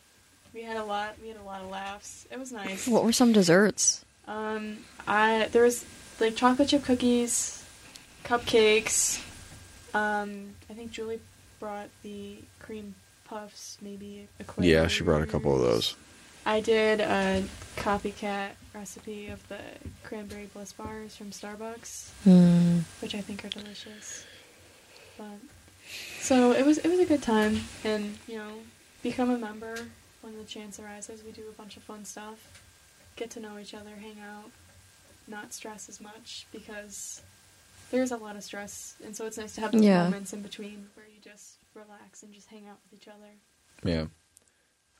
[0.54, 1.16] We had a lot.
[1.22, 2.28] We had a lot of laughs.
[2.32, 2.88] It was nice.
[2.88, 4.06] What were some desserts?
[4.28, 4.78] Um,
[5.08, 5.84] I there was
[6.20, 7.64] like chocolate chip cookies,
[8.24, 9.22] cupcakes.
[9.94, 11.20] Um, I think Julie
[11.60, 15.96] brought the cream puffs, maybe a Yeah, she brought a couple of those.
[16.46, 17.44] I did a
[17.78, 19.60] copycat recipe of the
[20.04, 22.80] cranberry bliss bars from Starbucks, Hmm.
[23.02, 24.26] which I think are delicious.
[25.18, 25.40] But
[26.20, 28.60] so it was it was a good time, and you know,
[29.02, 29.76] become a member
[30.24, 31.24] when the chance arises.
[31.24, 32.64] We do a bunch of fun stuff,
[33.16, 34.50] get to know each other, hang out,
[35.28, 37.22] not stress as much because
[37.92, 40.04] there's a lot of stress, and so it's nice to have those Yeah.
[40.04, 43.30] moments in between where you just relax and just hang out with each other.
[43.84, 44.06] Yeah.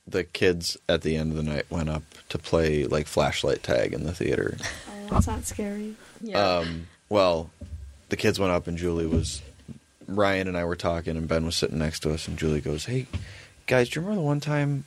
[0.06, 3.92] The kids at the end of the night went up to play like flashlight tag
[3.94, 4.56] in the theater.
[5.10, 5.96] Oh, it's not scary.
[6.22, 6.38] Yeah.
[6.42, 7.50] Um, well,
[8.08, 9.42] the kids went up and Julie was
[10.08, 12.86] Ryan and I were talking and Ben was sitting next to us and Julie goes,
[12.86, 13.06] "Hey,
[13.66, 14.84] guys, do you remember the one time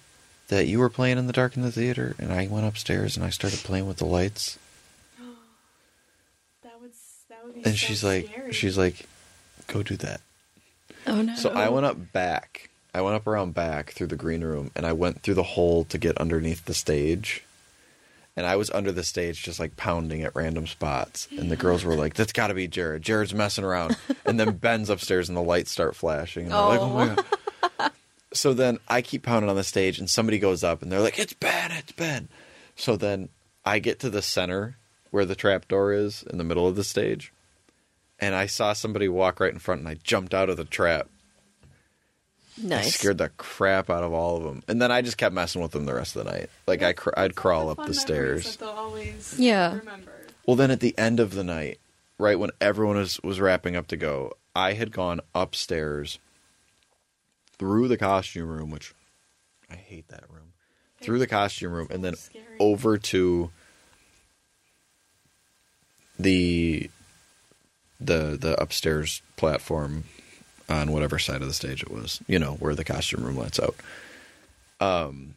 [0.48, 3.26] that you were playing in the dark in the theater and I went upstairs and
[3.26, 4.58] I started playing with the lights?"
[6.64, 6.92] That would
[7.30, 7.64] that would be.
[7.64, 8.54] And so she's like, scary.
[8.54, 9.08] she's like,
[9.68, 10.22] "Go do that."
[11.08, 11.36] oh no.
[11.36, 12.70] So I went up back.
[12.94, 15.84] I went up around back through the green room and I went through the hole
[15.86, 17.44] to get underneath the stage.
[18.36, 21.28] And I was under the stage just like pounding at random spots.
[21.38, 23.02] And the girls were like, That's gotta be Jared.
[23.02, 23.98] Jared's messing around.
[24.26, 26.44] And then Ben's upstairs and the lights start flashing.
[26.44, 27.16] And they're like, Oh my oh.
[27.16, 27.26] god.
[28.38, 31.20] So then I keep pounding on the stage and somebody goes up and they're like,
[31.20, 32.30] It's Ben, it's Ben.
[32.76, 33.30] So then
[33.66, 34.78] I get to the center
[35.12, 37.34] where the trap door is in the middle of the stage.
[38.20, 41.08] And I saw somebody walk right in front and I jumped out of the trap
[42.60, 42.96] I Nice.
[42.96, 45.74] scared the crap out of all of them, and then I just kept messing with
[45.74, 46.50] them the rest of the night.
[46.66, 48.58] Like I, cr- I'd crawl up the stairs.
[48.64, 49.78] Always Yeah.
[49.78, 50.12] remember.
[50.48, 51.80] Well, then at the end of the night,
[52.18, 56.18] right when everyone was was wrapping up to go, I had gone upstairs
[57.60, 58.94] through the costume room, which
[59.70, 60.54] I hate that room.
[61.00, 62.46] Through the costume room, and then Scary.
[62.60, 63.52] over to
[66.18, 66.90] the
[68.00, 70.06] the the upstairs platform
[70.70, 73.60] on whatever side of the stage it was, you know, where the costume room lets
[73.60, 73.76] out.
[74.80, 75.36] Um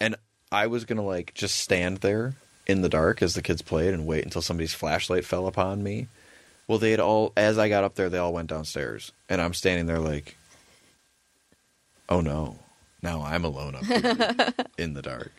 [0.00, 0.16] and
[0.50, 2.34] I was going to like just stand there
[2.66, 6.08] in the dark as the kids played and wait until somebody's flashlight fell upon me.
[6.66, 9.54] Well, they had all as I got up there, they all went downstairs, and I'm
[9.54, 10.36] standing there like
[12.08, 12.58] Oh no.
[13.02, 15.32] Now I'm alone up here in the dark.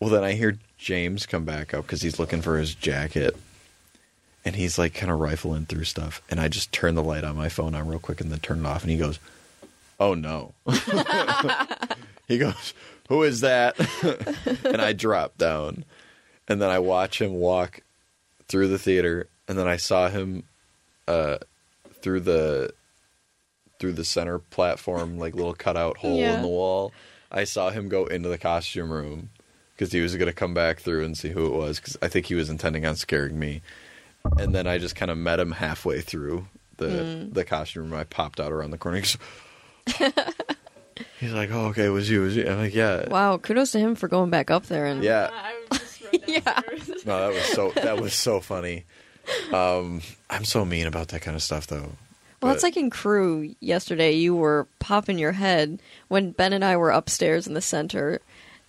[0.00, 3.36] Well, then I hear James come back up because he's looking for his jacket.
[4.44, 6.22] And he's like kind of rifling through stuff.
[6.30, 8.60] And I just turn the light on my phone on real quick and then turn
[8.60, 8.82] it off.
[8.82, 9.18] And he goes,
[10.00, 10.54] Oh no.
[12.28, 12.72] he goes,
[13.08, 13.76] Who is that?
[14.64, 15.84] and I drop down.
[16.46, 17.80] And then I watch him walk
[18.46, 19.26] through the theater.
[19.48, 20.44] And then I saw him
[21.06, 21.38] uh,
[22.00, 22.72] through the
[23.78, 26.36] through the center platform, like little cutout hole Yeah.
[26.36, 26.92] in the wall.
[27.30, 29.30] I saw him go into the costume room
[29.74, 32.08] because he was going to come back through and see who it was because I
[32.08, 33.62] think he was intending on scaring me.
[34.38, 36.46] And then I just kind of met him halfway through
[36.78, 37.94] the the costume room.
[38.00, 38.98] I popped out around the corner.
[38.98, 39.16] He's,
[41.20, 42.48] he's like, "Oh, okay, it was you." It was you.
[42.48, 45.30] I'm like, "Yeah, Wow, kudos to him for going back up there and Yeah.
[45.32, 46.40] I would just run Yeah.
[46.40, 47.06] downstairs.
[47.06, 48.84] No, that was so that was so funny.
[49.52, 50.00] Um,
[50.30, 51.92] I'm so mean about that kind of stuff, though.
[52.40, 54.12] Well, it's like in crew yesterday.
[54.12, 58.20] You were popping your head when Ben and I were upstairs in the center,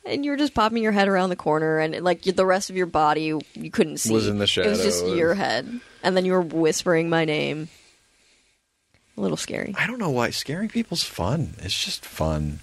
[0.06, 2.76] and you were just popping your head around the corner, and like the rest of
[2.76, 4.14] your body you, you couldn't see.
[4.14, 4.70] Was in the shadow.
[4.70, 7.70] It was just your head, and then you were whispering my name.
[9.18, 9.76] A little scary.
[9.78, 11.54] I don't know why scaring people's fun.
[11.60, 12.60] It's just fun.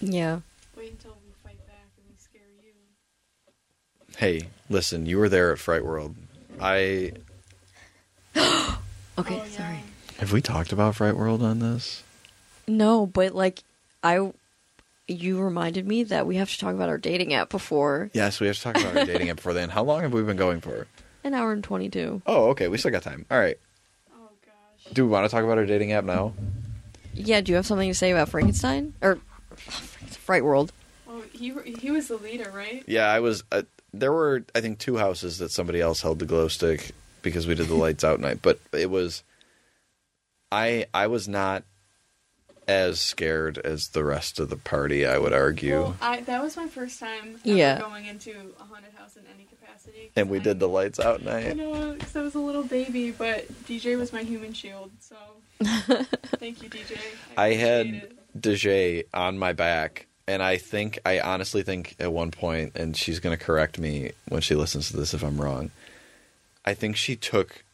[0.00, 0.40] Yeah.
[0.76, 2.72] Wait until we fight back and we scare you.
[4.18, 6.16] Hey, listen, you were there at Fright World.
[6.60, 7.12] I
[9.18, 9.40] Okay.
[9.40, 9.50] Oh, yeah.
[9.50, 9.84] Sorry.
[10.18, 12.02] have we talked about Fright World on this?
[12.66, 13.62] No, but like
[14.02, 14.32] I,
[15.08, 18.46] you reminded me that we have to talk about our dating app before Yes, we
[18.46, 19.68] have to talk about our dating app before then.
[19.68, 20.86] How long have we been going for?
[21.24, 22.22] an hour and twenty two.
[22.26, 23.26] Oh, okay, we still got time.
[23.30, 23.58] All right.
[24.12, 24.92] Oh gosh.
[24.92, 26.32] Do we want to talk about our dating app now?
[27.14, 27.40] Yeah.
[27.40, 29.18] Do you have something to say about Frankenstein or
[29.56, 30.72] Fright World?
[31.08, 32.82] Oh, he he was the leader, right?
[32.86, 33.44] Yeah, I was.
[33.52, 33.62] Uh,
[33.92, 36.92] there were, I think, two houses that somebody else held the glow stick
[37.22, 38.40] because we did the lights out night.
[38.42, 39.22] But it was,
[40.50, 41.64] I I was not
[42.68, 45.04] as scared as the rest of the party.
[45.06, 45.80] I would argue.
[45.80, 47.80] Well, I that was my first time ever Yeah.
[47.80, 48.30] going into
[48.60, 50.10] a haunted house in any capacity.
[50.14, 51.46] and we I- did the lights out night.
[51.46, 55.16] I know, because I was a little baby, but DJ was my human shield, so
[56.38, 56.96] thank you, DJ.
[57.36, 62.30] I appreciate had DJ on my back, and I think I honestly think at one
[62.30, 65.70] point, and she's going to correct me when she listens to this if I'm wrong.
[66.64, 67.64] I think she took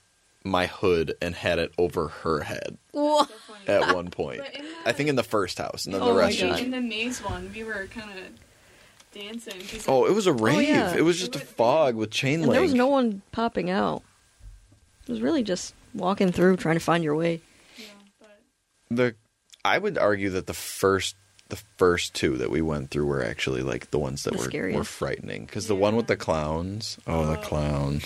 [0.44, 3.26] my hood and had it over her head Whoa.
[3.66, 4.38] At one point.
[4.38, 6.40] But in I think in the first house, and then Oh the my rest.
[6.40, 6.48] God.
[6.50, 8.24] just- in the maze one, we were kind of
[9.12, 9.60] dancing.
[9.60, 10.68] 'cause Oh, it was a oh, rave.
[10.68, 10.94] yeah.
[10.96, 12.52] It was just a fog with chain And link.
[12.52, 14.02] there was no one popping out.
[15.06, 17.40] It was really just walking through trying to find your way.
[17.76, 17.84] Yeah,
[18.20, 18.38] but
[18.90, 19.14] the
[19.64, 21.16] I would argue that the first
[21.48, 24.44] the first two that we went through were actually like the ones that The were
[24.44, 24.78] scariest.
[24.78, 27.42] were frightening because the one with the clowns, oh the Oh.
[27.42, 28.02] clown,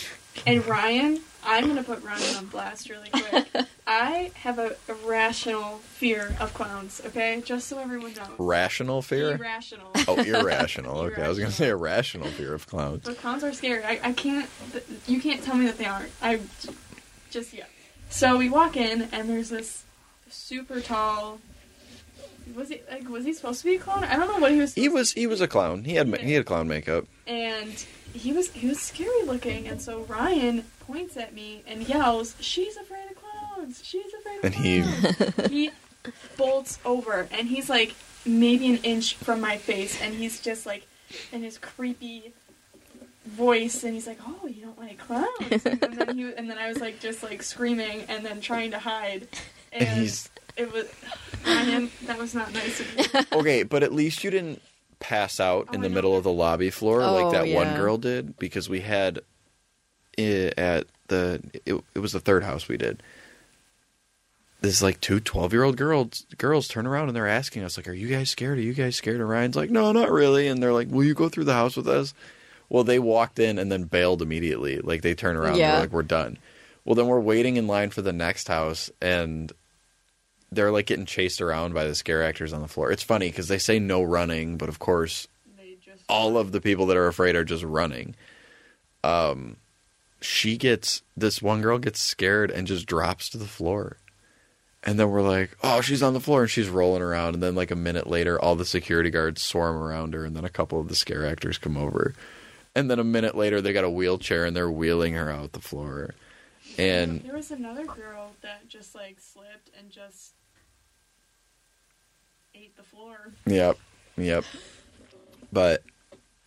[0.47, 3.47] And Ryan, I'm gonna put Ryan on blast really quick.
[3.87, 7.03] I have a irrational fear of clowns.
[7.07, 8.29] Okay, just so everyone knows.
[8.39, 9.33] rational fear.
[9.37, 9.91] Irrational.
[10.09, 10.99] Oh, irrational.
[11.03, 12.27] Okay, I was gonna say Irrational.
[12.29, 13.03] irrational fear of clowns.
[13.05, 13.85] But clowns are scary.
[13.85, 14.49] I, I can't.
[14.73, 16.11] th- You can't tell me that they aren't.
[16.23, 16.41] I
[17.31, 17.65] just yeah.
[18.11, 19.85] So we walk in and there's this
[20.31, 21.41] super tall.
[22.55, 23.09] Was he like?
[23.09, 24.05] Was he supposed to be a clown?
[24.05, 24.75] I don't know what he was.
[24.75, 25.85] He was he was a clown.
[25.85, 27.05] He had ma- he had clown makeup.
[27.27, 27.85] and
[28.15, 29.67] he was he was scary looking.
[29.69, 33.81] And so Ryan points at me and yells, "She's afraid of clowns!
[33.85, 35.71] She's afraid of clowns!" And he- he
[36.37, 37.95] bolts over and he's like
[38.25, 40.87] maybe an inch from my face, and he's just like
[41.31, 42.33] in his creepy
[43.27, 46.67] voice and he's like oh you don't like clowns and then he and then i
[46.69, 49.29] was like just like screaming and then trying to hide
[49.73, 50.87] and, And he's it was
[51.47, 54.61] Ryan, that was not nice of you okay, but at least you didn't
[55.03, 57.99] pass out Oh, in the middle of the lobby floor Oh, like that one girl
[57.99, 59.21] did because we had
[60.19, 63.03] i at the it, it was the third house we did.
[64.61, 67.89] This like two 12 year old girls girls turn around and they're asking us like,
[67.89, 68.59] "Are you guys scared?
[68.59, 71.15] Are you guys scared?" And Ryan's like, "No, not really." And they're like, "Will you
[71.15, 72.15] go through the house with us?"
[72.69, 74.79] Well, they walked in and then bailed immediately.
[74.79, 75.71] Like they turn around, and Yeah.
[75.73, 76.39] they're like, "We're done."
[76.85, 79.53] Well, then we're waiting in line for the next house, and
[80.53, 82.93] they're like getting chased around by the scare actors on the floor.
[82.93, 85.27] It's funny because they say no running, but of course,
[85.57, 88.15] they just all of the people that are afraid are just running.
[89.03, 89.57] Um,
[90.21, 93.97] she gets this one girl gets scared and just drops to the floor.
[94.85, 97.35] And then we're like, oh, she's on the floor and she's rolling around.
[97.35, 100.25] And then, like, a minute later, all the security guards swarm around her.
[100.25, 102.17] And then a couple of the scare actors come over.
[102.75, 105.61] And then a minute later, they got a wheelchair and they're wheeling her out the
[105.61, 106.15] floor.
[106.79, 110.35] And there was another girl that just like slipped and just
[112.55, 113.33] ate the floor.
[113.47, 113.79] Yep,
[114.17, 114.45] yep.
[115.53, 115.83] But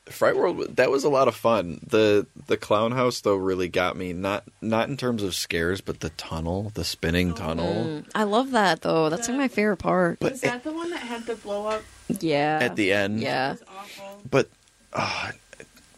[0.08, 1.80] Fright World, that was a lot of fun.
[1.88, 4.14] the The clown house though really got me.
[4.14, 7.36] Not not in terms of scares, but the tunnel, the spinning Oh.
[7.36, 7.74] tunnel.
[7.86, 9.10] Mm, I love that though.
[9.10, 10.20] That's like my favorite part.
[10.20, 11.84] But was that the one that had the blow up?
[12.20, 12.60] yeah.
[12.62, 13.52] At the end, It Yeah.
[13.54, 14.22] was awful.
[14.30, 14.50] But
[14.94, 15.32] uh,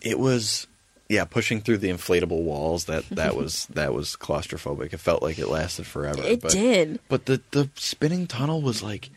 [0.02, 0.68] it was,
[1.10, 2.86] yeah, pushing through the inflatable walls.
[2.86, 4.94] That that was that was claustrophobic.
[4.94, 6.24] It felt like it lasted forever.
[6.24, 7.00] It but, did.
[7.10, 9.10] But the the spinning tunnel was like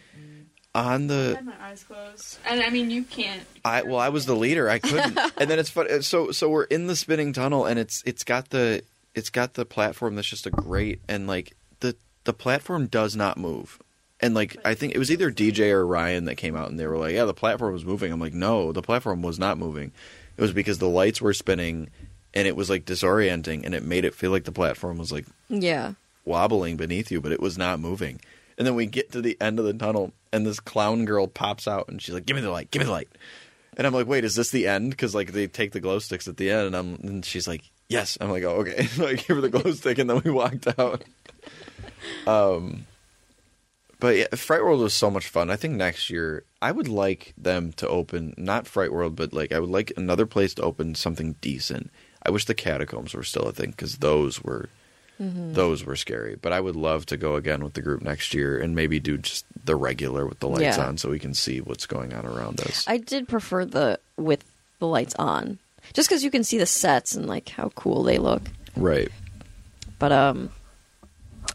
[0.75, 3.43] on I the had my eyes closed, and I mean you can't.
[3.65, 4.69] I well, I was the leader.
[4.69, 5.19] I couldn't.
[5.39, 6.03] and then it's fun.
[6.03, 8.83] So so we're in the spinning tunnel, and it's it's got the
[9.15, 13.37] it's got the platform that's just a grate and like the the platform does not
[13.39, 13.81] move.
[14.21, 16.87] And like I think it was either DJ or Ryan that came out and they
[16.87, 19.93] were like, "Yeah, the platform was moving." I'm like, "No, the platform was not moving.
[20.37, 21.89] It was because the lights were spinning,
[22.35, 25.27] and it was like disorienting, and it made it feel like the platform was like
[25.49, 25.95] Yeah.
[26.25, 28.21] wobbling beneath you, but it was not moving.
[28.59, 31.67] And then we get to the end of the tunnel, and this clown girl pops
[31.67, 33.09] out, and she's like, "Give me the light, give me the light."
[33.77, 36.29] And I'm like, "Wait, is this the end?" Because like they take the glow sticks
[36.29, 39.15] at the end, and I'm and she's like, "Yes." I'm like, "Oh, okay." so I
[39.15, 41.05] give her the glow stick, and then we walked out.
[42.27, 42.87] Um,
[43.99, 45.51] but yeah, Fright World was so much fun.
[45.51, 49.53] I think next year I would like them to open not Fright World, but like
[49.53, 51.91] I would like another place to open something decent.
[52.23, 54.71] I wish the catacombs were still a thing because those were
[55.21, 56.37] those were scary.
[56.41, 59.19] But I would love to go again with the group next year and maybe do
[59.19, 60.87] just the regular with the lights Yeah.
[60.87, 62.85] on so we can see what's going on around us.
[62.89, 64.45] I did prefer the with
[64.79, 65.59] the lights on,
[65.93, 68.43] just because you can see the sets and like how cool they look.
[68.77, 69.11] right.
[69.99, 70.49] But um,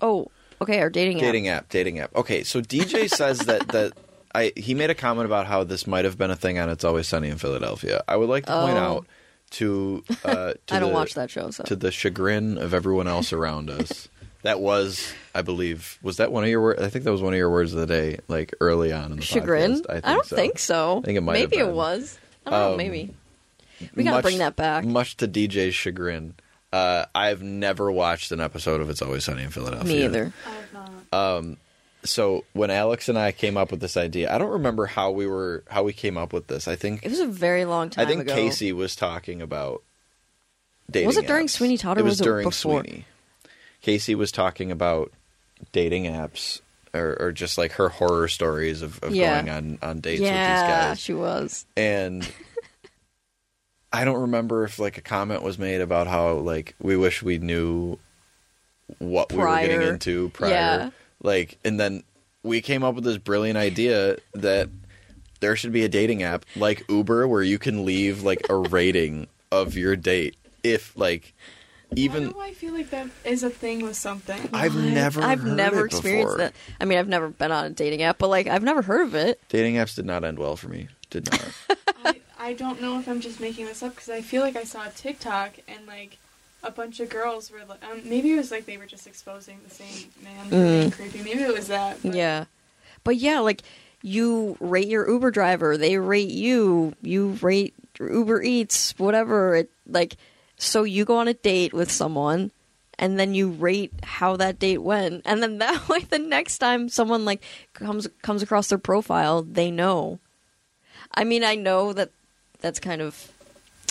[0.01, 0.27] oh,
[0.61, 1.21] okay, our dating, app.
[1.23, 1.61] Dating app.
[1.63, 2.15] app, dating app.
[2.15, 3.93] Okay, so DJ says that that
[4.35, 6.83] I he made a comment about how this might have been a thing on It's
[6.83, 8.03] Always Sunny in Philadelphia.
[8.07, 8.81] I would like to point Oh.
[8.81, 9.07] out
[9.55, 13.07] to uh to I don't the- watch that show, so to the chagrin of everyone
[13.07, 14.07] else around us.
[14.43, 16.79] That was, I believe, was that one of your words?
[16.79, 19.17] I think that was one of your words of the day, like early on in
[19.17, 19.81] the chagrin.
[19.81, 19.89] podcast.
[19.89, 20.35] I, think don't so.
[20.35, 20.97] think so.
[20.99, 22.19] I think it might have Maybe it was.
[22.45, 22.71] I don't know.
[22.73, 23.13] Um, Maybe
[23.95, 24.85] we gotta Much- bring that back.
[24.85, 26.35] Much to DJ's chagrin,
[26.71, 29.87] uh, I've never watched an episode of It's Always Sunny in Philadelphia.
[29.91, 30.31] Me either.
[30.45, 30.73] I have
[31.11, 31.57] not.
[32.05, 35.27] So when Alex and I came up with this idea, I don't remember how we
[35.27, 36.67] were how we came up with this.
[36.67, 38.33] I think It was a very long time I think ago.
[38.35, 39.83] Casey was talking about
[40.89, 41.07] dating.
[41.07, 41.51] Was it during apps.
[41.51, 42.81] Sweeney Todd or It was, was it during before?
[42.83, 43.05] Sweeney.
[43.81, 45.11] Casey was talking about
[45.71, 46.61] dating apps
[46.93, 49.41] or, or just like her horror stories of, of Yeah.
[49.41, 50.69] going on on dates with these guys.
[50.69, 51.65] Yeah, she was.
[51.75, 52.27] And
[53.91, 57.37] I don't remember if like a comment was made about how like we wish we
[57.37, 57.97] knew
[58.99, 60.51] what we were getting into prior.
[60.51, 60.89] Yeah.
[61.21, 62.03] Like and then
[62.43, 64.69] we came up with this brilliant idea that
[65.39, 69.27] there should be a dating app like Uber where you can leave like a rating
[69.51, 71.33] of your date if like
[71.95, 74.49] even Why do I feel like that is a thing with something?
[74.53, 74.83] I've What?
[74.83, 76.37] never I've heard never it experienced before.
[76.37, 76.53] that.
[76.81, 79.15] I mean, I've never been on a dating app, but like I've never heard of
[79.15, 79.39] it.
[79.49, 80.87] dating apps did not end well for me.
[81.09, 81.47] Did not.
[82.03, 84.63] I, I don't know if I'm just making this up because I feel like I
[84.63, 86.17] saw a TikTok and like
[86.65, 89.59] a bunch of girls were like, um, maybe it was like they were just exposing
[89.67, 91.23] the same man for being creepy.
[91.23, 91.97] Maybe it was that.
[92.03, 92.45] but- Yeah.
[93.03, 93.61] But yeah, like
[94.01, 99.55] you rate your Uber driver, they rate you, you rate Uber Eats, whatever.
[99.55, 100.17] It like
[100.57, 102.51] so you go on a date with someone
[102.97, 105.21] and then you rate how that date went.
[105.25, 107.41] And then that way the next time someone like
[107.73, 110.19] comes comes across their profile, they know.
[111.13, 112.09] I mean, I know that
[112.61, 113.31] that's kind of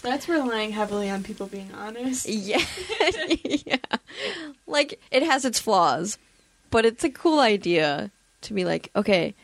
[0.04, 2.28] That's relying heavily on people being honest.
[2.28, 2.62] yeah.
[3.44, 3.76] yeah.
[4.66, 6.18] Like it has its flaws,
[6.70, 8.10] but it's a cool idea
[8.42, 9.34] to be like, okay,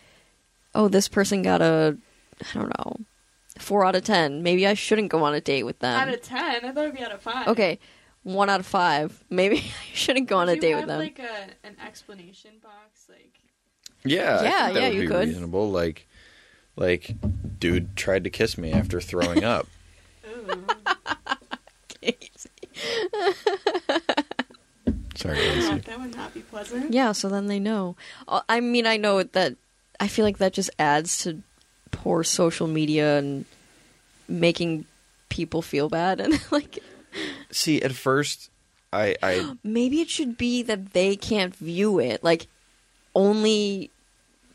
[0.74, 1.96] oh, this person got a
[2.42, 2.96] I don't know,
[3.58, 4.42] 4 out of 10.
[4.42, 6.00] Maybe I shouldn't go on a date with them.
[6.00, 7.48] Out of ten, I thought it'd be out of five.
[7.48, 7.78] okay,
[8.22, 9.24] 1 out of 5.
[9.30, 10.98] Maybe I shouldn't go on Do a date have, with them.
[11.00, 13.40] Like a an explanation box, like
[14.04, 15.28] Yeah, I Yeah, think that yeah, would you be could.
[15.28, 15.70] reasonable.
[15.70, 16.06] Like,
[16.76, 17.14] like,
[17.58, 19.66] dude tried to kiss me after throwing up.
[20.40, 20.66] Ooh.
[25.16, 26.92] Sorry, that would- that would not be pleasant.
[26.94, 27.96] yeah, so then they know.
[28.26, 29.56] Uh, I mean, I know that
[29.98, 31.42] I feel like that just adds to
[31.90, 33.44] poor social media and
[34.28, 34.86] making
[35.28, 36.78] people feel bad and like
[37.50, 38.48] See, at first,
[38.92, 42.22] I, I, maybe it should be that they can't view it.
[42.24, 42.46] Like
[43.14, 43.90] only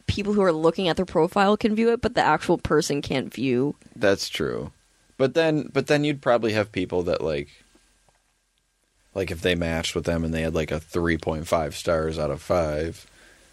[0.07, 3.32] people who are looking at their profile can view it, but the actual person can't
[3.32, 3.76] view.
[3.95, 4.72] that's true.
[5.18, 7.50] But then, but then you'd probably have people that like,
[9.14, 12.20] like if they matched with them and they had like a three point five stars
[12.20, 13.08] out of five,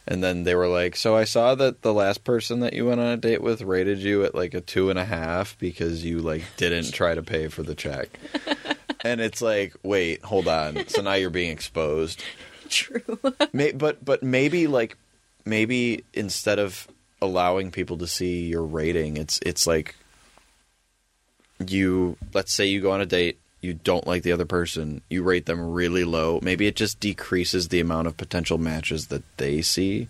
[0.06, 3.00] and then they were like, "So I saw that the last person that you went
[3.00, 6.18] on a date with rated you at like a two and a half because you
[6.18, 8.18] like didn't try to pay for the check."
[9.04, 10.86] and it's like, wait, hold on.
[10.88, 12.22] So now you're being exposed.
[12.68, 13.02] True.
[13.52, 14.96] May, but but maybe like
[15.44, 16.88] maybe instead of
[17.20, 19.96] allowing people to see your rating, it's it's like
[21.70, 25.22] you let's say you go on a date, you don't like the other person, you
[25.22, 26.40] rate them really low.
[26.42, 30.08] Maybe it just decreases the amount of potential matches that they see.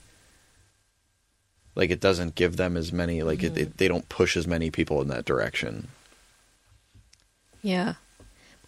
[1.74, 4.70] Like it doesn't give them as many like it, it, they don't push as many
[4.70, 5.88] people in that direction.
[7.62, 7.94] yeah.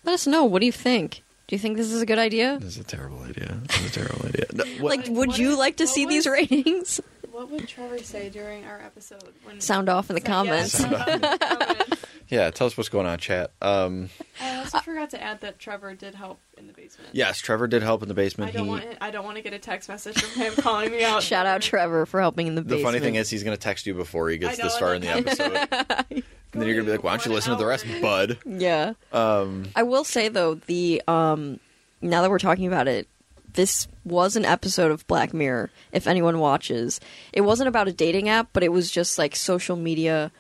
[0.04, 0.44] Let us know.
[0.44, 1.22] What do you think?
[1.46, 2.58] Do you think this is a good idea?
[2.60, 3.58] This is a terrible idea.
[3.68, 4.44] This is a terrible idea.
[4.52, 7.00] No, what- Like, would What you is- like to what see these ratings?
[7.34, 9.32] What would Trevor say during our episode?
[9.42, 10.70] When Sound off in the comments.
[10.78, 12.06] sound off in the comments.
[12.28, 13.50] yeah, tell us what's going on, chat.
[13.60, 14.08] Um,
[14.40, 17.10] I also forgot to add that Trevor did help in the basement.
[17.10, 18.50] Yes, Trevor did help in the basement.
[18.50, 20.92] I don't he, want I don't want to get a text message from him calling
[20.92, 21.24] me out.
[21.24, 22.68] Shout out Trevor for helping in the basement.
[22.70, 22.94] the basement.
[22.94, 24.94] funny thing is, he's going to text you before he gets I know, this far
[24.94, 25.56] in the episode,
[26.10, 27.84] and then you're going to be like, "Why don't you One listen to the rest,
[28.00, 28.92] bud?" Yeah.
[29.12, 31.58] Um, I will say though, the um
[32.00, 33.08] now that we're talking about it,
[33.54, 37.00] this was an episode of Black Mirror, if anyone watches.
[37.32, 40.30] It wasn't about a dating app, but it was just like social media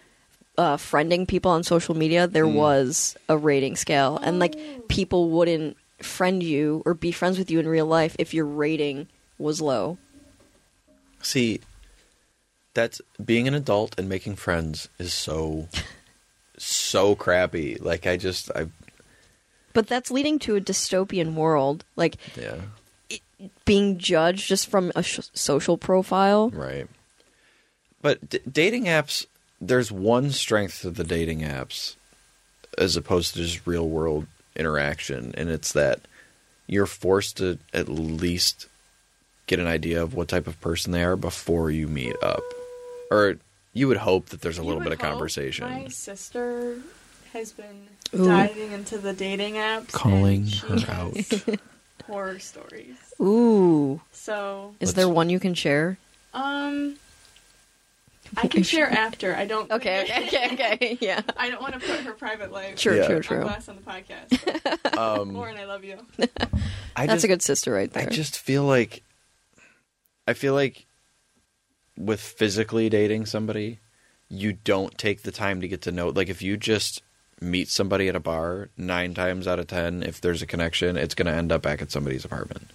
[0.56, 2.26] uh friending people on social media.
[2.28, 4.56] There was a rating scale and like
[4.88, 9.08] people wouldn't friend you or be friends with you in real life if your rating
[9.38, 9.98] was low.
[11.20, 11.60] see,
[12.74, 15.68] that's being an adult and making friends is so,
[16.58, 17.76] so crappy.
[17.76, 18.66] Like I just, I
[19.72, 22.56] But that's leading to a dystopian world, like yeah,
[23.64, 26.50] being judged just from a sh- social profile.
[26.50, 26.86] right.
[28.02, 29.26] But d- dating apps,
[29.60, 31.94] there's one strength to the dating apps,
[32.76, 34.26] as opposed to just real world
[34.56, 36.00] interaction, and it's that
[36.66, 38.68] you're forced to at least
[39.46, 42.42] get an idea of what type of person they are before you meet up.
[43.10, 43.36] Or
[43.72, 45.68] you would hope that there's a You little bit of conversation.
[45.68, 46.78] My sister
[47.32, 48.26] has been Ooh.
[48.26, 51.16] diving into the dating apps, Calling she her out.
[52.06, 52.96] horror stories.
[53.20, 54.00] Ooh.
[54.12, 55.98] So, Is there one you can share?
[56.32, 56.96] um,
[58.36, 59.36] I can share after.
[59.36, 59.70] I don't.
[59.70, 60.98] Okay, okay, okay, okay.
[61.00, 61.20] Yeah.
[61.36, 62.76] I don't want to put her private life.
[62.76, 63.06] True, Yeah.
[63.06, 63.40] true, On true.
[63.42, 64.96] blast on the podcast.
[64.98, 65.98] Um, Lauren, I love you.
[66.96, 68.04] I That's just, a good sister right there.
[68.04, 69.02] I just feel like
[70.26, 70.86] I feel like
[71.96, 73.80] with physically dating somebody,
[74.28, 76.08] you don't take the time to get to know.
[76.08, 77.02] Like if you just
[77.44, 81.14] meet somebody at a bar, nine times out of ten, if there's a connection, it's
[81.14, 82.70] going to end up back at somebody's apartment.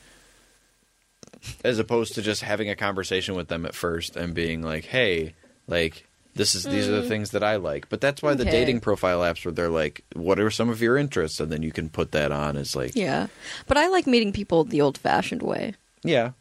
[1.64, 5.34] As opposed to just having a conversation with them at first and being like, "Hey,
[5.68, 6.06] like
[6.36, 7.08] this is these are the mm.
[7.08, 10.40] things that I like." But that's why the dating profile apps where they're like, "What
[10.40, 13.28] are some of your interests?" and then you can put that on as like, yeah.
[13.68, 15.76] But I like meeting people the old fashioned way.
[16.04, 16.32] yeah,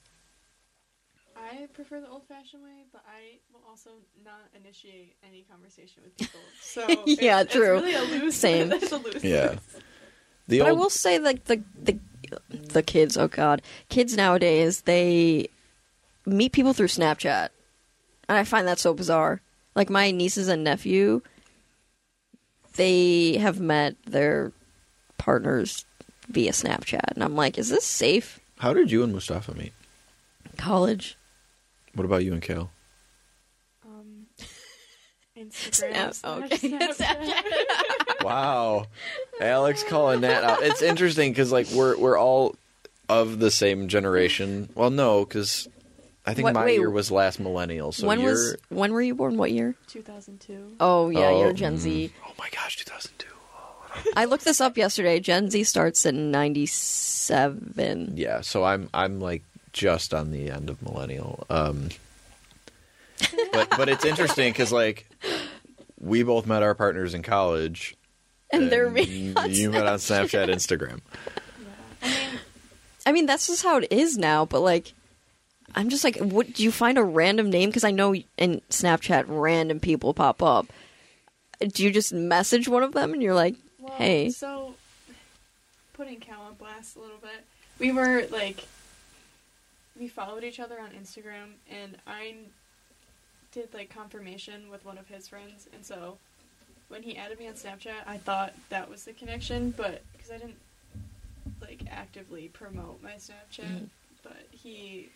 [1.50, 2.77] I prefer the old-fashioned way, but I will
[3.78, 6.40] also not initiate any conversation with people.
[6.60, 7.78] So Yeah, it's, true.
[7.78, 8.36] It's really a loose.
[8.48, 8.72] Same.
[8.72, 9.24] it's a loose.
[9.24, 9.56] Yeah.
[10.48, 11.98] The but old I will say, like the the
[12.50, 13.16] the kids.
[13.16, 15.48] Oh God, kids nowadays they
[16.26, 17.50] meet people through Snapchat,
[18.28, 19.40] and I find that so bizarre.
[19.74, 21.22] Like my nieces and nephew,
[22.74, 24.52] they have met their
[25.18, 25.84] partners
[26.28, 28.40] via Snapchat, and I'm like, is this safe?
[28.58, 29.72] How did you and Mustafa meet?
[30.56, 31.16] College.
[31.94, 32.70] What about you and Kale?
[35.38, 36.12] Instagram.
[36.14, 36.56] Snap- okay.
[36.68, 38.24] Snapchat.
[38.24, 38.86] Wow,
[39.40, 40.62] Alex calling that out.
[40.62, 42.56] It's interesting because like we're we're all
[43.08, 44.68] of the same generation.
[44.74, 45.68] Well, no, because
[46.26, 46.74] I think What- my wait.
[46.78, 47.92] year was last millennial.
[47.92, 49.36] So when you're was when were you born?
[49.36, 49.74] What year?
[49.88, 50.76] 2002.
[50.80, 52.10] Oh yeah, Oh, you're Gen Z.
[52.26, 53.26] oh my gosh, 2002.
[54.14, 55.18] I looked this up yesterday.
[55.20, 58.12] Gen Z starts in '97.
[58.16, 59.42] Yeah, so I'm I'm like
[59.72, 61.44] just on the end of millennial.
[61.50, 61.88] Um,
[63.52, 65.08] but but it's interesting because like
[66.00, 67.96] we both met our partners in college,
[68.50, 71.00] And they're meeting on you met on Snapchat, Instagram.
[72.02, 72.38] I mean,
[73.06, 74.44] I mean, that's just how it is now.
[74.44, 74.92] But like,
[75.74, 76.52] I'm just like, what?
[76.52, 77.68] Do you find a random name?
[77.68, 80.66] Because I know in Snapchat, random people pop up.
[81.60, 84.30] Do you just message one of them and you're like, well, hey?
[84.30, 84.74] So,
[85.94, 87.44] putting Cal on blast a little bit,
[87.80, 88.64] we were like,
[89.98, 92.36] we followed each other on Instagram, and I
[93.52, 96.18] did like confirmation with one of his friends, and so
[96.88, 100.38] when he added me on Snapchat, I thought that was the connection, but because I
[100.38, 100.56] didn't
[101.60, 103.88] like actively promote my Snapchat, Mhm.
[104.22, 105.10] but he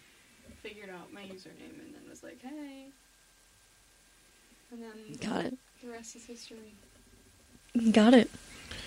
[0.63, 2.87] figured out my username and then was like, hey.
[4.71, 5.59] And then Got it.
[5.83, 6.75] the rest is history.
[7.93, 8.31] Got it.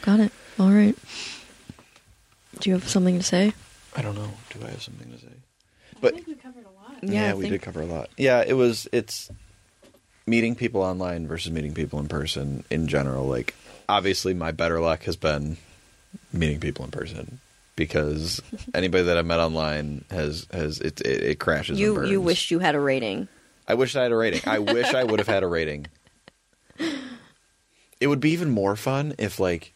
[0.02, 0.32] Got it.
[0.60, 0.96] All right.
[2.60, 3.54] Do you have something to say?
[3.96, 4.32] I don't know.
[4.52, 5.28] Do I have something to say?
[5.28, 6.14] I But-
[7.00, 7.26] think we covered a lot.
[7.26, 8.10] Yeah, I we think- did cover a lot.
[8.18, 8.88] Yeah, it was.
[8.92, 9.30] It's
[10.28, 13.26] meeting people online versus meeting people in person in general.
[13.26, 13.54] Like,
[13.88, 15.58] obviously, my better luck has been
[16.34, 17.40] meeting people in person
[17.76, 18.42] because
[18.74, 21.80] anybody that I've met online has has it it, it crashes.
[21.80, 23.28] You you wished you had a rating.
[23.68, 24.42] I wish I had a rating.
[24.46, 25.88] I wish I would have had a rating.
[28.02, 29.74] It would be even more fun if, like,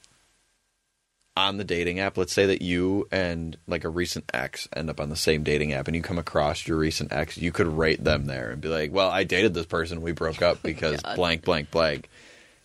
[1.48, 5.00] on the dating app, let's say that you and like a recent ex end up
[5.00, 8.04] on the same dating app and you come across your recent ex, you could rate
[8.04, 11.02] them there and be like, well, I dated this person, we broke up oh because
[11.02, 11.16] God.
[11.16, 12.10] blank, blank, blank.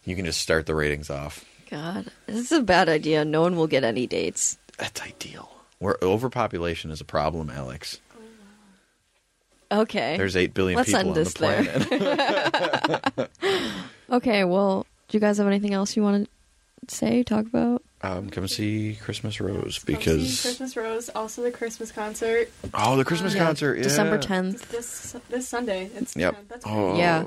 [0.04, 1.44] You can just start the ratings off.
[1.70, 3.24] God, this is a bad idea.
[3.24, 4.58] No one will get any dates.
[4.76, 5.50] That's ideal.
[5.78, 8.00] Where overpopulation is a problem, Alex.
[9.70, 10.16] Oh, okay.
[10.18, 13.00] There's 8 billion Let's people end on this the there.
[13.10, 13.30] planet.
[14.10, 14.44] Okay.
[14.44, 16.28] Well, do you guys have anything else you want
[16.88, 17.22] to say?
[17.22, 17.82] Talk about?
[18.04, 20.42] Um, come see Christmas Rose Come see because.
[20.42, 23.82] Christmas Rose, also the Christmas concert Oh, the Christmas Yeah, concert, yeah.
[23.84, 24.68] December 10th.
[24.68, 25.90] this this Sunday.
[25.94, 26.34] It's Yep.
[26.34, 27.24] yeah, that's Oh, Yeah.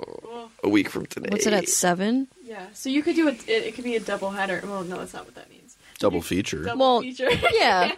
[0.64, 1.30] a week from today.
[1.32, 2.28] What's it at seven?
[2.44, 3.48] Yeah, so you could do it.
[3.48, 4.62] It, it could be a double header.
[4.64, 5.76] Well, no, that's not what that means.
[6.00, 6.64] Double feature.
[6.64, 7.30] Double Well, feature.
[7.54, 7.92] Yeah.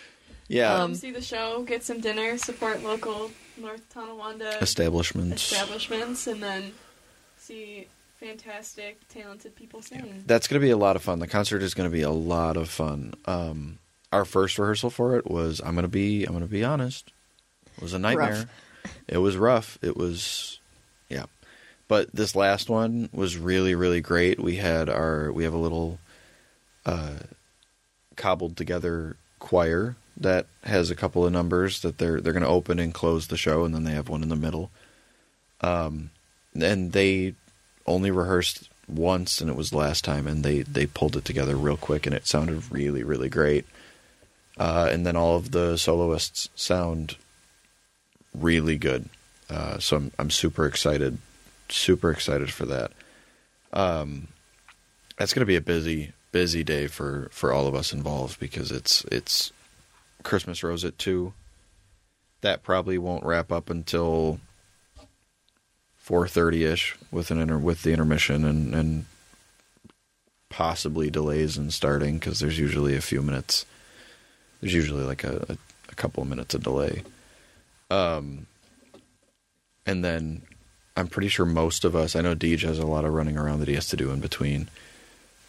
[0.48, 0.74] yeah.
[0.74, 5.50] Um, see the show, get some dinner, support local North Tonawanda Establishments.
[5.52, 6.72] establishments, and then
[7.38, 7.88] see
[8.18, 10.24] fantastic, talented people sing.
[10.26, 11.18] That's going to be a lot of fun.
[11.18, 13.14] The concert is going to be a lot of fun.
[13.26, 13.78] Um,
[14.12, 17.12] our first rehearsal for it was I'm going to be I'm going to be honest.
[17.76, 18.48] It was a nightmare.
[18.84, 18.92] Rough.
[19.08, 19.78] It was rough.
[19.82, 20.58] It was
[21.08, 21.26] yeah.
[21.88, 24.40] But this last one was really really great.
[24.40, 25.98] We had our we have a little
[26.84, 27.16] uh
[28.16, 32.78] cobbled together choir that has a couple of numbers that they're they're going to open
[32.78, 34.70] and close the show and then they have one in the middle.
[35.60, 36.10] Um
[36.54, 37.34] and they
[37.86, 41.56] only rehearsed once and it was the last time and they they pulled it together
[41.56, 43.66] real quick and it sounded really really great.
[44.58, 47.16] Uh, and then all of the soloists sound
[48.34, 49.06] really good.
[49.50, 51.18] Uh, so I'm, I'm super excited
[51.68, 52.92] super excited for that.
[53.72, 54.28] Um,
[55.18, 58.70] that's going to be a busy busy day for for all of us involved because
[58.70, 59.52] it's it's
[60.22, 61.32] christmas rose at 2
[62.42, 64.38] that probably won't wrap up until
[66.06, 69.04] four thirty ish with an inter- with the intermission and and
[70.48, 73.66] possibly delays in starting because there's usually a few minutes.
[74.60, 75.56] There's usually like a, a,
[75.90, 77.02] a couple of minutes of delay.
[77.90, 78.46] Um,
[79.84, 80.42] and then
[80.96, 82.14] I'm pretty sure most of us.
[82.14, 84.20] I know Deej has a lot of running around that he has to do in
[84.20, 84.68] between.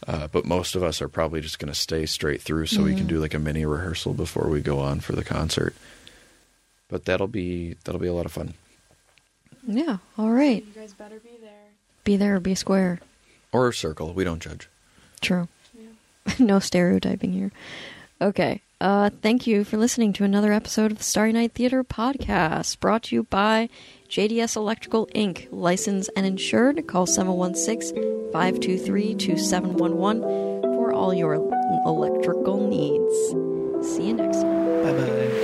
[0.07, 2.95] Uh, but most of us are probably just going to stay straight through so we
[2.95, 5.75] can do like a mini rehearsal before we go on for the concert.
[6.87, 8.55] But that'll be that'll be a lot of fun.
[9.67, 9.97] Yeah.
[10.17, 10.65] All right.
[10.65, 11.51] You guys better be there.
[12.03, 12.99] Be there or be square.
[13.51, 14.13] Or circle.
[14.13, 14.69] We don't judge.
[15.21, 15.47] True.
[15.77, 16.33] Yeah.
[16.39, 17.51] no stereotyping here.
[18.21, 18.61] Okay.
[18.79, 23.03] Uh, thank you for listening to another episode of the Starry Night Theater podcast, brought
[23.03, 23.69] to you by
[24.07, 26.85] JDS Electrical Inc., licensed and insured.
[26.87, 30.21] Call 716 523 2711
[30.75, 33.95] for all your electrical needs.
[33.95, 34.83] See you next time.
[34.83, 35.43] Bye bye.